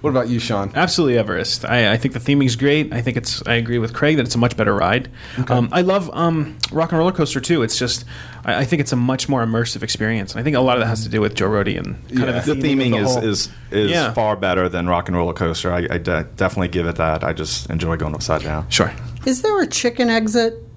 What 0.00 0.08
about 0.08 0.30
you, 0.30 0.38
Sean? 0.40 0.72
Absolutely, 0.74 1.18
Everest. 1.18 1.66
I, 1.66 1.92
I 1.92 1.96
think 1.98 2.14
the 2.14 2.18
theming 2.20 2.46
is 2.46 2.56
great. 2.56 2.94
I 2.94 3.02
think 3.02 3.18
it's. 3.18 3.46
I 3.46 3.54
agree 3.56 3.78
with 3.78 3.92
Craig 3.92 4.16
that 4.16 4.24
it's 4.24 4.34
a 4.34 4.38
much 4.38 4.56
better 4.56 4.74
ride. 4.74 5.10
Um, 5.48 5.68
I 5.70 5.82
love 5.82 6.10
um, 6.14 6.56
Rock 6.72 6.92
and 6.92 6.98
Roller 6.98 7.12
Coaster 7.12 7.40
too. 7.40 7.62
It's 7.62 7.78
just. 7.78 8.06
I, 8.42 8.60
I 8.60 8.64
think 8.64 8.80
it's 8.80 8.92
a 8.92 8.96
much 8.96 9.28
more 9.28 9.44
immersive 9.44 9.82
experience. 9.82 10.32
And 10.32 10.40
I 10.40 10.44
think 10.44 10.56
a 10.56 10.60
lot 10.60 10.78
of 10.78 10.80
that 10.80 10.86
has 10.88 11.02
to 11.02 11.10
do 11.10 11.20
with 11.20 11.34
Joe 11.34 11.50
Rohde 11.50 11.76
and 11.78 11.96
kind 12.08 12.20
Yeah. 12.20 12.38
of 12.38 12.46
The 12.46 12.54
the, 12.54 12.62
theming 12.74 12.86
of 12.86 12.90
the 12.92 12.96
is, 12.96 13.14
whole- 13.14 13.24
is 13.24 13.48
is 13.70 13.90
Yeah. 13.90 14.12
far 14.14 14.34
better 14.34 14.66
than 14.66 14.88
Rock 14.88 15.08
and 15.08 15.16
Roller 15.16 15.34
Coaster. 15.34 15.70
I, 15.70 15.80
I 15.90 15.98
de- 15.98 16.24
definitely 16.36 16.68
give 16.68 16.86
it 16.86 16.96
that. 16.96 17.22
I 17.22 17.34
just 17.34 17.68
enjoy 17.68 17.96
going 17.98 18.14
upside 18.14 18.40
down. 18.42 18.70
Sure. 18.70 18.90
Is 19.26 19.42
there 19.42 19.60
a 19.60 19.66
chicken 19.66 20.08
exit 20.08 20.54
at 20.54 20.71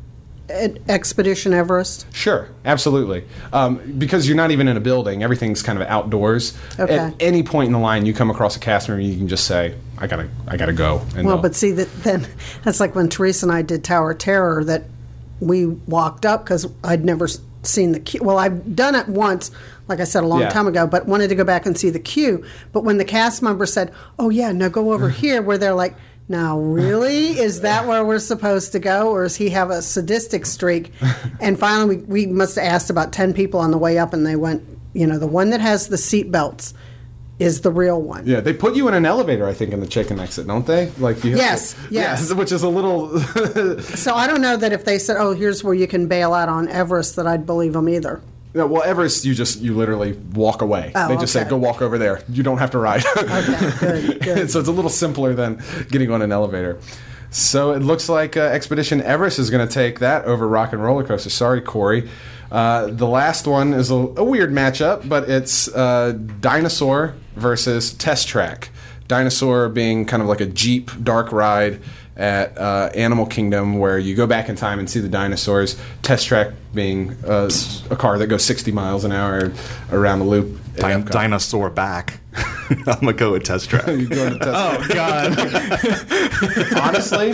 Expedition 0.50 1.54
Everest? 1.54 2.06
Sure, 2.14 2.50
absolutely. 2.66 3.26
Um, 3.52 3.78
because 3.98 4.28
you're 4.28 4.38
not 4.38 4.52
even 4.52 4.68
in 4.68 4.78
a 4.78 4.80
building, 4.80 5.24
everything's 5.24 5.62
kind 5.62 5.82
of 5.82 5.88
outdoors. 5.88 6.56
Okay. 6.80 6.98
At 6.98 7.14
any 7.20 7.44
point 7.44 7.68
in 7.68 7.74
the 7.74 7.80
line, 7.80 8.06
you 8.06 8.14
come 8.14 8.30
across 8.30 8.56
a 8.56 8.60
cast 8.60 8.88
member, 8.90 9.02
you 9.02 9.18
can 9.18 9.28
just 9.28 9.46
say, 9.46 9.76
"I 9.98 10.08
gotta, 10.08 10.30
I 10.48 10.58
gotta 10.58 10.74
go." 10.74 10.98
Well, 11.16 11.24
they'll- 11.24 11.38
but 11.38 11.56
see 11.56 11.72
that 11.72 11.92
then 12.04 12.28
that's 12.64 12.80
like 12.80 12.96
when 12.96 13.10
Teresa 13.10 13.46
and 13.46 13.54
I 13.54 13.62
did 13.62 13.84
Tower 13.84 14.14
Terror 14.14 14.64
that 14.66 14.84
we 15.40 15.66
walked 15.66 16.26
up 16.26 16.44
because 16.44 16.68
I'd 16.84 17.04
never 17.04 17.28
seen 17.64 17.92
the 17.94 18.00
queue. 18.00 18.22
Well, 18.24 18.38
I've 18.38 18.76
done 18.76 18.94
it 18.96 19.08
once, 19.10 19.50
like 19.88 20.00
I 20.00 20.04
said 20.04 20.24
a 20.24 20.28
long 20.28 20.42
Yeah. 20.42 20.50
time 20.50 20.68
ago, 20.68 20.86
but 20.86 21.08
wanted 21.08 21.30
to 21.30 21.36
go 21.36 21.44
back 21.44 21.66
and 21.66 21.76
see 21.78 21.90
the 21.90 22.00
queue. 22.00 22.44
But 22.72 22.84
when 22.84 22.98
the 22.98 23.06
cast 23.06 23.42
member 23.42 23.66
said, 23.66 23.92
"Oh 24.20 24.30
yeah, 24.30 24.52
now 24.52 24.68
go 24.70 24.94
over 24.94 25.10
here," 25.22 25.42
where 25.42 25.58
they're 25.58 25.74
like. 25.74 25.96
Now, 26.28 26.60
really, 26.60 27.38
is 27.38 27.62
that 27.62 27.86
where 27.88 28.04
we're 28.04 28.18
supposed 28.20 28.72
to 28.72 28.80
go, 28.80 29.10
or 29.12 29.24
does 29.24 29.36
he 29.36 29.50
have 29.52 29.70
a 29.70 29.82
sadistic 29.82 30.46
streak? 30.46 30.92
And 31.40 31.60
finally, 31.60 31.98
we, 31.98 32.26
we 32.26 32.26
must 32.34 32.56
have 32.56 32.66
asked 32.66 32.90
about 32.90 33.12
ten 33.14 33.34
people 33.34 33.60
on 33.60 33.70
the 33.72 33.78
way 33.78 34.00
up, 34.00 34.14
and 34.14 34.26
they 34.26 34.36
went, 34.36 34.64
you 34.94 35.06
know, 35.06 35.20
the 35.20 35.28
one 35.28 35.50
that 35.52 35.62
has 35.62 35.90
the 35.90 35.98
seat 35.98 36.32
belts 36.32 36.74
is 37.38 37.62
the 37.62 37.70
real 37.72 38.02
one. 38.02 38.26
yeah, 38.26 38.40
they 38.40 38.54
put 38.54 38.76
you 38.76 38.88
in 38.88 38.94
an 38.94 39.06
elevator, 39.06 39.46
I 39.46 39.54
think, 39.54 39.74
in 39.74 39.82
the 39.82 39.88
chicken 39.88 40.20
exit, 40.22 40.48
don't 40.48 40.66
they? 40.66 40.90
Like 40.98 41.22
you 41.26 41.32
have 41.32 41.40
Yes, 41.40 41.74
to- 41.90 41.94
yes. 41.94 42.34
which 42.34 42.52
is 42.54 42.64
a 42.64 42.70
little. 42.70 43.20
So 43.82 44.16
I 44.16 44.26
don't 44.26 44.42
know 44.42 44.56
that 44.58 44.72
if 44.74 44.86
they 44.86 44.98
said, 44.98 45.18
"Oh, 45.20 45.34
here's 45.34 45.64
where 45.64 45.74
you 45.74 45.86
can 45.88 46.08
bail 46.08 46.34
out 46.34 46.48
on 46.50 46.68
Everest," 46.70 47.18
that 47.18 47.28
I'd 47.28 47.46
believe 47.46 47.74
them 47.74 47.88
either. 47.90 48.22
No, 48.56 48.66
well, 48.68 48.84
Everest, 48.84 49.26
you 49.26 49.36
just 49.36 49.60
you 49.60 49.76
literally 49.76 50.14
walk 50.34 50.62
away. 50.62 50.94
Oh, 50.96 51.10
they 51.10 51.16
just 51.18 51.36
okay. 51.36 51.44
say, 51.44 51.50
"Go 51.50 51.58
walk 51.58 51.82
over 51.82 51.98
there." 51.98 52.24
You 52.30 52.42
don't 52.42 52.58
have 52.58 52.72
to 52.72 52.78
ride. 52.78 53.04
Okay, 53.18 53.78
good, 53.80 54.22
good. 54.22 54.50
so 54.52 54.60
it's 54.60 54.70
a 54.70 54.72
little 54.72 54.90
simpler 54.90 55.34
than 55.34 55.62
getting 55.90 56.10
on 56.10 56.22
an 56.22 56.32
elevator. 56.32 56.80
So 57.32 57.74
it 57.74 57.82
looks 57.82 58.08
like 58.08 58.38
uh, 58.38 58.42
Expedition 58.42 59.02
Everest 59.02 59.40
is 59.40 59.50
going 59.50 59.68
to 59.68 59.74
take 59.74 60.00
that 60.00 60.24
over 60.24 60.48
Rock 60.48 60.72
and 60.72 60.82
Roller 60.82 61.04
Coaster. 61.04 61.30
Sorry, 61.30 61.60
Corey. 61.60 62.10
Uh, 62.50 62.88
the 62.88 63.08
last 63.08 63.46
one 63.46 63.74
is 63.74 63.92
a, 63.92 63.96
a 63.96 64.24
weird 64.24 64.52
matchup, 64.52 65.10
but 65.10 65.30
it's 65.30 65.68
uh, 65.76 66.18
Dinosaur 66.40 67.14
versus 67.36 67.94
Test 67.94 68.30
Track. 68.30 68.70
Dinosaur 69.10 69.68
being 69.68 70.06
kind 70.06 70.24
of 70.24 70.30
like 70.30 70.40
a 70.40 70.46
Jeep 70.46 70.92
dark 71.04 71.34
ride 71.34 71.82
at 72.18 72.58
uh, 72.58 72.90
Animal 72.96 73.26
Kingdom 73.26 73.78
where 73.80 73.98
you 74.00 74.16
go 74.16 74.26
back 74.26 74.48
in 74.50 74.56
time 74.56 74.80
and 74.80 74.90
see 74.90 75.00
the 75.02 75.10
dinosaurs. 75.10 75.78
Test 76.02 76.28
Track 76.28 76.52
being 76.74 77.12
uh, 77.26 77.50
a 77.90 77.96
car 77.96 78.18
that 78.18 78.28
goes 78.28 78.44
60 78.46 78.72
miles 78.72 79.04
an 79.04 79.12
hour 79.12 79.52
around 79.92 80.20
the 80.20 80.26
loop. 80.26 80.60
at 80.78 80.82
Din- 80.82 81.06
dinosaur 81.06 81.70
back. 81.70 82.20
I'm 82.70 82.84
gonna 82.84 83.14
go 83.14 83.34
with 83.34 83.44
Test 83.44 83.70
Track. 83.70 83.86
You 83.88 84.08
go 84.08 84.30
to 84.30 84.40
Test 84.40 84.50
Oh 84.54 84.88
God. 84.94 85.38
honestly, 86.82 87.34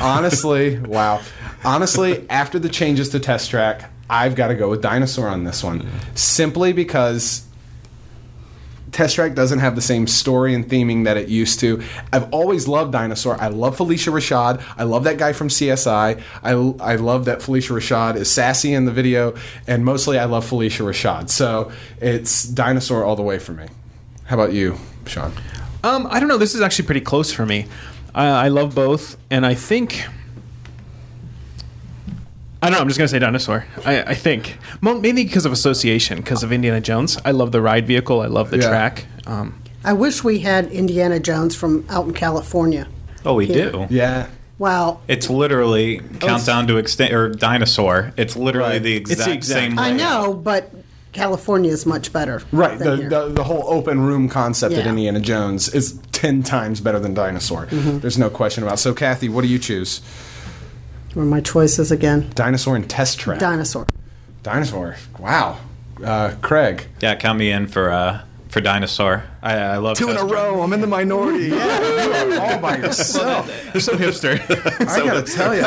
honestly, 0.00 0.78
wow. 0.80 1.22
Honestly, 1.64 2.28
after 2.30 2.58
the 2.58 2.68
changes 2.68 3.08
to 3.10 3.20
Test 3.20 3.50
Track, 3.50 3.90
I've 4.08 4.34
got 4.36 4.48
to 4.48 4.54
go 4.54 4.70
with 4.70 4.82
Dinosaur 4.82 5.28
on 5.28 5.44
this 5.44 5.64
one. 5.64 5.88
Simply 6.14 6.72
because 6.72 7.44
Test 8.96 9.16
Track 9.16 9.34
doesn't 9.34 9.58
have 9.58 9.76
the 9.76 9.82
same 9.82 10.06
story 10.06 10.54
and 10.54 10.66
theming 10.66 11.04
that 11.04 11.18
it 11.18 11.28
used 11.28 11.60
to. 11.60 11.82
I've 12.14 12.32
always 12.32 12.66
loved 12.66 12.92
Dinosaur. 12.92 13.38
I 13.38 13.48
love 13.48 13.76
Phylicia 13.76 14.10
Rashad. 14.10 14.64
I 14.78 14.84
love 14.84 15.04
that 15.04 15.18
guy 15.18 15.34
from 15.34 15.48
CSI. 15.48 16.22
I, 16.42 16.50
I 16.50 16.96
love 16.96 17.26
that 17.26 17.40
Phylicia 17.40 17.76
Rashad 17.76 18.16
is 18.16 18.30
sassy 18.30 18.72
in 18.72 18.86
the 18.86 18.90
video, 18.92 19.34
and 19.66 19.84
mostly 19.84 20.18
I 20.18 20.24
love 20.24 20.48
Phylicia 20.48 20.82
Rashad. 20.82 21.28
So 21.28 21.70
it's 22.00 22.44
Dinosaur 22.44 23.04
all 23.04 23.16
the 23.16 23.22
way 23.22 23.38
for 23.38 23.52
me. 23.52 23.66
How 24.24 24.36
about 24.36 24.54
you, 24.54 24.78
Sean? 25.04 25.30
Um, 25.84 26.08
I 26.10 26.18
don't 26.18 26.30
know. 26.30 26.38
This 26.38 26.54
is 26.54 26.62
actually 26.62 26.86
pretty 26.86 27.02
close 27.02 27.30
for 27.30 27.44
me. 27.44 27.66
I, 28.14 28.46
I 28.46 28.48
love 28.48 28.74
both, 28.74 29.18
and 29.30 29.44
I 29.44 29.52
think. 29.52 30.06
I 32.62 32.66
don't 32.70 32.76
know. 32.76 32.80
I'm 32.82 32.88
just 32.88 32.98
gonna 32.98 33.08
say 33.08 33.18
dinosaur. 33.18 33.66
I, 33.84 34.02
I 34.02 34.14
think 34.14 34.56
Mo- 34.80 34.98
mainly 34.98 35.24
because 35.24 35.44
of 35.46 35.52
association, 35.52 36.18
because 36.18 36.42
of 36.42 36.52
Indiana 36.52 36.80
Jones. 36.80 37.18
I 37.24 37.30
love 37.32 37.52
the 37.52 37.60
ride 37.60 37.86
vehicle. 37.86 38.22
I 38.22 38.26
love 38.26 38.50
the 38.50 38.58
Yeah. 38.58 38.68
track. 38.68 39.06
Um, 39.26 39.60
I 39.84 39.92
wish 39.92 40.24
we 40.24 40.38
had 40.40 40.66
Indiana 40.72 41.20
Jones 41.20 41.54
from 41.54 41.84
out 41.90 42.06
in 42.06 42.12
California. 42.14 42.88
Oh, 43.24 43.34
we 43.34 43.46
Yeah. 43.46 43.54
do. 43.70 43.86
Yeah. 43.90 44.26
Wow. 44.58 45.00
It's 45.06 45.28
literally 45.28 46.00
countdown 46.18 46.66
to 46.68 46.78
extinct 46.78 47.12
or 47.12 47.28
dinosaur. 47.28 48.12
It's 48.16 48.36
literally 48.36 48.70
Right. 48.74 48.82
the 48.82 48.96
It's 48.96 49.10
exact, 49.10 49.28
the 49.30 49.34
exact- 49.36 49.60
same. 49.60 49.78
I 49.78 49.92
layout. 49.92 49.98
know, 49.98 50.32
but 50.34 50.72
California 51.12 51.70
is 51.70 51.84
much 51.86 52.12
better. 52.12 52.42
Right, 52.52 52.78
than 52.78 52.88
the, 52.88 52.96
here. 52.96 53.08
the 53.10 53.28
the 53.28 53.44
whole 53.44 53.64
open 53.66 54.00
room 54.00 54.28
concept 54.28 54.72
at 54.74 54.84
Yeah. 54.84 54.88
Indiana 54.90 55.20
Jones 55.20 55.68
is 55.68 55.98
ten 56.12 56.42
times 56.42 56.80
better 56.80 56.98
than 56.98 57.12
Dinosaur. 57.14 57.68
There's 57.70 58.18
no 58.18 58.30
question 58.30 58.62
about. 58.64 58.74
it. 58.74 58.78
So, 58.78 58.94
Kathy, 58.94 59.28
what 59.28 59.42
do 59.42 59.48
you 59.48 59.58
choose? 59.58 60.00
What 61.16 61.22
are 61.22 61.24
my 61.24 61.40
choices 61.40 61.90
again? 61.90 62.28
Dinosaur 62.34 62.76
and 62.76 62.90
Test 62.90 63.18
Track. 63.18 63.38
Dinosaur. 63.38 63.86
Dinosaur. 64.42 64.96
Wow. 65.18 65.56
Uh, 66.04 66.34
Craig. 66.42 66.86
Yeah, 67.00 67.14
count 67.14 67.38
me 67.38 67.50
in 67.50 67.68
for 67.68 67.90
uh, 67.90 68.20
for 68.50 68.60
dinosaur. 68.60 69.24
I, 69.42 69.54
I 69.56 69.76
love 69.78 69.96
Two 69.96 70.10
in 70.10 70.16
a 70.16 70.18
Test 70.18 70.28
Drive. 70.28 70.42
row. 70.54 70.60
I'm 70.60 70.74
in 70.74 70.82
the 70.82 70.86
minority. 70.86 71.52
all 71.54 72.58
by 72.58 72.76
yourself. 72.76 73.50
you're 73.72 73.80
so 73.80 73.96
hipster. 73.96 74.38
I 74.88 75.06
gotta 75.06 75.22
tell 75.22 75.54
you, 75.56 75.64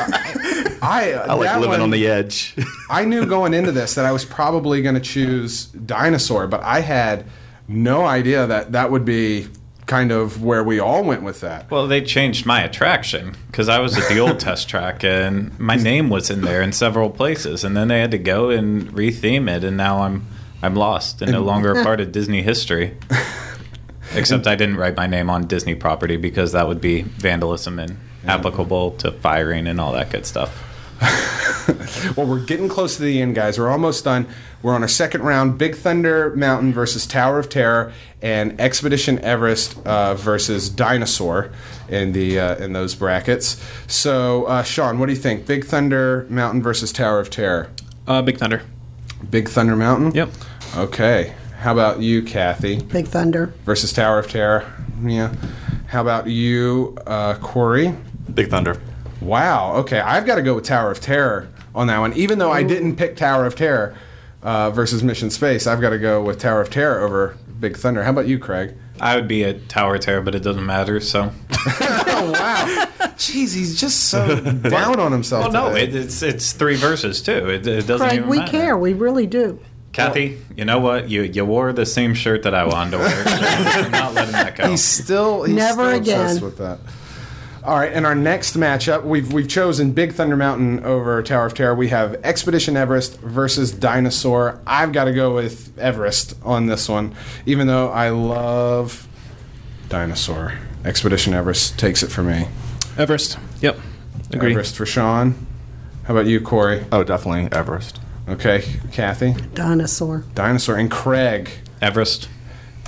I 0.84 1.14
I 1.14 1.34
like 1.34 1.56
living 1.56 1.70
one- 1.70 1.82
on 1.82 1.90
the 1.90 2.06
edge. 2.08 2.56
I 2.92 3.06
knew 3.06 3.26
going 3.26 3.56
into 3.56 3.72
this 3.72 3.96
that 3.96 4.06
I 4.06 4.12
was 4.12 4.26
probably 4.26 4.84
going 4.84 4.94
to 4.96 5.02
choose 5.02 5.66
Dinosaur, 5.66 6.46
but 6.46 6.62
I 6.62 6.82
had 6.82 7.26
no 7.68 8.06
idea 8.06 8.46
that 8.46 8.74
that 8.74 8.92
would 8.92 9.04
be 9.04 9.48
kind 9.90 10.12
of 10.12 10.44
where 10.44 10.64
we 10.64 10.80
all 10.80 11.04
went 11.04 11.24
with 11.24 11.42
that. 11.42 11.70
Well, 11.72 11.88
they 11.88 12.02
changed 12.02 12.46
my 12.46 12.62
attraction 12.62 13.36
because 13.48 13.68
I 13.68 13.80
was 13.80 13.98
at 13.98 14.08
the 14.08 14.20
old 14.20 14.40
test 14.40 14.70
track 14.70 15.04
and 15.04 15.60
my 15.60 15.76
name 15.76 16.10
was 16.10 16.30
in 16.30 16.42
there 16.42 16.62
in 16.62 16.72
several 16.72 17.10
places, 17.10 17.64
and 17.64 17.76
then 17.76 17.88
they 17.88 18.00
had 18.00 18.12
to 18.12 18.20
go 18.20 18.52
and 18.52 18.88
retheme 18.94 19.50
it, 19.50 19.64
and 19.64 19.76
now 19.76 20.04
I'm 20.04 20.28
I'm 20.62 20.76
lost 20.76 21.22
and 21.22 21.32
no 21.32 21.42
longer 21.42 21.72
a 21.72 21.84
part 21.84 22.00
of 22.00 22.12
Disney 22.12 22.44
history. 22.44 22.98
Except 24.16 24.48
I 24.48 24.56
didn't 24.56 24.78
write 24.78 24.96
my 24.96 25.08
name 25.08 25.30
on 25.30 25.48
Disney 25.48 25.76
property 25.76 26.18
because 26.18 26.52
that 26.52 26.68
would 26.68 26.82
be 26.82 27.02
vandalism 27.02 27.80
and 27.80 27.98
applicable 28.26 28.92
to 28.98 29.12
firing 29.12 29.68
and 29.68 29.80
all 29.82 29.94
that 29.94 30.12
good 30.12 30.26
stuff. 30.26 30.66
Well, 32.16 32.26
we're 32.26 32.44
getting 32.44 32.68
close 32.68 32.96
to 32.96 33.04
the 33.04 33.22
end, 33.22 33.36
guys. 33.36 33.60
We're 33.60 33.70
almost 33.70 34.04
done. 34.04 34.28
We're 34.62 34.74
on 34.74 34.82
our 34.82 34.88
second 34.88 35.22
round: 35.22 35.58
Big 35.58 35.76
Thunder 35.76 36.36
Mountain 36.36 36.74
versus 36.74 37.06
Tower 37.06 37.38
of 37.38 37.50
Terror, 37.50 37.94
and 38.22 38.60
Expedition 38.60 39.20
Everest 39.20 39.78
uh, 39.86 40.16
versus 40.16 40.70
Dinosaur 40.70 41.52
in 41.88 42.12
the 42.12 42.40
uh, 42.40 42.56
in 42.58 42.74
those 42.74 42.96
brackets. 42.96 43.62
So, 43.88 44.46
uh, 44.46 44.64
Sean, 44.64 45.00
what 45.00 45.06
do 45.08 45.14
you 45.14 45.20
think? 45.20 45.46
Big 45.46 45.66
Thunder 45.66 46.26
Mountain 46.30 46.62
versus 46.62 46.92
Tower 46.92 47.20
of 47.20 47.30
Terror. 47.30 47.70
uh, 48.08 48.22
Big 48.22 48.38
Thunder. 48.38 48.62
Big 49.30 49.50
Thunder 49.50 49.76
Mountain. 49.76 50.14
Yep. 50.14 50.30
Okay. 50.78 51.34
How 51.60 51.74
about 51.74 52.02
you, 52.02 52.22
Kathy? 52.24 52.82
Big 52.82 53.08
Thunder. 53.08 53.54
Versus 53.66 53.92
Tower 53.92 54.20
of 54.20 54.30
Terror. 54.30 54.66
Yeah. 55.04 55.34
How 55.88 56.02
about 56.02 56.28
you, 56.28 56.98
uh, 57.08 57.34
Corey? 57.36 57.96
Big 58.34 58.50
Thunder. 58.50 58.80
Wow. 59.22 59.74
Okay, 59.78 60.00
I've 60.00 60.26
got 60.26 60.36
to 60.36 60.42
go 60.42 60.56
with 60.56 60.64
Tower 60.66 60.92
of 60.92 61.02
Terror 61.02 61.50
on 61.76 61.88
that 61.88 61.98
one. 62.00 62.14
Even 62.14 62.38
though 62.40 62.52
I 62.52 62.64
didn't 62.64 62.96
pick 62.96 63.18
Tower 63.18 63.46
of 63.46 63.56
Terror 63.56 63.98
uh, 64.42 64.72
versus 64.72 65.04
Mission 65.04 65.30
Space, 65.30 65.68
I've 65.68 65.82
got 65.82 65.90
to 65.90 65.98
go 65.98 66.24
with 66.24 66.40
Tower 66.40 66.62
of 66.62 66.70
Terror 66.70 67.02
over 67.02 67.36
Big 67.60 67.76
Thunder. 67.78 68.04
How 68.04 68.12
about 68.12 68.28
you, 68.28 68.40
Craig? 68.40 68.76
I 69.02 69.16
would 69.16 69.28
be 69.28 69.44
at 69.44 69.68
Tower 69.70 69.98
Terror, 69.98 70.22
but 70.22 70.36
it 70.36 70.44
doesn't 70.44 70.66
matter. 70.66 71.00
So, 71.00 71.32
Oh 71.52 72.32
wow! 72.34 72.86
Jeez, 73.18 73.54
he's 73.56 73.80
just 73.80 74.06
so 74.10 74.40
down 74.70 75.00
on 75.00 75.12
himself. 75.12 75.52
well, 75.54 75.72
no, 75.72 75.76
it, 75.76 75.94
it's 75.96 76.22
it's 76.22 76.52
three 76.54 76.76
verses 76.76 77.22
too. 77.22 77.50
It, 77.50 77.66
it 77.68 77.88
doesn't 77.88 78.08
Craig, 78.08 78.20
even 78.20 78.30
we 78.30 78.38
matter. 78.40 78.52
care. 78.52 78.78
We 78.78 78.94
really 78.94 79.28
do. 79.28 79.60
Kathy, 79.92 80.38
you 80.56 80.66
know 80.66 80.80
what? 80.80 81.10
You 81.10 81.24
you 81.24 81.44
wore 81.46 81.74
the 81.74 81.86
same 81.86 82.14
shirt 82.14 82.44
that 82.44 82.54
I 82.54 82.64
wanted 82.66 82.92
to 82.92 82.98
wear. 83.00 83.24
I'm 83.28 83.92
not 83.92 84.14
letting 84.14 84.34
that 84.34 84.56
go. 84.56 84.70
He's 84.70 84.84
still 84.84 85.44
he's 85.44 85.56
Never 85.56 85.86
still 85.90 86.02
again. 86.02 86.22
obsessed 86.26 86.42
with 86.44 86.58
that. 86.60 86.80
All 87.62 87.78
right, 87.78 87.92
and 87.92 88.06
our 88.06 88.16
next 88.16 88.56
matchup, 88.56 89.04
we've 89.04 89.34
we've 89.34 89.48
chosen 89.48 89.92
Big 89.92 90.14
Thunder 90.14 90.38
Mountain 90.38 90.86
over 90.86 91.22
Tower 91.22 91.46
of 91.46 91.54
Terror. 91.54 91.76
We 91.76 91.90
have 91.90 92.16
Expedition 92.24 92.78
Everest 92.78 93.20
versus 93.20 93.72
Dinosaur. 93.72 94.62
I've 94.66 94.94
got 94.94 95.06
to 95.06 95.14
go 95.14 95.36
with 95.36 95.78
Everest 95.78 96.36
on 96.44 96.68
this 96.68 96.88
one, 96.88 97.14
even 97.46 97.68
though 97.68 97.90
I 97.90 98.10
love 98.10 99.08
Dinosaur. 99.90 100.54
Expedition 100.86 101.34
Everest 101.34 101.78
takes 101.78 102.02
it 102.02 102.08
for 102.08 102.24
me. 102.24 102.48
Everest. 102.98 103.38
Yep. 103.60 103.78
Agree. 104.32 104.52
Everest 104.52 104.76
for 104.76 104.86
Sean. 104.86 105.36
How 106.04 106.14
about 106.14 106.28
you, 106.28 106.40
Corey? 106.40 106.86
Oh, 106.94 107.04
definitely 107.04 107.52
Everest. 107.52 108.00
Okay, 108.30 108.64
Kathy. 108.94 109.34
Dinosaur. 109.54 110.24
Dinosaur 110.34 110.78
and 110.78 110.90
Craig. 110.90 111.50
Everest. 111.82 112.30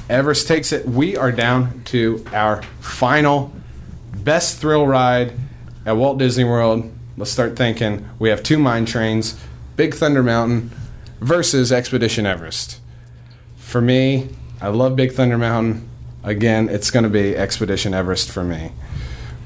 Everest 0.10 0.48
takes 0.48 0.72
it. 0.72 0.88
We 0.88 1.18
are 1.18 1.32
down 1.32 1.84
to 1.86 2.24
our 2.32 2.62
final 2.80 3.52
best 4.24 4.60
thrill 4.60 4.86
ride 4.86 5.34
at 5.86 5.98
Walt 5.98 6.18
Disney 6.18 6.44
World. 6.44 6.92
Let's 7.18 7.32
start 7.32 7.56
thinking. 7.56 8.08
We 8.20 8.30
have 8.30 8.44
two 8.44 8.58
mine 8.58 8.86
trains 8.86 9.40
Big 9.76 9.94
Thunder 9.94 10.24
Mountain 10.24 10.72
versus 11.20 11.72
Expedition 11.72 12.26
Everest. 12.26 12.80
For 13.58 13.82
me, 13.82 14.30
I 14.62 14.68
love 14.68 14.96
Big 14.96 15.14
Thunder 15.14 15.38
Mountain. 15.38 15.90
Again, 16.24 16.70
it's 16.70 16.92
going 16.92 17.04
to 17.04 17.10
be 17.10 17.36
Expedition 17.36 17.94
Everest 17.94 18.30
for 18.30 18.44
me. 18.44 18.72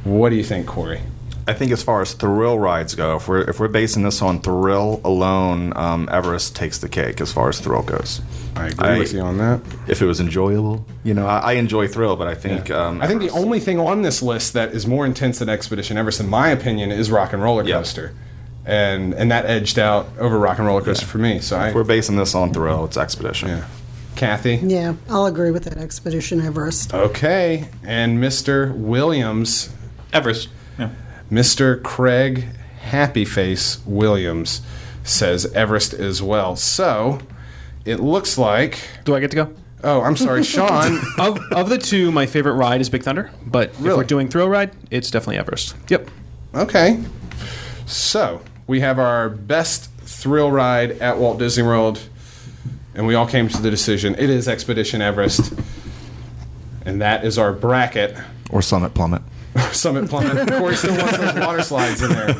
What 0.03 0.30
do 0.30 0.36
you 0.36 0.43
think, 0.43 0.67
Corey? 0.67 1.01
I 1.47 1.53
think 1.53 1.71
as 1.71 1.83
far 1.83 2.01
as 2.01 2.13
thrill 2.13 2.57
rides 2.57 2.95
go, 2.95 3.17
if 3.17 3.27
we're 3.27 3.41
if 3.41 3.59
we're 3.59 3.67
basing 3.67 4.01
this 4.03 4.21
on 4.21 4.41
thrill 4.41 4.99
alone, 5.05 5.73
um, 5.75 6.09
Everest 6.11 6.55
takes 6.55 6.79
the 6.79 6.89
cake 6.89 7.21
as 7.21 7.31
far 7.31 7.49
as 7.49 7.59
thrill 7.59 7.83
goes. 7.83 8.19
I 8.55 8.67
agree 8.67 8.87
I- 8.87 8.97
with 8.99 9.13
you 9.13 9.21
on 9.21 9.37
that. 9.37 9.61
If 9.87 10.01
it 10.01 10.05
was 10.05 10.19
enjoyable, 10.19 10.85
you 11.03 11.13
know, 11.13 11.27
I, 11.27 11.37
I 11.39 11.53
enjoy 11.53 11.87
thrill, 11.87 12.15
but 12.15 12.27
I 12.27 12.33
think 12.33 12.71
um, 12.71 12.99
I 13.01 13.07
think 13.07 13.21
the 13.21 13.29
only 13.29 13.59
thing 13.59 13.79
on 13.79 14.01
this 14.01 14.21
list 14.23 14.53
that 14.53 14.73
is 14.73 14.87
more 14.87 15.05
intense 15.05 15.37
than 15.39 15.47
Expedition 15.49 15.97
Everest, 15.97 16.19
in 16.19 16.27
my 16.29 16.49
opinion, 16.49 16.91
is 16.91 17.11
Rock 17.11 17.31
and 17.33 17.43
Roller 17.43 17.63
Yeah. 17.63 17.75
Coaster, 17.75 18.15
and 18.65 19.13
and 19.13 19.29
that 19.29 19.45
edged 19.45 19.77
out 19.77 20.07
over 20.17 20.39
Rock 20.39 20.57
and 20.57 20.65
Roller 20.65 20.81
Coaster 20.81 21.05
for 21.05 21.19
me. 21.19 21.39
So 21.41 21.57
I, 21.57 21.67
if 21.69 21.75
we're 21.75 21.83
basing 21.83 22.15
this 22.15 22.33
on 22.33 22.53
thrill, 22.53 22.85
it's 22.85 22.97
Expedition. 22.97 23.49
yeah, 23.49 23.65
Kathy, 24.15 24.55
Yeah, 24.63 24.95
I'll 25.09 25.27
agree 25.27 25.51
with 25.51 25.65
that. 25.65 25.77
Expedition 25.77 26.41
Everest. 26.41 26.91
okay, 26.93 27.67
and 27.83 28.17
Mr. 28.17 28.75
Williams, 28.75 29.69
Everest. 30.11 30.47
Yeah. 31.30 31.38
Mr. 31.39 31.82
Craig 31.84 32.45
Happy 32.82 33.26
Face 33.26 33.80
Williams 33.86 34.61
says 35.03 35.45
Everest 35.53 35.93
as 35.93 36.21
well. 36.21 36.55
So 36.55 37.19
it 37.86 37.99
looks 37.99 38.38
like. 38.38 38.80
Do 39.05 39.15
I 39.15 39.19
get 39.19 39.32
to 39.32 39.36
go? 39.36 39.53
Oh, 39.84 40.01
I'm 40.01 40.15
sorry, 40.15 40.43
Sean. 40.45 40.99
of, 41.19 41.39
of 41.51 41.69
the 41.69 41.78
two, 41.78 42.11
my 42.11 42.26
favorite 42.26 42.53
ride 42.53 42.82
is 42.82 42.89
Big 42.89 43.03
Thunder, 43.03 43.30
but 43.45 43.69
if 43.69 43.82
Really? 43.82 43.97
we're 43.97 44.03
doing 44.03 44.28
thrill 44.30 44.49
ride, 44.49 44.71
it's 44.89 45.11
definitely 45.11 45.38
Everest. 45.38 45.76
Yep. 45.89 46.09
Okay. 46.55 47.03
So 47.86 48.41
we 48.65 48.80
have 48.80 48.97
our 48.97 49.30
best 49.30 49.91
thrill 50.01 50.49
ride 50.51 50.91
at 51.01 51.17
Walt 51.19 51.38
Disney 51.38 51.63
World, 51.63 51.99
and 52.95 53.05
we 53.05 53.13
all 53.13 53.28
came 53.28 53.47
to 53.49 53.61
the 53.61 53.69
decision 53.69 54.15
it 54.15 54.30
is 54.30 54.47
Expedition 54.47 55.01
Everest. 55.01 55.53
And 56.86 57.01
that 57.01 57.23
is 57.26 57.38
our 57.38 57.51
bracket. 57.51 58.15
Or 58.51 58.61
Summit 58.61 58.93
Plummet. 58.93 59.21
Summit 59.72 60.10
Plummet. 60.10 60.47
Corey 60.58 60.76
still 60.76 60.97
wants 60.97 61.18
those 61.18 61.36
water 61.36 61.62
slides 61.62 62.01
in 62.01 62.10
there. 62.10 62.36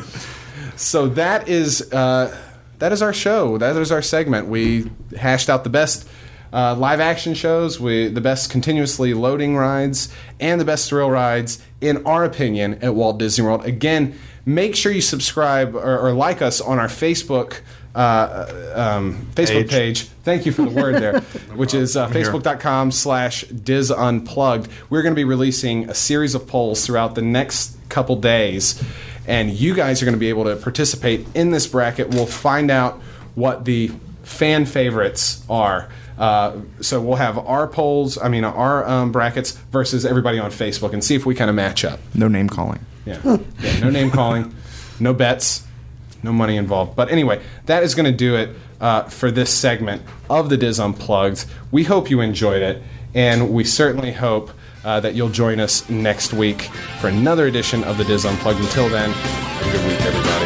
So 0.76 1.08
that 1.08 1.48
is 1.48 1.92
uh, 1.92 2.36
that 2.78 2.92
is 2.92 3.02
our 3.02 3.12
show. 3.12 3.58
That 3.58 3.76
is 3.76 3.90
our 3.90 4.02
segment. 4.02 4.48
We 4.48 4.90
hashed 5.16 5.48
out 5.48 5.64
the 5.64 5.70
best 5.70 6.06
uh, 6.52 6.74
live 6.74 7.00
action 7.00 7.34
shows, 7.34 7.80
we 7.80 8.08
the 8.08 8.20
best 8.20 8.50
continuously 8.50 9.14
loading 9.14 9.56
rides, 9.56 10.12
and 10.40 10.60
the 10.60 10.64
best 10.64 10.88
thrill 10.88 11.10
rides 11.10 11.62
in 11.80 12.06
our 12.06 12.24
opinion 12.24 12.74
at 12.82 12.94
Walt 12.94 13.18
Disney 13.18 13.44
World. 13.44 13.64
Again, 13.64 14.18
make 14.44 14.76
sure 14.76 14.92
you 14.92 15.00
subscribe 15.00 15.74
or, 15.74 15.98
or 15.98 16.12
like 16.12 16.42
us 16.42 16.60
on 16.60 16.78
our 16.78 16.88
Facebook. 16.88 17.60
Uh, 17.96 18.74
um, 18.74 19.26
Facebook 19.34 19.70
Page. 19.70 19.70
page. 19.70 20.02
Thank 20.22 20.44
you 20.44 20.52
for 20.52 20.60
the 20.60 20.70
word 20.70 20.96
there, 20.96 21.20
which 21.54 21.72
is 21.72 21.96
uh, 21.96 22.10
facebook.com 22.10 22.92
slash 22.92 23.44
Dis 23.44 23.90
Unplugged. 23.90 24.70
We're 24.90 25.00
going 25.00 25.14
to 25.14 25.18
be 25.18 25.24
releasing 25.24 25.88
a 25.88 25.94
series 25.94 26.34
of 26.34 26.46
polls 26.46 26.84
throughout 26.84 27.14
the 27.14 27.22
next 27.22 27.74
couple 27.88 28.16
days, 28.16 28.82
and 29.26 29.50
you 29.50 29.74
guys 29.74 30.02
are 30.02 30.04
going 30.04 30.14
to 30.14 30.20
be 30.20 30.28
able 30.28 30.44
to 30.44 30.56
participate 30.56 31.26
in 31.34 31.52
this 31.52 31.66
bracket. 31.66 32.10
We'll 32.10 32.26
find 32.26 32.70
out 32.70 33.00
what 33.34 33.64
the 33.64 33.90
fan 34.24 34.66
favorites 34.66 35.42
are. 35.48 35.88
Uh, 36.18 36.60
so 36.82 37.00
we'll 37.00 37.16
have 37.16 37.38
our 37.38 37.66
polls, 37.66 38.18
I 38.18 38.28
mean, 38.28 38.44
our 38.44 38.86
um, 38.86 39.10
brackets 39.10 39.52
versus 39.72 40.04
everybody 40.04 40.38
on 40.38 40.50
Facebook 40.50 40.92
and 40.92 41.02
see 41.02 41.14
if 41.14 41.24
we 41.24 41.34
kind 41.34 41.48
of 41.48 41.56
match 41.56 41.82
up. 41.82 42.00
No 42.14 42.28
name 42.28 42.50
calling. 42.50 42.84
Yeah. 43.06 43.20
yeah 43.60 43.80
no 43.80 43.88
name 43.88 44.10
calling, 44.10 44.54
no 45.00 45.14
bets, 45.14 45.65
no 46.22 46.32
money 46.32 46.56
involved. 46.56 46.96
But 46.96 47.10
anyway, 47.10 47.40
that 47.66 47.82
is 47.82 47.94
going 47.94 48.06
to 48.06 48.16
do 48.16 48.36
it 48.36 48.50
uh, 48.80 49.04
for 49.04 49.30
this 49.30 49.52
segment 49.52 50.02
of 50.28 50.48
the 50.48 50.56
Dis 50.56 50.78
Unplugged. 50.78 51.46
We 51.70 51.84
hope 51.84 52.10
you 52.10 52.20
enjoyed 52.20 52.62
it, 52.62 52.82
and 53.14 53.50
we 53.50 53.64
certainly 53.64 54.12
hope 54.12 54.50
uh, 54.84 55.00
that 55.00 55.14
you'll 55.14 55.28
join 55.28 55.60
us 55.60 55.88
next 55.88 56.32
week 56.32 56.62
for 57.00 57.08
another 57.08 57.46
edition 57.46 57.84
of 57.84 57.98
the 57.98 58.04
Dis 58.04 58.24
Unplugged. 58.24 58.60
Until 58.60 58.88
then, 58.88 59.10
have 59.10 59.66
a 59.66 59.78
good 59.78 59.88
week, 59.88 60.00
everybody. 60.02 60.45